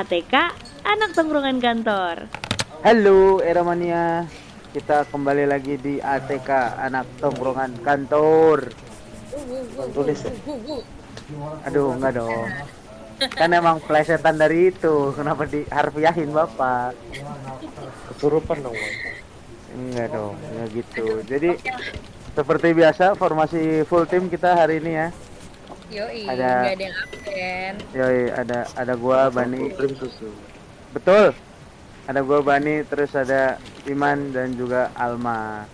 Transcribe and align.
ATK, 0.00 0.32
anak 0.80 1.12
tongkrongan 1.12 1.60
kantor. 1.60 2.24
Halo 2.80 3.44
Eramania, 3.44 4.24
kita 4.72 5.04
kembali 5.12 5.44
lagi 5.44 5.76
di 5.76 6.00
ATK 6.00 6.80
Anak 6.80 7.04
Tongkrongan 7.20 7.76
Kantor. 7.84 8.72
Tulis. 9.92 10.24
Aduh, 11.68 11.92
enggak 12.00 12.16
dong. 12.16 12.48
Kan 13.28 13.52
emang 13.52 13.76
plesetan 13.84 14.40
dari 14.40 14.72
itu. 14.72 15.12
Kenapa 15.12 15.44
diharfiahin 15.44 16.32
Bapak? 16.32 16.96
Kesurupan 18.08 18.64
dong. 18.64 18.80
Enggak 19.76 20.16
dong, 20.16 20.32
enggak 20.48 20.80
gitu. 20.80 21.20
Jadi 21.28 21.60
seperti 22.32 22.72
biasa 22.72 23.20
formasi 23.20 23.84
full 23.84 24.08
tim 24.08 24.32
kita 24.32 24.64
hari 24.64 24.80
ini 24.80 24.96
ya. 24.96 25.12
Yoi, 25.90 26.22
Ada- 26.22 26.38
nggak 26.38 26.72
ada 26.72 26.84
yang 26.86 26.96
absen. 26.96 27.72
Yoi, 27.90 28.20
ada 28.30 28.58
ada 28.72 28.92
gua 28.94 29.26
Bani. 29.28 29.74
Krim 29.74 29.92
susu. 29.94 30.30
Betul. 30.90 31.34
Ada 32.06 32.20
gua 32.22 32.38
Bani, 32.40 32.82
terus 32.84 33.10
ada 33.12 33.58
Iman 33.84 34.30
dan 34.30 34.54
juga 34.54 34.90
Alma. 34.94 35.66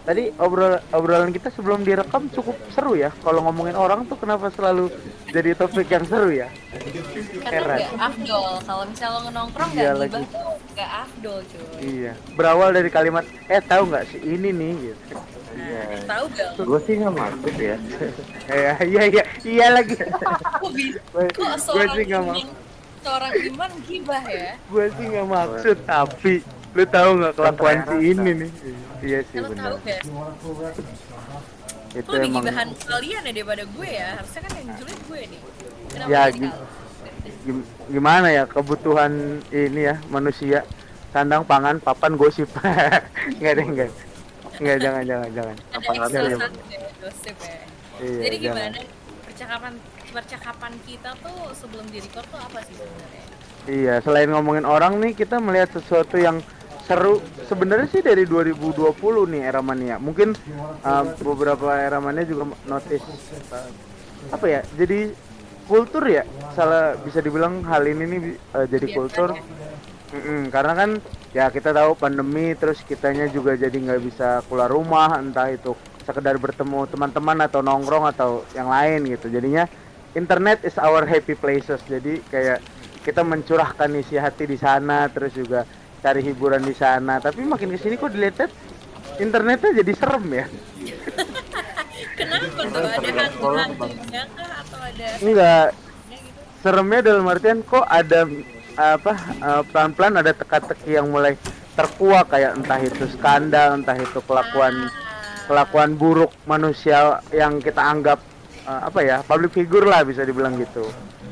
Tadi 0.00 0.32
obrol 0.40 0.80
obrolan 0.96 1.28
kita 1.28 1.52
sebelum 1.52 1.84
direkam 1.84 2.32
cukup 2.32 2.56
seru 2.72 2.96
ya. 2.96 3.12
Kalau 3.20 3.44
ngomongin 3.44 3.76
orang 3.76 4.08
tuh 4.08 4.16
kenapa 4.16 4.48
selalu 4.48 4.88
jadi 5.28 5.52
topik 5.52 5.92
yang 5.92 6.08
seru 6.08 6.32
ya? 6.32 6.48
Karena 7.44 7.76
nggak 7.76 8.00
afdol. 8.00 8.64
Kalau 8.64 8.84
misalnya 8.88 9.20
lo 9.20 9.30
nongkrong 9.30 9.70
Iya 9.70 9.92
nggak 9.92 9.96
lagi. 10.00 10.08
gibah 10.08 10.24
tuh 10.24 10.48
nggak 10.72 10.90
afdol 11.04 11.38
cuy. 11.44 11.64
Iya. 11.84 12.12
Berawal 12.32 12.68
dari 12.72 12.88
kalimat 12.88 13.24
eh 13.44 13.60
tahu 13.60 13.82
nggak 13.92 14.04
si 14.08 14.16
ini 14.24 14.48
nih 14.50 14.72
gitu. 14.88 15.04
Iya. 15.50 15.82
Tahu 16.04 16.24
gak? 16.30 16.50
Gue 16.58 16.80
sih 16.82 16.94
nggak 16.96 17.14
maksud 17.14 17.54
ya. 17.56 17.76
Eh, 18.46 18.74
iya 18.92 19.02
iya 19.06 19.24
iya 19.42 19.66
lagi. 19.70 19.96
Kok 20.62 20.70
bisa? 20.72 21.00
Gue 21.10 21.24
Kok 21.28 21.38
gue 21.38 21.58
seorang 21.58 21.94
sih 21.94 22.04
nggak 22.06 22.22
mau. 22.22 22.34
iman, 22.34 22.48
seorang 23.00 23.32
iman 23.48 23.70
gibah 23.84 24.24
ya? 24.24 24.50
Gue 24.66 24.86
sih 24.92 25.04
nggak 25.08 25.26
maksud 25.26 25.76
tapi 25.84 26.34
lu 26.70 26.84
tahu 26.86 27.10
nggak 27.18 27.34
kelakuan 27.34 27.78
si 27.82 27.96
ini 28.06 28.30
nih? 28.36 28.50
Iya 29.00 29.18
sih 29.26 29.36
Lo 29.36 29.48
tahu 29.48 29.54
benar. 29.54 29.72
gak? 29.82 30.00
Itu 31.90 32.06
lebih 32.08 32.30
emang 32.30 32.44
gibahan 32.46 32.68
kalian 32.80 33.22
ya 33.26 33.32
daripada 33.34 33.62
gue 33.66 33.88
ya. 33.90 34.08
Harusnya 34.14 34.40
kan 34.46 34.52
yang 34.54 34.68
julid 34.78 35.00
gue 35.02 35.20
nih. 35.26 35.40
Kenapa 35.90 36.06
Ya, 36.06 36.22
gimana 37.90 38.28
ya 38.30 38.44
kebutuhan 38.46 39.12
ini 39.50 39.90
ya 39.90 39.96
manusia 40.06 40.62
sandang 41.10 41.42
pangan 41.42 41.80
papan 41.80 42.14
gosip 42.14 42.46
nggak 43.40 43.52
ada 43.56 43.62
enggak 43.64 43.90
nggak 44.60 44.78
jangan 44.78 45.02
jangan 45.08 45.28
jangan 45.32 45.56
Ada 45.56 45.76
Apa 45.80 45.90
ada 46.04 46.18
ya, 46.20 46.36
gosip 47.00 47.36
ya. 47.40 47.58
Iya, 48.00 48.18
Jadi 48.28 48.36
jangan. 48.40 48.56
gimana 48.70 48.78
percakapan 49.24 49.72
percakapan 50.10 50.72
kita 50.84 51.10
tuh 51.22 51.38
sebelum 51.56 51.86
di 51.88 51.98
record 52.02 52.26
tuh 52.28 52.40
apa 52.40 52.58
sih 52.66 52.74
sebenarnya? 52.76 53.24
iya 53.68 53.94
selain 54.00 54.28
ngomongin 54.32 54.64
orang 54.64 55.00
nih 55.00 55.12
kita 55.14 55.36
melihat 55.40 55.70
sesuatu 55.72 56.16
yang 56.16 56.40
seru 56.84 57.22
sebenarnya 57.46 57.86
sih 57.88 58.02
dari 58.02 58.26
2020 58.26 58.90
nih 59.30 59.42
era 59.46 59.62
mania 59.62 59.96
mungkin 59.96 60.34
uh, 60.82 61.04
beberapa 61.22 61.78
era 61.78 62.02
mania 62.02 62.26
juga 62.26 62.50
notice 62.66 63.04
uh, 63.54 63.68
apa 64.34 64.46
ya 64.48 64.60
jadi 64.74 65.14
kultur 65.70 66.02
ya 66.04 66.26
salah 66.52 66.98
bisa 66.98 67.22
dibilang 67.22 67.62
hal 67.62 67.86
ini 67.86 68.04
nih 68.10 68.20
uh, 68.52 68.66
jadi 68.66 68.86
Biasa 68.90 68.96
kultur 68.98 69.28
ya. 69.38 69.42
Mm-mm, 70.10 70.50
karena 70.50 70.74
kan 70.74 70.90
ya 71.30 71.46
kita 71.54 71.70
tahu 71.70 71.94
pandemi 71.94 72.50
terus 72.58 72.82
kitanya 72.82 73.30
juga 73.30 73.54
jadi 73.54 73.70
nggak 73.70 74.02
bisa 74.02 74.42
keluar 74.50 74.66
rumah 74.66 75.14
entah 75.22 75.46
itu 75.54 75.78
sekedar 76.02 76.34
bertemu 76.34 76.90
teman-teman 76.90 77.38
atau 77.46 77.62
nongkrong 77.62 78.10
atau 78.10 78.42
yang 78.58 78.66
lain 78.66 79.06
gitu. 79.06 79.30
Jadinya 79.30 79.70
internet 80.18 80.66
is 80.66 80.74
our 80.82 81.06
happy 81.06 81.38
places. 81.38 81.78
Jadi 81.86 82.18
kayak 82.26 82.58
kita 83.06 83.22
mencurahkan 83.22 83.94
isi 83.94 84.18
hati 84.18 84.50
di 84.50 84.58
sana 84.58 85.06
terus 85.06 85.30
juga 85.30 85.62
cari 86.02 86.26
hiburan 86.26 86.66
di 86.66 86.74
sana. 86.74 87.22
Tapi 87.22 87.46
makin 87.46 87.70
ke 87.70 87.78
sini 87.78 87.94
kok 87.94 88.10
dilihat 88.10 88.50
internetnya 89.22 89.70
jadi 89.78 89.92
serem 89.94 90.26
ya. 90.26 90.46
Kenapa 92.18 92.62
tuh? 92.66 92.82
Ada 92.82 93.10
hantu-hantunya 93.14 94.22
atau 94.26 94.78
ada 94.82 95.06
enggak. 95.22 95.68
gitu? 96.10 96.30
seremnya 96.60 97.00
dalam 97.00 97.24
artian 97.24 97.64
kok 97.64 97.84
ada 97.88 98.28
apa 98.80 99.12
eh, 99.44 99.62
pelan-pelan 99.68 100.24
ada 100.24 100.32
teka-teki 100.32 100.96
yang 100.96 101.12
mulai 101.12 101.36
terkuak 101.76 102.32
kayak 102.32 102.56
entah 102.56 102.80
itu 102.80 103.04
skandal 103.12 103.76
entah 103.76 103.96
itu 103.96 104.18
kelakuan 104.24 104.88
kelakuan 105.44 105.98
buruk 105.98 106.32
manusia 106.48 107.20
yang 107.34 107.60
kita 107.60 107.80
anggap 107.80 108.18
eh, 108.64 108.80
apa 108.88 109.00
ya 109.04 109.16
public 109.26 109.52
figure 109.52 109.84
lah 109.84 110.00
bisa 110.06 110.24
dibilang 110.24 110.56
gitu. 110.56 110.88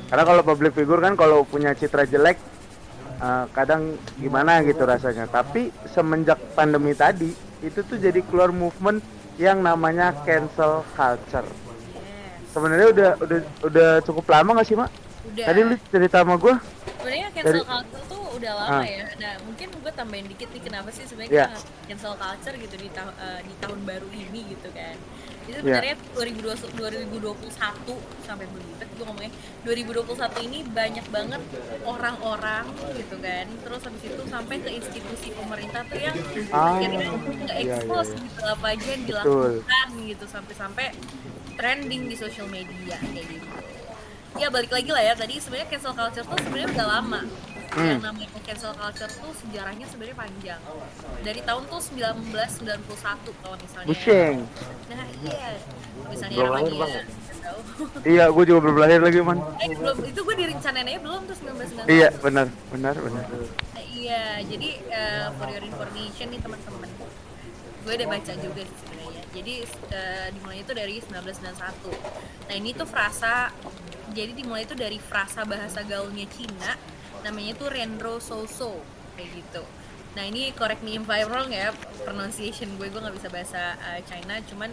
Karena 0.08 0.24
kalau 0.24 0.42
public 0.44 0.72
figure 0.72 1.00
kan 1.00 1.16
kalau 1.16 1.44
punya 1.48 1.72
citra 1.72 2.04
jelek 2.04 2.36
eh, 3.22 3.44
kadang 3.56 3.96
gimana 4.20 4.60
gitu 4.64 4.84
rasanya. 4.84 5.24
Tapi 5.24 5.72
semenjak 5.88 6.36
pandemi 6.52 6.92
tadi 6.92 7.32
itu 7.64 7.80
tuh 7.82 7.98
jadi 7.98 8.20
keluar 8.28 8.52
movement 8.52 9.00
yang 9.40 9.62
namanya 9.64 10.12
cancel 10.26 10.84
culture. 10.92 11.46
Sebenarnya 12.50 12.88
udah 12.90 13.10
udah 13.22 13.40
udah 13.70 13.90
cukup 14.02 14.26
lama 14.26 14.58
gak 14.58 14.66
sih 14.66 14.74
mak 14.74 14.90
Udah. 15.28 15.44
tadi 15.44 15.60
lu 15.62 15.74
cerita 15.86 16.16
sama 16.18 16.34
gua 16.34 16.56
Sebenarnya 16.98 17.28
cancel 17.30 17.52
dari- 17.54 17.64
culture 17.64 18.04
tuh 18.06 18.22
udah 18.34 18.52
lama 18.54 18.74
Ah. 18.74 18.84
ya. 18.84 19.04
Nah, 19.16 19.34
mungkin 19.42 19.68
gue 19.72 19.92
tambahin 19.92 20.26
dikit 20.26 20.48
nih 20.50 20.62
kenapa 20.62 20.88
sih 20.90 21.04
sebenarnya 21.04 21.32
Ya. 21.32 21.46
kita 21.48 21.58
cancel 21.86 22.12
culture 22.14 22.56
gitu 22.56 22.74
di, 22.76 22.88
ta- 22.88 23.16
eh, 23.16 23.40
di 23.40 23.54
tahun 23.56 23.80
baru 23.82 24.08
ini 24.10 24.40
gitu 24.48 24.68
kan. 24.70 24.96
Itu 25.44 25.56
Ya. 25.56 25.78
sebenarnya 25.78 25.94
2020, 26.12 26.74
2021 26.74 27.96
sampai 28.20 28.44
belibet 28.46 28.88
gue 28.90 29.04
ngomongnya 29.04 29.32
2021 29.62 30.04
ini 30.42 30.58
banyak 30.64 31.06
banget 31.08 31.42
orang-orang 31.84 32.64
gitu 32.94 33.16
kan. 33.16 33.46
Terus 33.58 33.80
habis 33.80 34.02
itu 34.04 34.22
sampai 34.26 34.56
ke 34.58 34.70
institusi 34.70 35.28
pemerintah 35.32 35.82
tuh 35.84 35.98
yang 35.98 36.16
Ah, 36.50 36.76
akhirnya 36.76 37.08
iya, 37.08 37.12
nge-expose 37.40 38.10
iya, 38.10 38.16
iya. 38.16 38.26
gitu 38.26 38.40
apa 38.44 38.66
aja 38.68 38.86
yang 38.86 39.02
Betul. 39.02 39.14
dilakukan 39.24 39.86
gitu 40.04 40.24
sampai-sampai 40.26 40.86
trending 41.54 42.02
di 42.06 42.14
social 42.14 42.46
media 42.48 42.98
kayak 43.00 43.26
gitu 43.28 43.46
ya 44.38 44.48
balik 44.48 44.70
lagi 44.70 44.90
lah 44.90 45.02
ya. 45.02 45.14
Tadi 45.14 45.34
sebenarnya 45.36 45.68
cancel 45.68 45.92
culture 45.92 46.24
tuh 46.24 46.38
sebenarnya 46.38 46.68
udah 46.72 46.88
lama. 46.88 47.20
Yang 47.68 48.00
Hmm. 48.00 48.00
namanya 48.00 48.28
cancel 48.40 48.72
culture 48.72 49.12
tuh 49.12 49.32
sejarahnya 49.36 49.86
sebenarnya 49.86 50.16
panjang. 50.16 50.60
Dari 51.20 51.40
tahun 51.42 51.62
tuh 51.68 51.80
1991 51.84 53.34
kalau 53.38 53.56
misalnya. 53.58 53.86
Busheng 53.86 54.36
nah 54.88 55.04
iya. 55.20 55.48
Misalnya 56.08 56.36
Belum 56.38 56.52
lahir, 56.54 56.72
Bang. 56.72 56.92
tahu. 57.38 57.60
iya 58.16 58.24
gua 58.32 58.44
juga 58.44 58.58
belum 58.64 58.76
lahir 58.78 59.00
lagi 59.00 59.18
man. 59.20 59.38
Eh 59.60 59.68
belum. 59.70 59.96
Itu 60.02 60.20
gue 60.24 60.34
direncanain 60.34 60.86
aja 60.86 60.98
belum 60.98 61.20
tuh 61.28 61.36
1991 61.36 61.92
iya 61.92 62.08
benar. 62.18 62.46
Benar 62.72 62.94
benar. 62.96 63.24
Nah, 63.28 63.84
iya. 63.86 64.40
Jadi 64.42 64.68
eh, 64.88 65.26
for 65.36 65.46
your 65.46 65.62
information 65.62 66.26
nih 66.30 66.40
teman-teman. 66.40 66.88
Gue 67.84 67.92
udah 67.94 68.08
baca 68.08 68.32
juga 68.34 68.62
sih 68.64 68.86
jadi 69.38 69.54
eh, 69.94 70.26
dimulai 70.34 70.66
itu 70.66 70.72
dari 70.74 70.98
1991 70.98 72.50
nah 72.50 72.54
ini 72.54 72.70
tuh 72.74 72.88
frasa 72.88 73.54
jadi 74.12 74.32
dimulai 74.32 74.64
itu 74.64 74.74
dari 74.74 74.98
frasa 74.98 75.44
bahasa 75.44 75.84
gaulnya 75.84 76.26
Cina 76.32 76.74
namanya 77.22 77.52
tuh 77.58 77.68
Renro 77.70 78.22
Soso 78.22 78.78
kayak 79.18 79.30
gitu. 79.34 79.62
Nah 80.14 80.24
ini 80.26 80.54
correct 80.54 80.82
me 80.86 80.96
if 80.96 81.06
I'm 81.10 81.28
wrong 81.28 81.50
ya 81.50 81.74
pronunciation 82.06 82.78
gue 82.78 82.86
gue 82.88 83.00
nggak 83.02 83.16
bisa 83.18 83.28
bahasa 83.28 83.74
eh, 83.94 84.00
China 84.06 84.38
cuman 84.46 84.70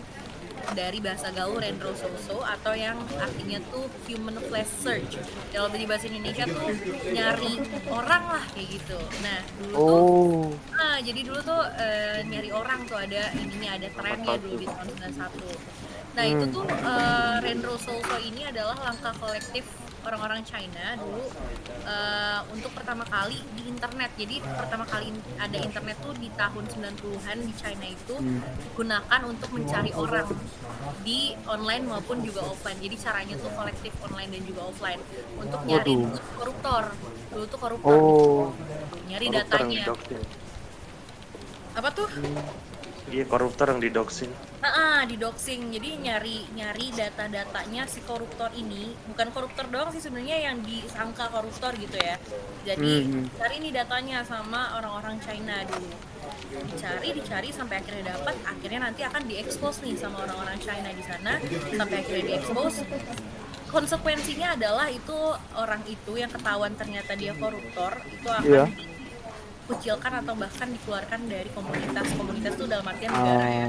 dari 0.72 1.00
bahasa 1.00 1.30
gaul 1.30 1.58
Renro 1.58 1.94
Soso 1.94 2.42
atau 2.42 2.74
yang 2.74 2.98
artinya 3.16 3.62
tuh 3.70 3.86
human 4.06 4.36
flesh 4.42 4.72
search 4.82 5.16
kalau 5.50 5.70
di 5.70 5.86
bahasa 5.86 6.08
Indonesia 6.08 6.44
tuh 6.44 6.70
nyari 7.08 7.54
orang 7.88 8.24
lah 8.30 8.46
kayak 8.52 8.68
gitu 8.74 8.98
nah 9.22 9.40
dulu 9.58 9.74
tuh 9.74 9.86
oh 9.86 10.46
Ah, 10.76 11.00
jadi 11.00 11.22
dulu 11.22 11.40
tuh 11.42 11.62
eh, 11.76 12.20
nyari 12.24 12.50
orang 12.50 12.84
tuh 12.86 12.96
ada 12.96 13.28
ininya 13.34 13.76
ada 13.76 13.88
trennya 13.90 14.36
dulu 14.38 14.56
di 14.56 14.68
tahun 14.68 14.88
91. 14.96 15.60
Nah, 16.16 16.24
itu 16.24 16.46
Hmm. 16.46 16.54
tuh 16.54 16.66
eh, 16.68 17.36
Renro 17.42 17.76
Soso 17.76 18.16
ini 18.18 18.42
adalah 18.44 18.76
langkah 18.80 19.12
kolektif 19.18 19.66
orang-orang 20.06 20.42
China 20.46 20.94
dulu 20.96 21.26
eh, 21.86 22.40
untuk 22.54 22.72
pertama 22.72 23.04
kali 23.04 23.42
di 23.54 23.66
internet. 23.66 24.12
Jadi 24.16 24.40
pertama 24.42 24.86
kali 24.86 25.10
ada 25.36 25.58
internet 25.58 25.98
tuh 26.00 26.14
di 26.16 26.30
tahun 26.34 26.64
90-an 26.70 27.38
di 27.42 27.54
China 27.54 27.86
itu 27.86 28.16
Hmm. 28.16 28.40
digunakan 28.62 29.22
untuk 29.26 29.50
mencari 29.52 29.92
orang 29.92 30.28
di 31.02 31.34
online 31.46 31.84
maupun 31.86 32.22
juga 32.22 32.46
offline. 32.46 32.80
Jadi 32.80 32.96
caranya 32.96 33.36
tuh 33.36 33.52
kolektif 33.52 33.92
online 34.00 34.30
dan 34.32 34.42
juga 34.46 34.62
offline 34.66 35.02
untuk 35.36 35.60
nyari 35.66 35.94
Waduh. 36.00 36.22
koruptor. 36.38 36.84
Dulu 37.34 37.46
tuh 37.46 37.60
koruptor 37.60 37.92
oh 37.92 38.44
nyari 39.06 39.28
datanya. 39.28 39.84
Apa 41.76 41.90
tuh? 41.92 42.08
Iya 43.06 43.22
koruptor 43.30 43.70
yang 43.70 43.78
didoksin. 43.78 44.34
Ah, 44.66 44.68
ah, 44.74 45.00
di 45.06 45.14
doxing. 45.14 45.70
Jadi 45.70 46.02
nyari 46.02 46.42
nyari 46.58 46.90
data-datanya 46.90 47.86
si 47.86 48.02
koruptor 48.02 48.50
ini, 48.58 48.98
bukan 49.06 49.30
koruptor 49.30 49.70
doang 49.70 49.94
sih 49.94 50.02
sebenarnya 50.02 50.50
yang 50.50 50.58
disangka 50.66 51.30
koruptor 51.30 51.78
gitu 51.78 51.94
ya. 52.02 52.18
Jadi 52.66 53.06
Hmm. 53.06 53.30
cari 53.38 53.62
nih 53.62 53.74
datanya 53.78 54.26
sama 54.26 54.74
orang-orang 54.82 55.22
China 55.22 55.62
dulu. 55.70 55.94
Dicari, 56.66 57.14
dicari 57.14 57.50
sampai 57.54 57.78
akhirnya 57.78 58.18
dapat, 58.18 58.34
akhirnya 58.42 58.90
nanti 58.90 59.06
akan 59.06 59.22
diekspos 59.30 59.86
nih 59.86 59.94
sama 60.02 60.26
orang-orang 60.26 60.58
China 60.58 60.90
di 60.90 61.04
sana 61.06 61.38
sampai 61.78 62.02
akhirnya 62.02 62.26
diekspos 62.34 62.82
konsekuensinya 63.70 64.56
adalah 64.56 64.88
itu 64.90 65.14
orang 65.54 65.84
itu 65.86 66.12
yang 66.16 66.32
ketahuan 66.32 66.74
ternyata 66.74 67.14
dia 67.14 67.36
koruptor 67.36 68.02
itu 68.08 68.30
akan 68.30 68.46
Iya. 68.48 68.66
Dikucilkan 69.66 70.22
atau 70.22 70.38
bahkan 70.38 70.70
dikeluarkan 70.70 71.20
dari 71.26 71.50
komunitas 71.50 72.06
komunitas 72.14 72.54
itu 72.54 72.66
dalam 72.70 72.86
artian 72.86 73.10
negara 73.10 73.48
ya 73.50 73.68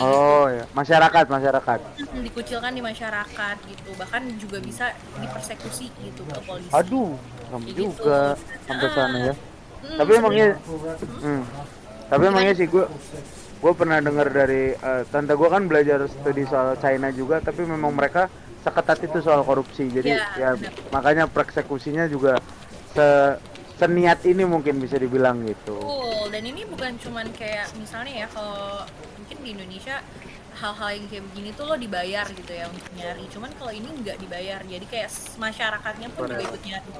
Oh, 0.00 0.08
oh 0.08 0.44
ya, 0.48 0.64
masyarakat, 0.72 1.28
masyarakat. 1.28 1.78
Dikucilkan 2.24 2.72
di 2.72 2.80
masyarakat 2.80 3.56
gitu 3.68 3.92
bahkan 4.00 4.24
juga 4.40 4.56
bisa 4.64 4.88
dipersekusi 5.20 5.92
gitu 6.00 6.24
ke 6.24 6.40
polisi 6.48 6.72
Aduh, 6.72 7.12
Kayak 7.52 7.60
gitu. 7.68 7.80
juga 8.00 8.32
sampai 8.64 8.88
sana 8.96 9.18
ya. 9.20 9.34
Hmm, 9.36 9.96
Tapi 10.00 10.10
emangnya, 10.16 10.48
hmm. 10.96 11.42
tapi 12.08 12.22
emangnya 12.24 12.54
sih 12.56 12.66
gue, 12.72 12.84
gue 13.60 13.72
pernah 13.76 14.00
dengar 14.00 14.32
dari 14.32 14.72
eh, 14.72 15.02
tante 15.12 15.36
gue 15.36 15.48
kan 15.52 15.68
belajar 15.68 16.08
studi 16.08 16.48
soal 16.48 16.72
China 16.80 17.12
juga, 17.12 17.44
tapi 17.44 17.60
memang 17.68 17.92
mereka 17.92 18.32
seketat 18.64 18.96
itu 19.04 19.20
soal 19.20 19.44
korupsi. 19.44 19.92
Jadi 19.92 20.08
Ya, 20.08 20.24
ya, 20.40 20.50
benar. 20.56 20.72
makanya 20.88 21.24
persekusinya 21.28 22.08
juga 22.08 22.40
se 22.96 23.36
seniat 23.82 24.22
ini 24.22 24.46
mungkin 24.46 24.78
bisa 24.78 24.94
dibilang 24.94 25.42
gitu. 25.42 25.74
Betul, 25.74 26.30
dan 26.30 26.42
ini 26.46 26.62
bukan 26.70 26.94
cuman 27.02 27.26
kayak 27.34 27.66
misalnya 27.74 28.22
ya 28.22 28.26
kalau 28.30 28.86
mungkin 29.18 29.36
di 29.42 29.48
Indonesia 29.58 29.98
hal-hal 30.58 30.90
yang 30.92 31.06
kayak 31.08 31.24
begini 31.32 31.50
tuh 31.56 31.64
lo 31.68 31.74
dibayar 31.76 32.26
gitu 32.28 32.52
ya 32.52 32.66
untuk 32.68 32.90
nyari. 32.98 33.24
Cuman 33.32 33.50
kalau 33.56 33.72
ini 33.72 33.88
nggak 34.02 34.18
dibayar 34.20 34.60
jadi 34.66 34.86
kayak 34.86 35.10
masyarakatnya 35.40 36.08
pun 36.12 36.28
juga 36.28 36.42
ikut 36.44 36.62
nyari 36.62 36.90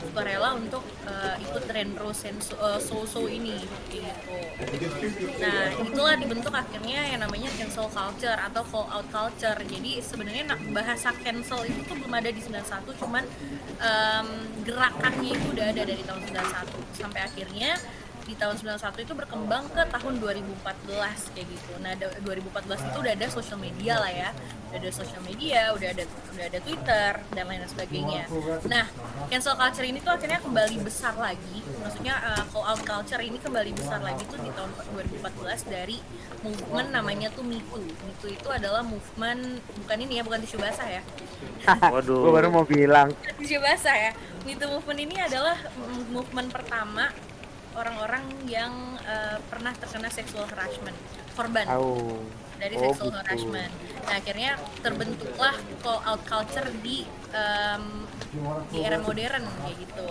sukarela 0.00 0.50
untuk 0.54 0.84
eh, 1.06 1.36
ikut 1.44 1.62
tren 1.66 1.88
and 1.98 2.40
so, 2.42 2.54
eh, 2.58 2.80
so-so 2.80 3.26
ini 3.26 3.58
kayak 3.90 4.14
gitu. 4.78 5.02
Nah 5.42 5.74
itulah 5.82 6.14
dibentuk 6.16 6.54
akhirnya 6.54 7.00
yang 7.10 7.20
namanya 7.22 7.50
cancel 7.58 7.90
culture 7.90 8.38
atau 8.38 8.62
call 8.68 8.86
out 8.90 9.06
culture. 9.10 9.58
Jadi 9.58 10.00
sebenarnya 10.02 10.44
bahasa 10.70 11.10
cancel 11.22 11.66
itu 11.66 11.80
tuh 11.86 11.96
belum 11.98 12.14
ada 12.14 12.30
di 12.30 12.40
91 12.42 13.00
cuman 13.00 13.24
em, 13.80 14.28
gerakannya 14.66 15.30
itu 15.34 15.46
udah 15.56 15.66
ada 15.72 15.82
dari 15.82 16.02
tahun 16.04 16.22
91 16.26 17.00
sampai 17.00 17.20
akhirnya 17.24 17.70
di 18.30 18.38
tahun 18.38 18.54
91 18.62 18.94
itu 19.02 19.14
berkembang 19.18 19.66
ke 19.74 19.82
tahun 19.90 20.22
2014 20.22 21.34
kayak 21.34 21.46
gitu. 21.50 21.72
Nah, 21.82 21.98
da- 21.98 22.14
2014 22.22 22.78
itu 22.86 22.96
udah 23.02 23.12
ada 23.18 23.26
social 23.26 23.58
media 23.58 23.98
lah 23.98 24.12
ya. 24.14 24.30
Udah 24.70 24.78
ada 24.78 24.90
social 24.94 25.22
media, 25.26 25.74
udah 25.74 25.88
ada 25.90 26.04
udah 26.06 26.44
ada 26.46 26.58
Twitter 26.62 27.10
dan 27.34 27.44
lain 27.50 27.66
sebagainya. 27.66 28.30
Nah, 28.70 28.86
cancel 29.26 29.58
culture 29.58 29.82
ini 29.82 29.98
tuh 29.98 30.14
akhirnya 30.14 30.38
kembali 30.38 30.76
besar 30.86 31.18
lagi. 31.18 31.58
Maksudnya 31.82 32.14
uh, 32.22 32.44
call 32.54 32.70
out 32.70 32.80
culture 32.86 33.18
ini 33.18 33.42
kembali 33.42 33.74
besar 33.74 33.98
lagi 33.98 34.22
tuh 34.30 34.38
di 34.38 34.50
tahun 34.54 34.70
2014 34.94 35.66
dari 35.66 35.98
movement 36.46 36.88
namanya 36.94 37.34
tuh 37.34 37.42
Me 37.42 37.58
Too. 37.66 37.82
Me 37.82 38.14
Too 38.22 38.30
itu 38.30 38.46
adalah 38.46 38.86
movement 38.86 39.58
bukan 39.82 39.98
ini 40.06 40.18
ya, 40.18 40.22
bukan 40.22 40.38
tisu 40.38 40.62
basah 40.62 40.86
ya. 40.86 41.02
Waduh. 41.98 42.30
gue 42.30 42.32
baru 42.32 42.46
mau 42.54 42.62
bilang. 42.62 43.10
Tisu 43.42 43.58
basah 43.58 43.98
ya. 43.98 44.12
Me 44.46 44.54
Too 44.54 44.70
movement 44.70 45.00
ini 45.02 45.18
adalah 45.18 45.58
movement 46.14 46.54
pertama 46.54 47.10
orang-orang 47.80 48.22
yang 48.44 48.72
uh, 49.00 49.40
pernah 49.48 49.72
terkena 49.72 50.08
sexual 50.08 50.44
harassment 50.46 50.96
korban 51.32 51.64
Tahu. 51.64 52.20
dari 52.60 52.74
Oh, 52.76 52.82
sexual 52.84 53.08
gitu. 53.08 53.18
harassment. 53.18 53.72
Nah 54.04 54.14
akhirnya 54.14 54.50
terbentuklah 54.80 55.54
call 55.80 56.00
out 56.04 56.22
culture 56.24 56.68
di 56.84 57.08
em, 57.32 57.84
di 58.68 58.78
era 58.80 59.00
modern 59.00 59.42
kayak 59.64 59.76
gitu. 59.80 60.10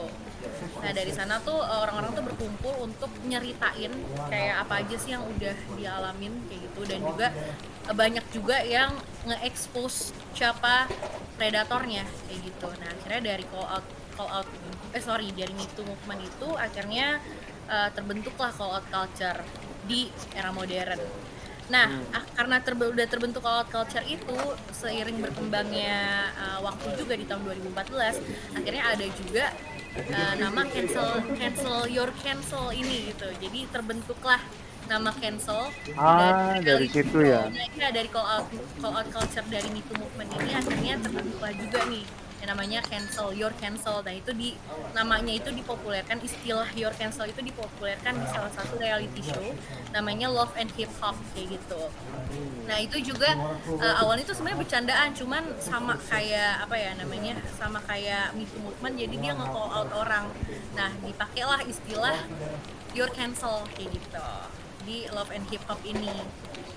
Nah 0.81 0.92
dari 0.92 1.12
sana 1.12 1.38
tuh 1.39 1.60
eh, 1.60 1.80
orang-orang 1.80 2.12
tuh 2.16 2.24
berkumpul 2.25 2.74
untuk 2.81 3.12
nyeritain 3.24 3.92
kayak 4.27 4.56
apa 4.66 4.81
aja 4.81 4.95
sih 4.98 5.12
yang 5.13 5.24
udah 5.27 5.54
dialamin 5.75 6.33
kayak 6.50 6.62
gitu 6.66 6.81
dan 6.89 7.00
juga 7.04 7.27
eh, 7.86 7.95
banyak 7.95 8.25
juga 8.33 8.57
yang 8.66 8.92
nge-expose 9.30 10.16
siapa 10.33 10.89
predatornya 11.38 12.07
kayak 12.25 12.39
gitu. 12.42 12.68
Nah 12.74 12.89
akhirnya 12.89 13.21
dari 13.36 13.44
call 13.48 13.68
out 13.68 13.86
call 14.16 14.30
out 14.31 14.48
eh 14.89 15.04
sorry 15.04 15.30
dari 15.31 15.54
Me 15.54 15.69
Too 15.69 15.86
movement 15.86 16.25
itu 16.25 16.48
akhirnya 16.57 17.21
eh, 17.69 17.89
terbentuklah 17.95 18.51
call 18.57 18.71
out 18.77 18.86
culture 18.89 19.39
di 19.89 20.10
era 20.36 20.51
modern. 20.51 21.00
Nah, 21.69 21.86
ah, 22.18 22.25
karena 22.33 22.57
terbe- 22.66 22.89
udah 22.89 23.06
terbentuk 23.06 23.45
call 23.45 23.62
out 23.62 23.69
culture 23.69 24.01
itu 24.10 24.38
seiring 24.74 25.21
berkembangnya 25.21 25.98
uh, 26.33 26.60
waktu 26.66 26.98
juga 26.98 27.13
di 27.13 27.25
tahun 27.30 27.45
2014, 27.45 28.18
akhirnya 28.57 28.83
ada 28.89 29.06
juga 29.13 29.45
uh, 30.10 30.33
nama 30.42 30.66
cancel 30.66 31.21
cancel 31.38 31.86
your 31.86 32.10
cancel 32.25 32.74
ini 32.74 33.13
gitu. 33.13 33.30
Jadi 33.38 33.69
terbentuklah 33.69 34.42
nama 34.89 35.13
cancel 35.13 35.69
Ah, 35.94 36.57
dari 36.66 36.89
itu, 36.89 36.94
situ 36.95 37.21
ya. 37.21 37.54
Nah, 37.77 37.92
dari 37.94 38.10
call 38.10 38.25
out 38.25 38.45
call 38.81 38.94
out 38.98 39.10
culture 39.13 39.45
dari 39.45 39.69
Me 39.69 39.81
Too 39.86 39.94
movement 39.94 40.30
ini 40.42 40.51
akhirnya 40.57 40.98
terbentuklah 41.06 41.54
juga 41.54 41.80
nih 41.86 42.06
yang 42.39 42.50
namanya 42.56 42.80
cancel 42.88 43.36
your 43.36 43.51
cancel. 43.59 44.00
Nah, 44.00 44.15
itu 44.15 44.31
di 44.31 44.56
namanya 44.95 45.31
itu 45.36 45.51
dipopulerkan 45.51 46.24
istilah 46.24 46.68
your 46.75 46.95
cancel 46.95 47.27
itu 47.27 47.44
dipopulerkan 47.44 48.15
di 48.15 48.25
salah 48.31 48.51
satu 48.56 48.80
reality 48.80 49.19
show 49.24 49.44
namanya 49.91 50.31
Love 50.31 50.56
and 50.56 50.71
Hip 50.80 50.91
Hop 51.03 51.19
kayak 51.36 51.59
gitu. 51.59 51.81
Nah, 52.65 52.77
itu 52.80 52.97
juga 53.03 53.36
uh, 53.68 53.95
awalnya 54.00 54.24
itu 54.24 54.33
sebenarnya 54.36 54.59
bercandaan 54.63 55.09
cuman 55.15 55.44
sama 55.59 55.94
kayak 56.07 56.63
apa 56.63 56.75
ya 56.80 56.91
namanya? 56.95 57.36
sama 57.59 57.83
kayak 57.83 58.31
Me 58.33 58.47
Too 58.47 58.63
movement 58.63 58.95
jadi 58.95 59.15
dia 59.19 59.31
nge-call 59.35 59.69
out 59.69 59.92
orang. 59.92 60.25
Nah, 60.74 60.89
dipakailah 61.03 61.62
istilah 61.68 62.15
your 62.95 63.12
cancel 63.12 63.68
kayak 63.75 63.92
gitu 63.94 64.27
di 64.88 65.06
Love 65.12 65.31
and 65.35 65.45
Hip 65.51 65.63
Hop 65.68 65.81
ini 65.83 66.09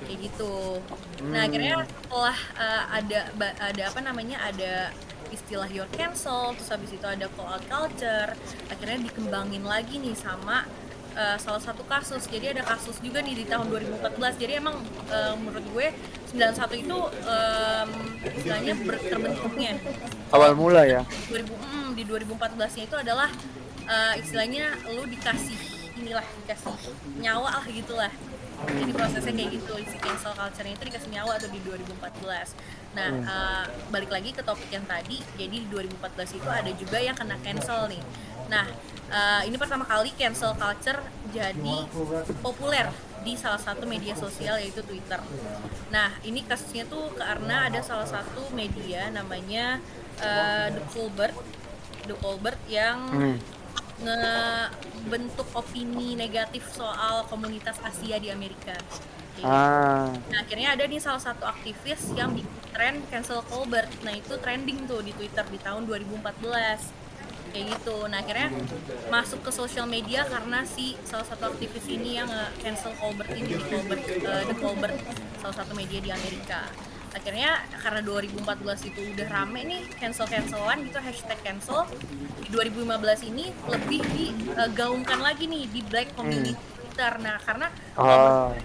kayak 0.03 0.19
gitu. 0.29 0.83
Nah 1.31 1.47
akhirnya 1.47 1.87
setelah 1.87 2.37
uh, 2.59 2.83
ada 2.91 3.21
ada 3.63 3.83
apa 3.87 4.01
namanya 4.03 4.37
ada 4.43 4.91
istilah 5.33 5.69
your 5.73 5.89
cancel, 5.97 6.53
terus 6.55 6.69
habis 6.71 6.93
itu 6.93 7.07
ada 7.09 7.27
call 7.33 7.49
out 7.49 7.65
culture, 7.67 8.37
akhirnya 8.69 9.09
dikembangin 9.09 9.65
lagi 9.65 9.99
nih 9.99 10.13
sama 10.13 10.69
uh, 11.17 11.37
salah 11.41 11.63
satu 11.65 11.83
kasus. 11.89 12.29
Jadi 12.29 12.53
ada 12.53 12.63
kasus 12.63 13.01
juga 13.01 13.25
nih 13.25 13.43
di 13.43 13.45
tahun 13.49 13.73
2014. 13.73 14.41
Jadi 14.41 14.53
emang 14.61 14.77
uh, 15.09 15.35
menurut 15.41 15.65
gue 15.73 15.87
91 16.37 16.85
itu 16.85 16.99
um, 17.29 17.89
istilahnya 18.25 18.73
ber- 18.89 19.05
terbentuknya 19.05 19.77
Awal 20.33 20.57
mula 20.57 20.89
ya. 20.89 21.05
2000 21.29 21.45
mm, 21.45 21.89
di 21.93 22.03
2014 22.09 22.77
nya 22.81 22.85
itu 22.89 22.97
adalah 22.97 23.29
uh, 23.85 24.15
istilahnya 24.17 24.73
lu 24.97 25.05
dikasih 25.05 25.59
inilah 26.01 26.25
dikasih 26.45 26.73
nyawa 27.21 27.61
lah 27.61 27.67
gitulah 27.69 28.13
jadi 28.63 28.93
prosesnya 28.95 29.33
kayak 29.35 29.51
gitu 29.59 29.75
si 29.91 29.97
cancel 29.99 30.33
culture 30.39 30.67
itu 30.67 30.83
dikasih 30.87 31.11
nyawa 31.11 31.33
tuh 31.37 31.51
di 31.51 31.61
2014 31.67 32.82
nah 32.93 33.09
uh, 33.09 33.65
balik 33.89 34.13
lagi 34.13 34.37
ke 34.37 34.45
topik 34.45 34.69
yang 34.69 34.85
tadi 34.85 35.17
jadi 35.41 35.57
di 35.65 35.69
2014 35.73 36.39
itu 36.39 36.49
ada 36.49 36.71
juga 36.77 36.99
yang 37.01 37.17
kena 37.17 37.41
cancel 37.41 37.89
nih 37.89 38.03
nah 38.53 38.69
uh, 39.09 39.43
ini 39.49 39.57
pertama 39.57 39.89
kali 39.89 40.13
cancel 40.13 40.53
culture 40.57 41.01
jadi 41.33 41.77
populer 42.45 42.93
di 43.23 43.39
salah 43.39 43.59
satu 43.59 43.87
media 43.87 44.19
sosial 44.19 44.59
yaitu 44.59 44.83
Twitter. 44.83 45.23
Nah, 45.95 46.11
ini 46.27 46.43
kasusnya 46.43 46.91
tuh 46.91 47.15
karena 47.15 47.71
ada 47.71 47.79
salah 47.79 48.03
satu 48.03 48.51
media 48.51 49.15
namanya 49.15 49.79
uh, 50.19 50.67
The 50.75 50.83
Colbert, 50.91 51.37
The 52.11 52.19
Colbert 52.19 52.59
yang 52.67 52.99
Hmm. 53.15 53.39
ngebentuk 54.03 55.47
opini 55.55 56.19
negatif 56.19 56.67
soal 56.75 57.23
komunitas 57.31 57.79
Asia 57.87 58.19
di 58.19 58.35
Amerika. 58.35 58.75
Gitu. 59.33 59.47
Ah, 59.49 60.13
Nah, 60.29 60.39
akhirnya 60.41 60.77
ada 60.77 60.85
nih 60.85 61.01
salah 61.01 61.23
satu 61.23 61.45
aktivis 61.45 62.13
yang 62.13 62.33
bikin 62.33 62.53
tren 62.73 62.95
cancel 63.09 63.41
Colbert. 63.47 63.89
Nah, 64.05 64.13
itu 64.13 64.35
trending 64.39 64.85
tuh 64.85 65.01
di 65.01 65.13
Twitter 65.13 65.45
di 65.49 65.59
tahun 65.61 65.85
2014. 65.89 66.93
Kayak 67.53 67.67
gitu. 67.77 68.09
Nah, 68.09 68.25
akhirnya 68.25 68.49
masuk 69.13 69.45
ke 69.45 69.53
sosial 69.53 69.85
media 69.85 70.25
karena 70.25 70.65
si 70.65 70.97
salah 71.05 71.29
satu 71.29 71.53
aktivis 71.53 71.85
ini 71.85 72.17
yang 72.17 72.29
cancel 72.61 72.97
Colbert 72.97 73.29
ini 73.33 73.61
di 73.61 73.65
Colbert 73.69 74.01
eh, 74.09 74.45
The 74.49 74.57
Colbert, 74.57 74.97
salah 75.37 75.57
satu 75.61 75.77
media 75.77 76.01
di 76.01 76.09
Amerika. 76.09 76.65
Akhirnya 77.13 77.61
karena 77.77 78.01
2014 78.01 78.89
itu 78.89 79.01
udah 79.05 79.29
rame 79.29 79.69
nih 79.69 79.85
cancel-cancelan 80.01 80.81
gitu 80.89 80.97
hashtag 80.97 81.37
cancel. 81.45 81.85
Di 82.41 82.49
2015 82.49 83.29
ini 83.29 83.53
lebih 83.69 84.01
digaungkan 84.01 85.21
lagi 85.21 85.45
nih 85.45 85.69
di 85.69 85.85
black 85.85 86.17
community 86.17 86.57
Twitter. 86.57 87.13
Nah, 87.21 87.37
karena 87.37 87.69
oh, 88.01 88.57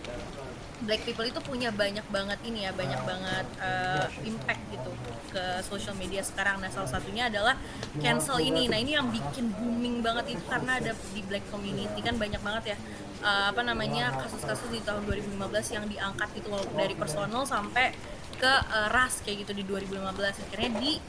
black 0.85 1.01
people 1.07 1.25
itu 1.25 1.41
punya 1.41 1.73
banyak 1.73 2.05
banget 2.13 2.39
ini 2.45 2.69
ya 2.69 2.71
banyak 2.75 3.01
banget 3.01 3.45
uh, 3.57 4.05
impact 4.21 4.61
gitu 4.69 4.91
ke 5.33 5.45
social 5.65 5.97
media 5.97 6.21
sekarang. 6.21 6.61
Nah 6.61 6.69
salah 6.69 6.89
satunya 6.89 7.29
adalah 7.31 7.57
cancel 7.97 8.37
ini. 8.37 8.69
Nah 8.69 8.77
ini 8.77 8.93
yang 8.93 9.09
bikin 9.09 9.49
booming 9.57 10.05
banget 10.05 10.37
itu 10.37 10.43
karena 10.45 10.77
ada 10.77 10.93
di 11.13 11.21
black 11.25 11.45
community 11.49 11.99
kan 12.05 12.15
banyak 12.21 12.41
banget 12.45 12.75
ya 12.75 12.77
uh, 13.23 13.45
apa 13.51 13.61
namanya 13.65 14.13
kasus-kasus 14.21 14.69
di 14.69 14.81
tahun 14.85 15.05
2015 15.09 15.75
yang 15.75 15.85
diangkat 15.89 16.29
itu 16.37 16.49
dari 16.75 16.93
personal 16.93 17.43
sampai 17.47 17.93
ke 18.37 18.53
uh, 18.69 18.87
ras 18.93 19.25
kayak 19.25 19.47
gitu 19.47 19.57
di 19.57 19.63
2015 19.65 20.13
akhirnya 20.13 20.71
di 20.77 21.01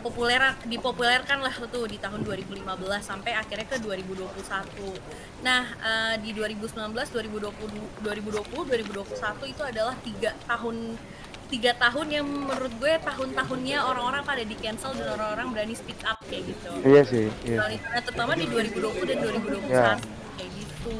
populer 0.00 0.40
dipopulerkan 0.64 1.38
lah 1.40 1.54
tuh 1.68 1.84
di 1.86 1.98
tahun 1.98 2.22
2015 2.22 2.64
sampai 3.00 3.32
akhirnya 3.34 3.66
ke 3.66 3.76
2021 3.82 5.44
nah 5.44 5.62
eh, 5.80 6.14
di 6.22 6.30
2019 6.34 6.94
2020 6.94 8.02
2020 8.02 8.04
2021 8.04 9.52
itu 9.52 9.62
adalah 9.62 9.94
tiga 10.04 10.30
tahun 10.46 10.96
tiga 11.48 11.72
tahun 11.80 12.06
yang 12.12 12.26
menurut 12.28 12.72
gue 12.76 12.92
tahun-tahunnya 13.00 13.78
orang-orang 13.80 14.20
pada 14.20 14.44
di 14.44 14.52
cancel 14.60 14.92
dan 14.92 15.16
orang-orang 15.16 15.48
berani 15.56 15.72
speak 15.72 15.96
up 16.04 16.20
kayak 16.28 16.44
gitu 16.44 16.70
Iya 16.84 17.02
sih, 17.08 17.26
iya. 17.48 17.72
Internet 17.72 18.04
terutama 18.04 18.32
di 18.36 18.44
2020 18.52 19.08
dan 19.08 19.16
2021 19.24 19.72
Ya. 19.72 19.96
kayak 20.36 20.50
gitu 20.60 20.96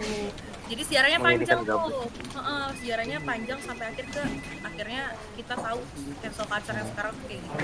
jadi 0.68 0.82
sejarahnya 0.84 1.18
Menjadikan 1.18 1.58
panjang 1.58 1.60
tuh 1.64 2.06
Heeh, 2.38 2.66
sejarahnya 2.78 3.18
panjang 3.24 3.58
sampai 3.64 3.84
akhir 3.88 4.06
ke 4.12 4.22
akhirnya 4.62 5.02
kita 5.34 5.54
tahu 5.56 5.80
cancel 6.20 6.46
culture 6.46 6.76
yang 6.76 6.88
sekarang 6.92 7.12
tuh 7.12 7.24
kayak 7.26 7.40
gitu 7.42 7.56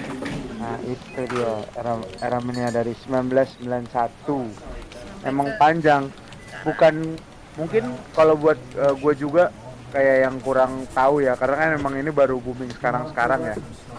Nah, 0.54 0.78
itu 0.80 1.20
dia 1.28 1.52
era 1.76 1.92
era 2.25 2.38
mania 2.40 2.73
dari 2.73 2.96
1991. 2.96 3.84
Sampai 3.92 5.28
Emang 5.28 5.49
ke 5.52 5.58
panjang. 5.61 6.02
sekarang. 6.08 6.64
Bukan 6.64 6.94
mungkin 7.61 7.84
kalau 8.16 8.34
buat 8.40 8.56
gue 8.73 9.14
juga 9.18 9.52
kayak 9.92 10.16
yang 10.25 10.37
kurang 10.40 10.88
tahu 10.90 11.20
ya 11.20 11.37
karena 11.37 11.54
kan 11.61 11.70
emang 11.76 11.94
ini 12.00 12.08
baru 12.08 12.40
booming 12.40 12.73
sekarang-sekarang 12.80 13.44
ya. 13.44 13.56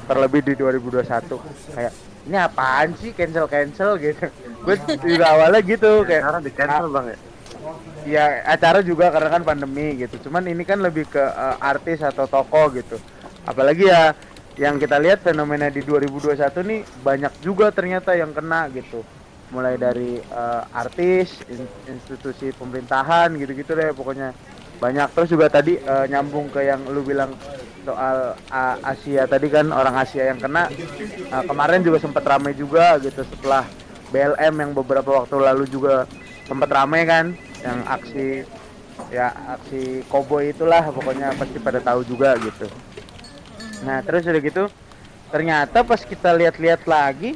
Terlebih 0.10 0.42
di 0.42 0.54
2021. 0.58 1.38
Kayak 1.76 1.94
ini 2.26 2.38
apaan 2.42 2.90
sih 2.98 3.14
cancel 3.14 3.46
cancel 3.46 4.02
gitu. 4.02 4.26
Gue 4.66 4.76
juga 5.06 5.26
awalnya 5.38 5.62
gitu 5.62 6.02
kayak 6.02 6.22
Sekarang 6.26 6.42
di 6.42 6.52
cancel 6.56 6.86
bang 6.90 7.06
ya. 7.14 7.18
Ya 8.06 8.46
acara 8.46 8.80
juga 8.82 9.10
karena 9.10 9.30
kan 9.32 9.44
pandemi 9.44 9.98
gitu. 9.98 10.30
Cuman 10.30 10.46
ini 10.46 10.62
kan 10.62 10.80
lebih 10.80 11.10
ke 11.10 11.22
eh, 11.22 11.56
artis 11.60 12.02
atau 12.02 12.26
toko 12.26 12.70
gitu. 12.74 12.98
Apalagi 13.46 13.90
ya 13.90 14.14
yang 14.56 14.80
kita 14.80 14.96
lihat 14.98 15.20
fenomena 15.20 15.68
di 15.68 15.84
2021 15.84 16.40
nih 16.64 16.82
banyak 17.04 17.34
juga 17.44 17.70
ternyata 17.70 18.16
yang 18.16 18.32
kena 18.32 18.70
gitu. 18.72 19.04
Mulai 19.50 19.78
dari 19.78 20.18
eh, 20.20 20.62
artis, 20.74 21.42
in- 21.48 21.70
institusi 21.88 22.50
pemerintahan 22.52 23.34
gitu-gitu 23.36 23.74
deh 23.74 23.92
pokoknya 23.92 24.34
banyak 24.76 25.08
terus 25.16 25.30
juga 25.32 25.48
tadi 25.48 25.80
eh, 25.80 26.06
nyambung 26.12 26.52
ke 26.52 26.60
yang 26.62 26.84
lu 26.92 27.00
bilang 27.02 27.32
soal 27.86 28.36
A- 28.50 28.82
Asia 28.84 29.24
tadi 29.24 29.48
kan 29.48 29.70
orang 29.70 29.96
Asia 29.96 30.30
yang 30.30 30.40
kena 30.42 30.68
Eh, 31.26 31.44
kemarin 31.50 31.82
juga 31.82 31.98
sempat 31.98 32.22
ramai 32.22 32.54
juga 32.54 33.02
gitu 33.02 33.26
setelah 33.26 33.66
BLM 34.14 34.54
yang 34.62 34.72
beberapa 34.72 35.10
waktu 35.24 35.36
lalu 35.42 35.66
juga 35.66 36.06
sempat 36.46 36.70
ramai 36.70 37.02
kan 37.04 37.34
yang 37.66 37.80
aksi 37.90 38.46
ya 39.10 39.28
aksi 39.58 40.06
koboi 40.08 40.54
itulah 40.54 40.86
pokoknya 40.88 41.34
pasti 41.36 41.58
pada 41.60 41.82
tahu 41.82 42.06
juga 42.06 42.38
gitu 42.40 42.70
nah 43.84 44.00
terus 44.06 44.24
udah 44.24 44.42
gitu 44.42 44.64
ternyata 45.34 45.84
pas 45.84 46.00
kita 46.00 46.32
lihat-lihat 46.32 46.86
lagi 46.88 47.36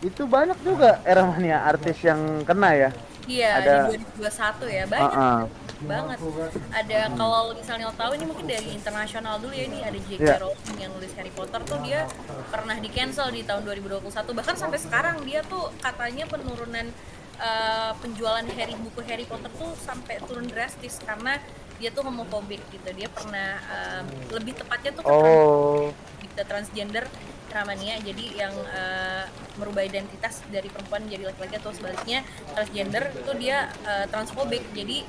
itu 0.00 0.22
banyak 0.24 0.56
juga 0.62 1.02
era 1.02 1.26
mania 1.26 1.66
artis 1.66 1.98
yang 2.06 2.46
kena 2.46 2.70
ya 2.72 2.90
iya 3.26 3.48
ada- 3.60 3.92
di 3.92 4.00
2021 4.16 4.64
ya 4.70 4.84
banyak 4.88 5.12
Heeh. 5.12 5.40
banget 5.78 6.18
ada 6.74 6.98
kalau 7.14 7.54
misalnya 7.54 7.84
lo 7.86 7.94
tahu 7.94 8.10
ini 8.18 8.24
mungkin 8.26 8.46
dari 8.50 8.68
internasional 8.74 9.38
dulu 9.38 9.54
ya 9.54 9.64
ini 9.70 9.78
ada 9.86 9.94
J.K. 9.94 10.22
Iya. 10.26 10.36
Rowling 10.42 10.78
yang 10.82 10.90
nulis 10.90 11.12
Harry 11.14 11.30
Potter 11.30 11.60
tuh 11.62 11.78
dia 11.86 12.02
pernah 12.50 12.74
di 12.74 12.90
cancel 12.90 13.30
di 13.30 13.46
tahun 13.46 13.62
2021 13.62 14.10
bahkan 14.34 14.56
sampai 14.58 14.78
sekarang 14.82 15.22
dia 15.22 15.46
tuh 15.46 15.70
katanya 15.78 16.26
penurunan 16.26 16.90
eh, 17.38 17.92
penjualan 18.02 18.46
Harry 18.58 18.74
buku 18.78 19.00
Harry 19.06 19.24
Potter 19.24 19.50
tuh 19.54 19.72
sampai 19.78 20.18
turun 20.26 20.46
drastis 20.50 20.98
karena 21.02 21.38
dia 21.78 21.94
tuh 21.94 22.02
homofobik 22.02 22.58
gitu 22.74 22.90
dia 22.90 23.06
pernah 23.06 23.54
em, 23.70 24.04
lebih 24.34 24.58
tepatnya 24.58 24.90
tuh 24.98 25.06
ke 25.06 25.14
trans- 25.14 25.38
oh 25.46 25.94
transgender 26.38 27.06
Ramania 27.50 27.98
jadi 27.98 28.24
yang 28.46 28.54
eh, 28.70 29.24
merubah 29.58 29.82
identitas 29.82 30.42
dari 30.50 30.70
perempuan 30.70 31.06
menjadi 31.06 31.34
laki-laki 31.34 31.54
atau 31.58 31.70
sebaliknya 31.74 32.22
transgender 32.54 33.10
itu 33.14 33.32
dia 33.38 33.70
eh, 33.86 34.06
transfobik 34.10 34.62
jadi 34.74 35.06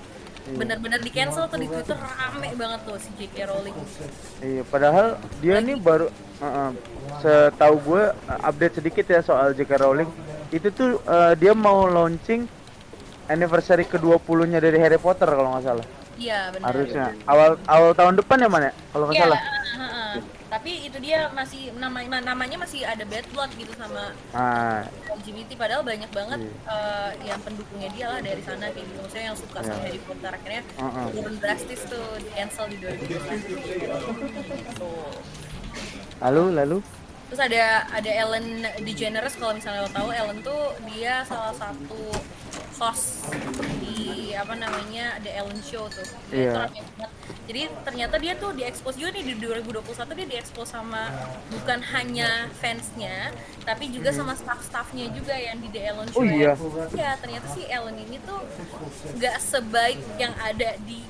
benar-benar 0.49 0.97
di 1.03 1.11
cancel 1.13 1.45
tuh 1.45 1.59
di 1.61 1.67
Twitter 1.69 1.93
rame 1.93 2.49
banget 2.57 2.79
tuh 2.81 2.97
si 2.97 3.09
J.K. 3.21 3.53
Rowling 3.53 3.77
Iya, 4.41 4.63
padahal 4.65 5.21
dia 5.43 5.61
nih 5.61 5.77
baru 5.77 6.09
uh, 6.41 6.71
setahu 7.21 7.75
gue 7.85 8.03
uh, 8.09 8.39
update 8.47 8.81
sedikit 8.81 9.05
ya 9.05 9.21
soal 9.21 9.53
J.K. 9.53 9.77
Rowling. 9.77 10.09
Itu 10.49 10.67
tuh 10.69 10.89
uh, 11.03 11.33
dia 11.33 11.53
mau 11.53 11.85
launching 11.85 12.49
anniversary 13.25 13.85
ke-20-nya 13.85 14.57
dari 14.57 14.77
Harry 14.77 14.97
Potter 14.97 15.27
kalau 15.27 15.53
nggak 15.53 15.63
salah. 15.63 15.85
iya 16.17 16.51
benar 16.51 16.67
Harusnya 16.67 17.05
awal 17.23 17.55
awal 17.63 17.91
tahun 17.93 18.17
depan 18.17 18.37
ya, 18.37 18.49
Man 18.49 18.61
ya? 18.61 18.73
Kalau 18.89 19.05
nggak 19.05 19.15
Iya, 19.15 19.23
salah. 19.23 19.39
uh, 19.39 19.47
uh, 19.79 19.85
uh. 19.87 20.13
tapi 20.49 20.71
itu 20.83 20.97
dia 20.97 21.29
masih 21.31 21.71
nama 21.73 22.01
namanya 22.19 22.57
masih 22.57 22.81
ada 22.83 23.05
bad 23.05 23.23
blood 23.29 23.47
gitu 23.55 23.69
sama 23.77 24.11
Nah, 24.33 24.81
LGBT 25.13 25.55
padahal 25.55 25.85
banyak 25.85 26.09
banget 26.09 26.39
Iya. 26.41 26.51
eh, 26.67 27.11
yang 27.23 27.39
pendukungnya 27.39 27.89
dia 27.93 28.05
lah 28.09 28.19
dari 28.19 28.41
sana 28.41 28.67
kayak 28.67 28.83
gitu 28.83 28.99
maksudnya 28.99 29.25
yang 29.29 29.37
suka 29.37 29.59
sama 29.61 29.77
Iya. 29.77 29.85
Harry 29.85 30.01
Potter 30.01 30.31
akhirnya 30.33 30.61
Uh-uh. 30.75 31.07
turun 31.13 31.35
drastis 31.37 31.81
tuh 31.85 32.05
di 32.17 32.29
cancel 32.33 32.65
di 32.67 32.77
2021 32.81 33.79
tuh 34.75 35.07
lalu 36.19 36.43
lalu 36.51 36.77
Terus 37.29 37.41
ada 37.41 37.63
ada 37.87 38.09
Ellen 38.11 38.45
DeGeneres 38.79 39.37
kalau 39.37 39.53
misalnya 39.53 39.85
lo 39.85 39.91
tahu 39.91 40.09
Ellen 40.09 40.41
tuh 40.41 40.61
dia 40.87 41.21
salah 41.23 41.53
satu 41.53 42.09
host 42.75 43.29
di 43.77 44.31
apa 44.33 44.55
namanya 44.55 45.13
ada 45.15 45.29
Ellen 45.29 45.61
Show 45.61 45.85
tuh. 45.87 46.07
Dia 46.27 46.37
Iya. 46.39 46.51
banget. 46.65 46.85
Jadi 47.45 47.61
ternyata 47.83 48.15
dia 48.17 48.33
tuh 48.33 48.53
diekspos 48.53 48.93
juga 48.93 49.09
nih 49.11 49.25
di 49.25 49.33
2021 49.37 49.81
dia 50.15 50.27
diekspos 50.29 50.69
sama 50.69 51.09
bukan 51.49 51.81
hanya 51.83 52.45
fansnya 52.55 53.33
tapi 53.61 53.89
juga 53.89 54.09
sama 54.09 54.33
staff-staffnya 54.33 55.09
juga 55.11 55.33
yang 55.33 55.57
di 55.57 55.69
The 55.69 55.81
Ellen 55.83 56.09
Oh 56.13 56.21
Show. 56.21 56.29
iya. 56.29 56.53
Ya 56.93 57.17
ternyata 57.17 57.45
si 57.49 57.65
Ellen 57.65 57.97
ini 57.99 58.17
tuh 58.21 58.41
nggak 59.13 59.37
sebaik 59.39 59.97
yang 60.17 60.33
ada 60.35 60.77
di 60.79 61.01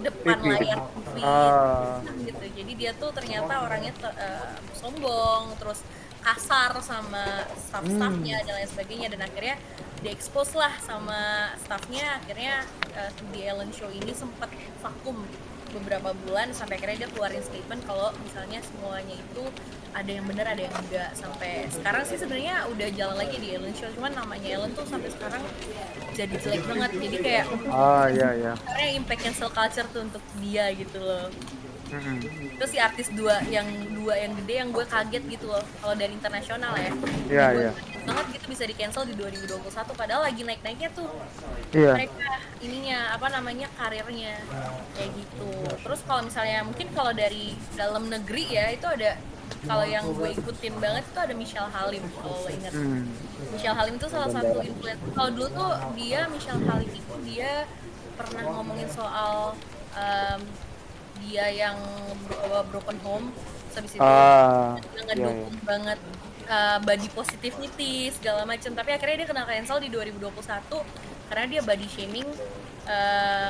depan 0.00 0.36
TV. 0.36 0.50
layar 0.52 0.78
TV 0.86 1.16
Ah. 1.20 1.98
gitu. 2.18 2.44
Jadi 2.54 2.72
dia 2.74 2.90
tuh 2.92 3.10
ternyata 3.10 3.52
orangnya 3.60 3.92
te- 3.92 4.16
eh, 4.16 4.50
sombong 4.72 5.54
terus 5.56 5.80
kasar 6.18 6.76
sama 6.80 7.24
staff-staffnya 7.56 8.36
dan 8.42 8.54
lain 8.54 8.68
sebagainya. 8.68 9.08
Dan 9.08 9.20
akhirnya 9.22 9.56
diekspos 9.98 10.54
lah 10.54 10.74
sama 10.78 11.18
staffnya. 11.56 12.18
Akhirnya 12.18 12.62
eh, 12.92 13.10
di 13.30 13.40
Ellen 13.42 13.70
Show 13.70 13.88
ini 13.88 14.10
sempat 14.12 14.50
vakum 14.78 15.22
beberapa 15.70 16.10
bulan 16.24 16.50
sampai 16.50 16.76
akhirnya 16.76 17.04
dia 17.04 17.10
keluarin 17.10 17.42
statement 17.42 17.82
kalau 17.84 18.10
misalnya 18.20 18.58
semuanya 18.60 19.14
itu 19.14 19.44
ada 19.92 20.10
yang 20.10 20.24
benar 20.28 20.46
ada 20.48 20.62
yang 20.62 20.74
enggak. 20.74 21.10
Sampai 21.12 21.66
sekarang 21.68 22.02
sih 22.04 22.16
sebenarnya 22.16 22.68
udah 22.70 22.88
jalan 22.92 23.16
lagi 23.16 23.36
di 23.36 23.48
Ellen 23.52 23.74
Show 23.74 23.88
cuman 23.92 24.12
namanya 24.12 24.48
Ellen 24.48 24.72
tuh 24.72 24.84
sampai 24.84 25.10
sekarang 25.10 25.42
jadi 26.12 26.34
jelek 26.38 26.62
banget. 26.64 26.90
Jadi 26.96 27.16
kayak 27.18 27.46
Ah, 27.68 28.06
iya 28.08 28.28
iya. 28.34 28.52
karena 28.58 28.84
impact 28.94 29.20
cancel 29.22 29.50
culture 29.50 29.88
tuh 29.88 30.02
untuk 30.04 30.22
dia 30.38 30.68
gitu 30.72 30.98
loh 30.98 31.28
Mm-mm. 31.88 32.18
terus 32.56 32.70
si 32.70 32.78
artis 32.78 33.08
dua 33.10 33.40
yang 33.48 33.64
dua 33.92 34.14
yang 34.14 34.32
gede 34.36 34.54
yang 34.58 34.70
gue 34.70 34.84
kaget 34.84 35.24
gitu 35.26 35.46
loh 35.46 35.64
kalau 35.78 35.94
dari 35.94 36.12
internasional 36.12 36.72
ya 36.74 36.92
Iya, 37.28 37.44
Gue 37.48 37.60
iya. 37.60 37.72
kaget 37.72 38.02
banget 38.04 38.26
gitu 38.32 38.44
bisa 38.48 38.62
di 38.64 38.74
cancel 38.74 39.04
di 39.04 39.14
2021 39.14 39.68
padahal 39.92 40.22
lagi 40.24 40.42
naik 40.42 40.60
naiknya 40.60 40.90
tuh 40.92 41.08
Iya. 41.70 41.92
mereka 41.96 42.28
ininya 42.58 42.98
apa 43.12 43.26
namanya 43.28 43.68
karirnya 43.74 44.36
kayak 44.92 45.10
gitu 45.14 45.48
terus 45.78 46.00
kalau 46.04 46.24
misalnya 46.24 46.64
mungkin 46.64 46.88
kalau 46.92 47.12
dari 47.12 47.52
dalam 47.72 48.08
negeri 48.08 48.44
ya 48.48 48.72
itu 48.72 48.84
ada 48.84 49.16
kalau 49.64 49.82
yang 49.82 50.04
gue 50.08 50.28
ikutin 50.34 50.74
banget 50.76 51.04
itu 51.04 51.18
ada 51.18 51.34
Michelle 51.34 51.68
Halim 51.68 52.04
kalau 52.14 52.36
lo 52.36 52.48
inget 52.48 52.72
Hmm. 52.72 53.04
Michelle 53.48 53.74
Halim 53.74 53.96
itu 53.96 54.06
salah 54.06 54.28
satu 54.28 54.60
influencer. 54.60 55.08
Kalau 55.14 55.30
dulu 55.32 55.48
tuh 55.48 55.70
dia 55.96 56.28
Michelle 56.28 56.60
Halim 56.62 56.90
itu 56.90 57.14
dia 57.24 57.64
pernah 58.14 58.44
ngomongin 58.44 58.86
soal 58.88 59.56
em, 59.94 60.40
dia 61.24 61.46
yang 61.50 61.76
bro- 62.26 62.66
broken 62.70 62.98
home, 63.02 63.26
habis 63.74 63.94
itu 63.94 64.02
Ah, 64.02 64.74
dia 64.78 64.90
iya, 64.90 65.02
ngedukung 65.06 65.56
banget 65.62 65.98
uh, 66.48 66.78
body 66.82 67.08
positivity 67.14 68.10
segala 68.14 68.42
macam. 68.44 68.70
Tapi 68.74 68.90
akhirnya 68.94 69.24
dia 69.24 69.28
kena 69.28 69.44
cancel 69.46 69.78
di 69.78 69.88
2021 69.90 70.38
karena 71.28 71.44
dia 71.46 71.60
body 71.62 71.86
shaming 71.86 72.28
uh, 72.28 72.67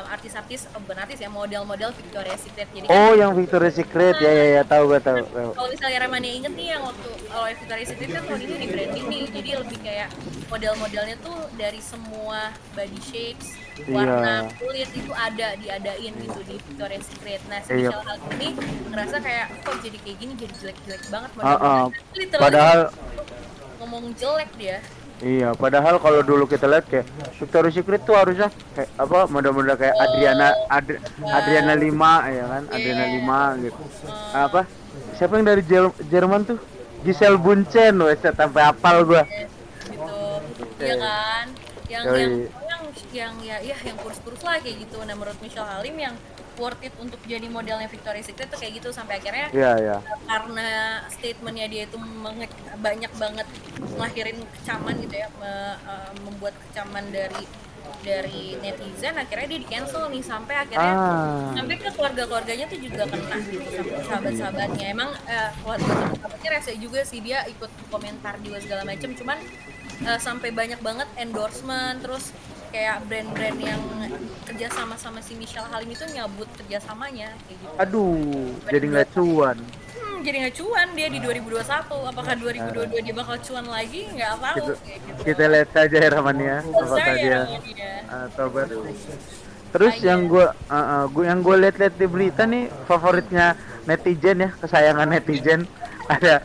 artis-artis, 0.09 0.66
oh, 0.68 0.80
bukan 0.80 0.99
artis 0.99 1.16
ya, 1.16 1.28
model-model 1.28 1.90
Victoria's 1.92 2.40
Secret. 2.40 2.66
Jadi 2.68 2.85
kan 2.85 2.92
Oh, 2.92 3.12
yang 3.12 3.33
Victoria's 3.33 3.75
Secret 3.75 4.18
ya 4.18 4.28
ya 4.28 4.47
ya 4.52 4.62
tahu 4.62 4.88
gue 4.88 5.00
tahu. 5.00 5.18
tahu. 5.25 5.50
kalau 5.54 5.68
misalnya 5.68 5.99
Ramania 6.00 6.33
inget 6.35 6.52
nih 6.52 6.66
yang 6.73 6.83
waktu 6.83 7.09
kalau 7.25 7.47
Victoria's 7.49 7.88
Secret 7.88 8.09
kan 8.11 8.23
tahun 8.25 8.40
ini 8.40 8.54
rebranding 8.61 9.04
nih 9.07 9.23
jadi 9.30 9.50
lebih 9.59 9.78
kayak 9.80 10.09
model-modelnya 10.49 11.16
tuh 11.18 11.38
dari 11.54 11.78
semua 11.78 12.38
body 12.73 13.00
shapes 13.00 13.49
warna 13.87 14.42
Iya. 14.42 14.59
kulit 14.59 14.90
itu 14.90 15.12
ada 15.12 15.47
diadain 15.54 16.12
gitu 16.16 16.40
di 16.42 16.54
Victoria's 16.59 17.07
Secret 17.07 17.40
nah 17.47 17.61
si 17.61 17.78
Iya. 17.78 17.95
Halim 17.95 18.23
ini 18.35 18.49
ngerasa 18.88 19.16
kayak 19.18 19.47
kok 19.62 19.76
jadi 19.78 19.99
kayak 19.99 20.16
gini 20.18 20.33
jadi 20.35 20.54
jelek-jelek 20.57 21.02
banget 21.09 21.30
ah. 21.30 21.37
model-modelnya 21.37 21.87
Literally 22.12 22.42
Padahal 22.42 22.78
ngomong 23.78 24.04
jelek 24.12 24.50
dia 24.57 24.78
Iya, 25.18 25.50
padahal 25.52 25.98
kalau 25.98 26.22
dulu 26.22 26.46
kita 26.46 26.70
lihat 26.70 26.87
kayak 26.87 27.02
Victoria's 27.34 27.75
Secret 27.75 28.06
tuh 28.06 28.14
harusnya 28.14 28.54
kayak 28.70 28.90
apa 28.94 29.26
model-model 29.26 29.75
kayak 29.75 29.98
Adriana 29.98 30.54
Adri- 30.70 31.02
Adriana 31.20 31.75
5 31.75 31.90
ya 32.30 32.44
kan, 32.46 32.62
Adriana 32.70 33.06
5 33.10 33.66
gitu. 33.66 33.82
Apa? 34.30 34.62
Siapa 35.18 35.32
yang 35.34 35.46
dari 35.46 35.62
Jer- 35.66 35.98
Jerman 36.06 36.46
tuh? 36.46 36.58
Giselle 37.02 37.34
Bunchen, 37.34 37.98
wes 37.98 38.22
sampai 38.22 38.62
hafal 38.62 39.02
gua. 39.02 39.22
gitu. 39.26 40.18
Iya 40.78 40.94
kan? 40.96 41.46
Yang 41.88 42.04
yang 42.06 42.32
yang 42.62 42.82
yang 43.10 43.34
ya 43.42 43.56
ya 43.58 43.76
yang 43.82 43.96
kurus-kurus 43.98 44.42
lah 44.46 44.62
kayak 44.62 44.87
gitu. 44.87 45.02
Nah 45.02 45.18
menurut 45.18 45.38
Michelle 45.42 45.66
Halim 45.66 45.98
yang 45.98 46.14
worth 46.58 46.82
it 46.82 46.92
untuk 46.96 47.22
jadi 47.24 47.46
modelnya 47.46 47.86
Victoria's 47.86 48.26
Secret 48.26 48.46
tuh 48.46 48.58
kayak 48.58 48.76
gitu 48.76 48.88
sampai 48.90 49.16
akhirnya 49.16 49.46
Iya, 49.50 49.72
iya. 49.78 49.96
karena 50.24 50.68
statementnya 51.08 51.66
dia 51.66 51.82
itu 51.84 51.96
menge- 51.96 52.50
banyak 52.76 53.12
banget 53.14 53.46
ngelahirin 53.88 54.38
kecaman 54.52 54.94
gitu 55.00 55.14
ya 55.16 55.28
me- 55.32 55.46
eh, 55.80 56.10
membuat 56.20 56.54
kecaman 56.60 57.08
dari 57.08 57.42
dari 57.98 58.54
netizen 58.56 59.16
akhirnya 59.16 59.46
dia 59.48 59.58
di 59.58 59.68
cancel 59.68 60.06
nih 60.06 60.22
sampai 60.22 60.54
akhirnya 60.56 60.92
Ah. 60.92 61.50
sampai 61.52 61.74
ke 61.76 61.90
keluarga-keluarganya 61.90 62.66
tuh 62.66 62.78
juga 62.78 63.02
kena 63.04 63.36
gitu 63.40 63.68
sama 63.74 64.02
sahabat-sahabatnya 64.04 64.86
emang 64.88 65.10
eh, 65.26 65.50
keluarga 65.56 65.88
sahabatnya 66.12 66.48
rese 66.52 66.72
juga 66.76 67.00
sih 67.02 67.18
dia 67.18 67.42
ikut 67.46 67.66
komentar 67.88 68.38
juga 68.38 68.58
segala 68.60 68.82
macam 68.84 69.10
cuman 69.10 69.38
eh, 70.00 70.18
sampai 70.18 70.50
banyak 70.52 70.78
banget 70.78 71.08
endorsement 71.16 71.98
terus 71.98 72.30
kayak 72.68 72.96
brand-brand 73.06 73.58
yang 73.58 73.80
kerja 74.44 74.66
sama 74.72 74.94
sama 74.96 75.20
si 75.20 75.37
Michelle 75.37 75.68
Halim 75.68 75.88
itu 75.88 76.04
nyabut 76.10 76.48
kerjasamanya 76.56 77.32
kayak 77.44 77.58
gitu. 77.60 77.75
Aduh, 77.76 78.52
jadi 78.64 78.84
nggak 78.88 79.08
cuan. 79.12 79.56
hmm, 79.60 80.16
jadi 80.25 80.37
nggak 80.42 80.54
cuan 80.56 80.88
dia 80.92 81.08
di 81.08 81.18
2021 81.20 82.10
apakah 82.10 82.32
2022 82.37 83.04
dia 83.04 83.14
bakal 83.14 83.37
cuan 83.38 83.66
lagi? 83.68 84.00
Nggak 84.10 84.32
tahu 84.37 84.56
Gitu. 84.56 84.72
kayak 84.80 85.00
gitu. 85.04 85.20
Kita 85.25 85.44
lihat 85.48 85.68
saja 85.72 85.96
ya 86.00 86.10
Ramania, 86.10 86.56
apakah 86.64 87.14
dia 87.14 87.40
uh, 88.08 88.26
tobat. 88.34 88.68
Terus 89.68 89.94
Ayo. 90.00 90.06
yang 90.08 90.20
gue, 90.26 90.46
gua 91.12 91.25
yang 91.28 91.40
gue 91.44 91.56
lihat-lihat 91.60 91.94
di 92.00 92.06
berita 92.08 92.42
nih 92.48 92.72
favoritnya 92.88 93.52
netizen 93.84 94.48
ya, 94.48 94.50
kesayangan 94.56 95.08
netizen. 95.12 95.60
Ada 96.08 96.40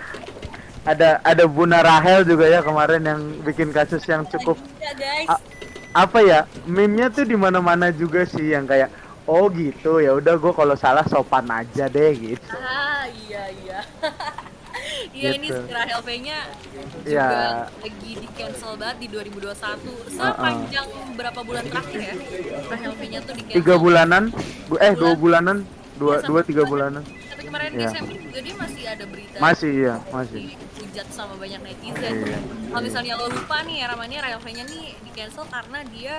ada 0.84 1.10
ada 1.24 1.44
Buna 1.48 1.80
Rahel 1.80 2.28
juga 2.28 2.44
ya 2.44 2.60
kemarin 2.60 3.00
yang 3.08 3.22
bikin 3.48 3.72
kasus 3.72 4.04
yang 4.04 4.28
cukup 4.28 4.60
Ya, 4.84 4.92
guys 4.92 5.32
apa 5.94 6.20
ya 6.20 6.40
meme-nya 6.66 7.08
tuh 7.08 7.24
di 7.24 7.34
mana-mana 7.34 7.90
juga 7.90 8.26
sih 8.26 8.50
yang 8.50 8.66
kayak 8.66 8.90
oh 9.24 9.46
gitu 9.48 9.98
ya 9.98 10.14
udah 10.14 10.36
gue 10.36 10.52
kalau 10.52 10.74
salah 10.74 11.06
sopan 11.06 11.46
aja 11.48 11.86
deh 11.88 12.12
gitu 12.14 12.50
Ah 12.52 13.06
iya 13.08 13.44
iya. 13.56 13.80
Iya 15.14 15.38
ini 15.38 15.48
Gitu. 15.48 15.64
si 15.64 15.72
Rahel 15.72 16.02
V-nya 16.02 16.40
juga 17.00 17.08
Ya. 17.08 17.28
lagi 17.72 18.12
di 18.16 18.28
cancel 18.34 18.74
banget 18.76 18.98
di 19.00 19.08
2021 19.08 19.54
sepanjang 20.12 20.88
berapa 21.14 21.40
bulan 21.40 21.64
terakhir 21.64 22.00
ya 22.04 22.16
Rahel 22.68 22.94
V-nya 22.94 23.20
tuh 23.22 23.34
di 23.34 23.44
cancel. 23.44 23.58
tiga 23.62 23.76
bulanan 23.78 24.24
eh 24.76 24.94
dua 24.94 25.14
Bulan. 25.14 25.22
bulanan 25.22 25.58
dua 25.96 26.16
Iya, 26.20 26.28
dua 26.28 26.42
tiga 26.42 26.64
bulan. 26.66 27.00
bulanan 27.00 27.04
kemarin 27.54 27.70
Ya. 27.72 27.80
Desember 27.86 28.16
juga 28.18 28.40
dia 28.42 28.56
masih 28.58 28.84
ada 28.84 29.06
berita 29.06 29.36
masih 29.38 29.70
iya 29.72 29.96
masih 30.10 30.38
dihujat 30.74 31.08
sama 31.10 31.34
banyak 31.38 31.62
netizen. 31.62 32.14
Iya. 32.20 32.40
Kalau 32.66 32.82
misalnya 32.82 33.14
lo 33.16 33.26
lupa 33.30 33.58
nih 33.62 33.76
ya 33.78 33.86
Ramania 33.88 34.20
Rahel 34.20 34.42
V-nya 34.42 34.64
nih 34.66 34.86
di 34.96 35.10
cancel 35.12 35.46
karena 35.48 35.80
dia 35.88 36.16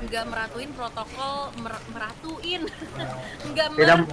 nggak 0.00 0.24
meratuin 0.24 0.70
protokol 0.70 1.34
mer- 1.56 1.86
meratuin 1.88 2.62
nggak 3.50 3.68
mer- 3.74 4.06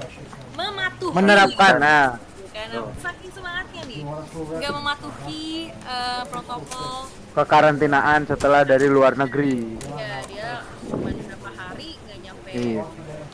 mematuhi 0.56 1.14
menerapkan 1.14 1.74
nah 1.78 2.06
karena 2.50 2.80
saking 2.98 3.30
semangatnya 3.30 3.84
nih 3.86 4.02
nggak 4.34 4.74
mematuhi 4.74 5.46
eh, 5.70 6.24
protokol 6.26 7.06
kekarantinaan 7.36 8.26
setelah 8.26 8.64
dari 8.64 8.88
luar 8.88 9.14
negeri 9.14 9.76
ya 9.92 10.24
dia 10.26 10.50
cuma 10.82 11.12
beberapa 11.12 11.50
hari 11.52 12.00
nggak 12.00 12.20
nyampe 12.24 12.50
Iya. 12.50 12.84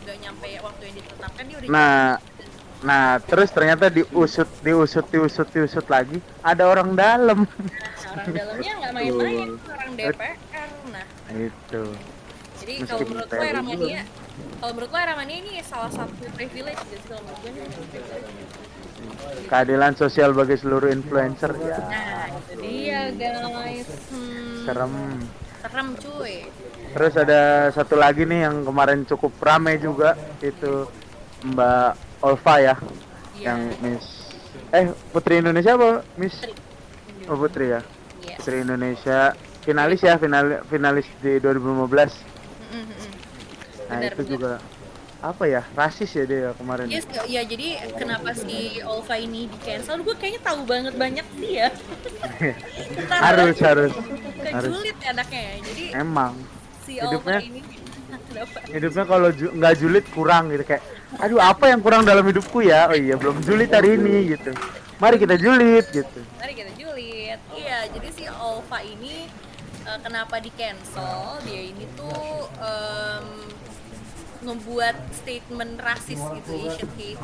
nggak 0.02 0.18
nyampe 0.20 0.48
waktu 0.60 0.82
yang 0.84 0.96
ditetapkan 0.98 1.44
dia 1.46 1.58
udah 1.62 1.70
nah 1.70 1.96
nah 2.82 3.22
terus 3.22 3.54
ternyata 3.54 3.94
diusut 3.94 4.50
diusut 4.66 5.06
diusut 5.14 5.48
diusut 5.54 5.86
lagi 5.86 6.18
ada 6.42 6.66
orang 6.66 6.98
dalam. 6.98 7.46
Nah, 7.46 8.18
orang 8.18 8.34
dalamnya 8.34 8.72
nggak 8.82 8.92
main-main 8.98 9.50
orang 9.70 9.92
DPR 9.94 10.70
nah. 10.90 11.06
Itu. 11.32 11.84
Jadi 12.62 12.74
kalau 12.86 13.06
menurut 13.06 13.30
gue 13.30 13.50
Ramania 13.54 14.02
kalau 14.62 14.72
menurut 14.78 14.90
gue 14.94 15.02
Ramania 15.02 15.38
ini 15.42 15.52
salah 15.62 15.92
satu 15.94 16.26
privilege 16.34 16.82
gitu 16.90 17.06
kalau 17.10 17.22
menurut 17.26 17.40
gue. 17.46 18.12
Keadilan 19.50 19.94
sosial 19.98 20.34
bagi 20.34 20.56
seluruh 20.58 20.90
influencer 20.90 21.54
ya. 21.62 21.78
Nah 21.86 22.26
itu 22.34 22.54
dia 22.62 23.14
guys. 23.14 23.90
Hmm, 24.10 24.66
serem. 24.66 24.94
Serem 25.62 25.88
cuy. 25.98 26.36
Terus 26.92 27.14
ada 27.16 27.72
satu 27.72 27.96
lagi 27.96 28.26
nih 28.26 28.50
yang 28.50 28.66
kemarin 28.66 29.06
cukup 29.08 29.32
rame 29.40 29.78
juga 29.80 30.18
itu 30.44 30.90
Mbak 31.42 32.11
Olva 32.22 32.56
ya, 32.58 32.76
Iya. 33.34 33.44
yang 33.48 33.60
Miss 33.80 34.06
eh 34.72 34.86
Putri 35.10 35.40
Indonesia 35.40 35.74
apa 35.74 36.06
Miss? 36.16 36.38
Oh 37.26 37.36
Putri 37.36 37.70
ya, 37.70 37.82
Yes. 38.22 38.38
Putri 38.40 38.62
Indonesia 38.62 39.34
finalis 39.62 40.00
ya 40.00 40.16
final 40.16 40.62
finalis 40.66 41.06
di 41.20 41.38
2015. 41.38 42.14
Mm, 42.72 42.78
mm, 42.78 42.86
mm. 42.86 43.12
Nah 43.84 43.98
Benar, 44.00 44.04
itu 44.08 44.22
benar. 44.22 44.30
juga 44.30 44.52
apa 45.22 45.44
ya 45.46 45.62
rasis 45.72 46.10
ya 46.12 46.26
dia 46.26 46.50
kemarin. 46.56 46.88
Yes, 46.88 47.06
ya 47.26 47.42
jadi 47.44 47.68
kenapa 47.94 48.34
si 48.34 48.82
Olva 48.82 49.16
ini 49.16 49.46
di 49.46 49.58
cancel? 49.60 50.02
Gue 50.02 50.16
kayaknya 50.16 50.42
tahu 50.42 50.62
banget 50.64 50.94
banyak 50.96 51.28
dia. 51.38 51.70
Ntar 53.06 53.20
harus 53.20 53.58
harus 53.60 53.94
ke 53.94 54.50
harus. 54.50 54.74
ya 54.82 54.94
anaknya 55.12 55.42
ya. 55.42 55.54
Jadi 55.64 55.84
emang 55.94 56.34
si 56.82 56.98
hidupnya- 56.98 57.38
Olva 57.38 57.50
ini 57.52 57.62
kenapa? 58.28 58.58
hidupnya 58.68 59.04
kalau 59.06 59.30
ju- 59.30 59.54
nggak 59.54 59.74
julid 59.78 60.06
kurang 60.10 60.50
gitu 60.50 60.64
kayak 60.66 60.82
aduh 61.20 61.40
apa 61.42 61.68
yang 61.68 61.84
kurang 61.84 62.08
dalam 62.08 62.24
hidupku 62.24 62.64
ya? 62.64 62.88
Oh 62.88 62.96
iya 62.96 63.20
belum 63.20 63.44
julid 63.44 63.72
hari 63.74 64.00
ini 64.00 64.38
gitu. 64.38 64.56
Mari 65.02 65.18
kita 65.18 65.36
julid 65.36 65.86
gitu. 65.92 66.20
Mari 66.40 66.54
kita 66.54 66.72
julid. 66.78 67.40
Iya, 67.58 67.90
jadi 67.90 68.10
si 68.14 68.24
Olva 68.30 68.80
ini 68.86 69.26
eh, 69.84 70.00
kenapa 70.06 70.38
di 70.38 70.54
cancel? 70.54 71.42
Dia 71.44 71.62
ini 71.74 71.90
tuh 71.98 72.48
em, 72.62 73.28
ngebuat 74.42 74.98
statement 75.14 75.78
rasis 75.78 76.18
gitu 76.18 76.54
Asian 76.66 76.90
hate 76.98 77.22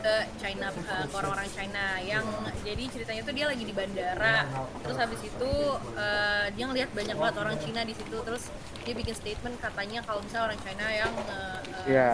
ke 0.00 0.14
China 0.42 0.70
eh, 0.74 1.06
ke 1.06 1.14
orang-orang 1.14 1.48
China. 1.54 1.86
Yang 2.02 2.24
jadi 2.66 2.84
ceritanya 2.90 3.22
tuh 3.22 3.34
dia 3.36 3.46
lagi 3.46 3.64
di 3.64 3.74
bandara 3.74 4.36
terus 4.82 4.96
habis 4.98 5.20
itu 5.22 5.52
eh, 5.94 6.46
dia 6.54 6.64
ngeliat 6.66 6.90
banyak 6.90 7.16
banget 7.16 7.36
orang 7.38 7.56
Cina 7.62 7.80
di 7.86 7.94
situ 7.94 8.16
terus 8.26 8.50
dia 8.82 8.94
bikin 8.96 9.14
statement 9.14 9.56
katanya 9.62 10.02
kalau 10.02 10.18
misalnya 10.24 10.50
orang 10.50 10.60
China 10.66 10.86
yang 10.90 11.12
eh, 11.14 11.58
eh, 11.62 11.84
ya 11.94 12.10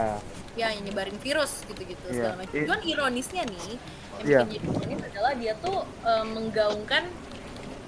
ya 0.56 0.72
yang 0.72 0.82
nyebarin 0.82 1.18
virus 1.20 1.62
gitu-gitu 1.68 2.00
Iya. 2.08 2.32
segala 2.32 2.34
macam. 2.40 2.54
Cuman 2.56 2.80
ironisnya 2.82 3.42
nih, 3.44 3.70
yang 3.70 4.24
Iya. 4.24 4.40
bikin 4.48 4.60
jadi 4.64 4.66
ironis 4.72 5.00
adalah 5.06 5.32
dia 5.36 5.52
tuh 5.60 5.78
eh, 5.84 6.24
menggaungkan 6.26 7.04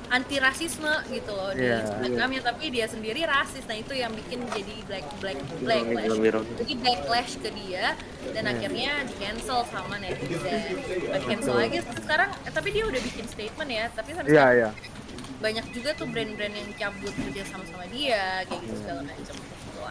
anti 0.09 0.41
rasisme 0.41 0.89
gitu 1.13 1.33
loh 1.37 1.53
di 1.53 1.69
Iya. 1.69 1.85
Instagramnya, 1.85 2.41
tapi 2.41 2.65
dia 2.73 2.89
sendiri 2.89 3.29
rasis. 3.29 3.65
Nah 3.69 3.77
itu 3.77 3.93
yang 3.93 4.09
bikin 4.13 4.41
jadi 4.49 4.75
black 4.89 5.05
black 5.21 5.39
backlash. 5.61 6.17
Ironis. 6.17 6.57
Jadi 6.61 6.73
backlash 6.81 7.33
ke 7.41 7.49
dia 7.53 7.93
dan 8.33 8.43
Iya. 8.45 8.53
akhirnya 8.57 8.93
di 9.05 9.15
cancel 9.21 9.61
sama 9.69 9.95
netizen. 10.01 10.81
Di 10.81 11.21
cancel 11.25 11.55
lagi 11.57 11.79
sekarang, 12.05 12.31
eh, 12.41 12.53
tapi 12.53 12.69
dia 12.73 12.85
udah 12.89 13.01
bikin 13.01 13.25
statement 13.29 13.69
ya. 13.69 13.85
Tapi 13.93 14.11
sampai 14.13 14.33
iya 14.33 14.45
sekarang 14.49 14.61
iya 14.61 14.71
banyak 15.39 15.67
juga 15.71 15.95
tuh 15.95 16.11
brand-brand 16.11 16.51
yang 16.51 16.67
cabut 16.75 17.15
kerja 17.15 17.47
sama 17.47 17.63
sama 17.71 17.87
dia 17.95 18.43
kayak 18.43 18.59
gitu 18.59 18.75
segala 18.83 19.07
macam. 19.07 19.37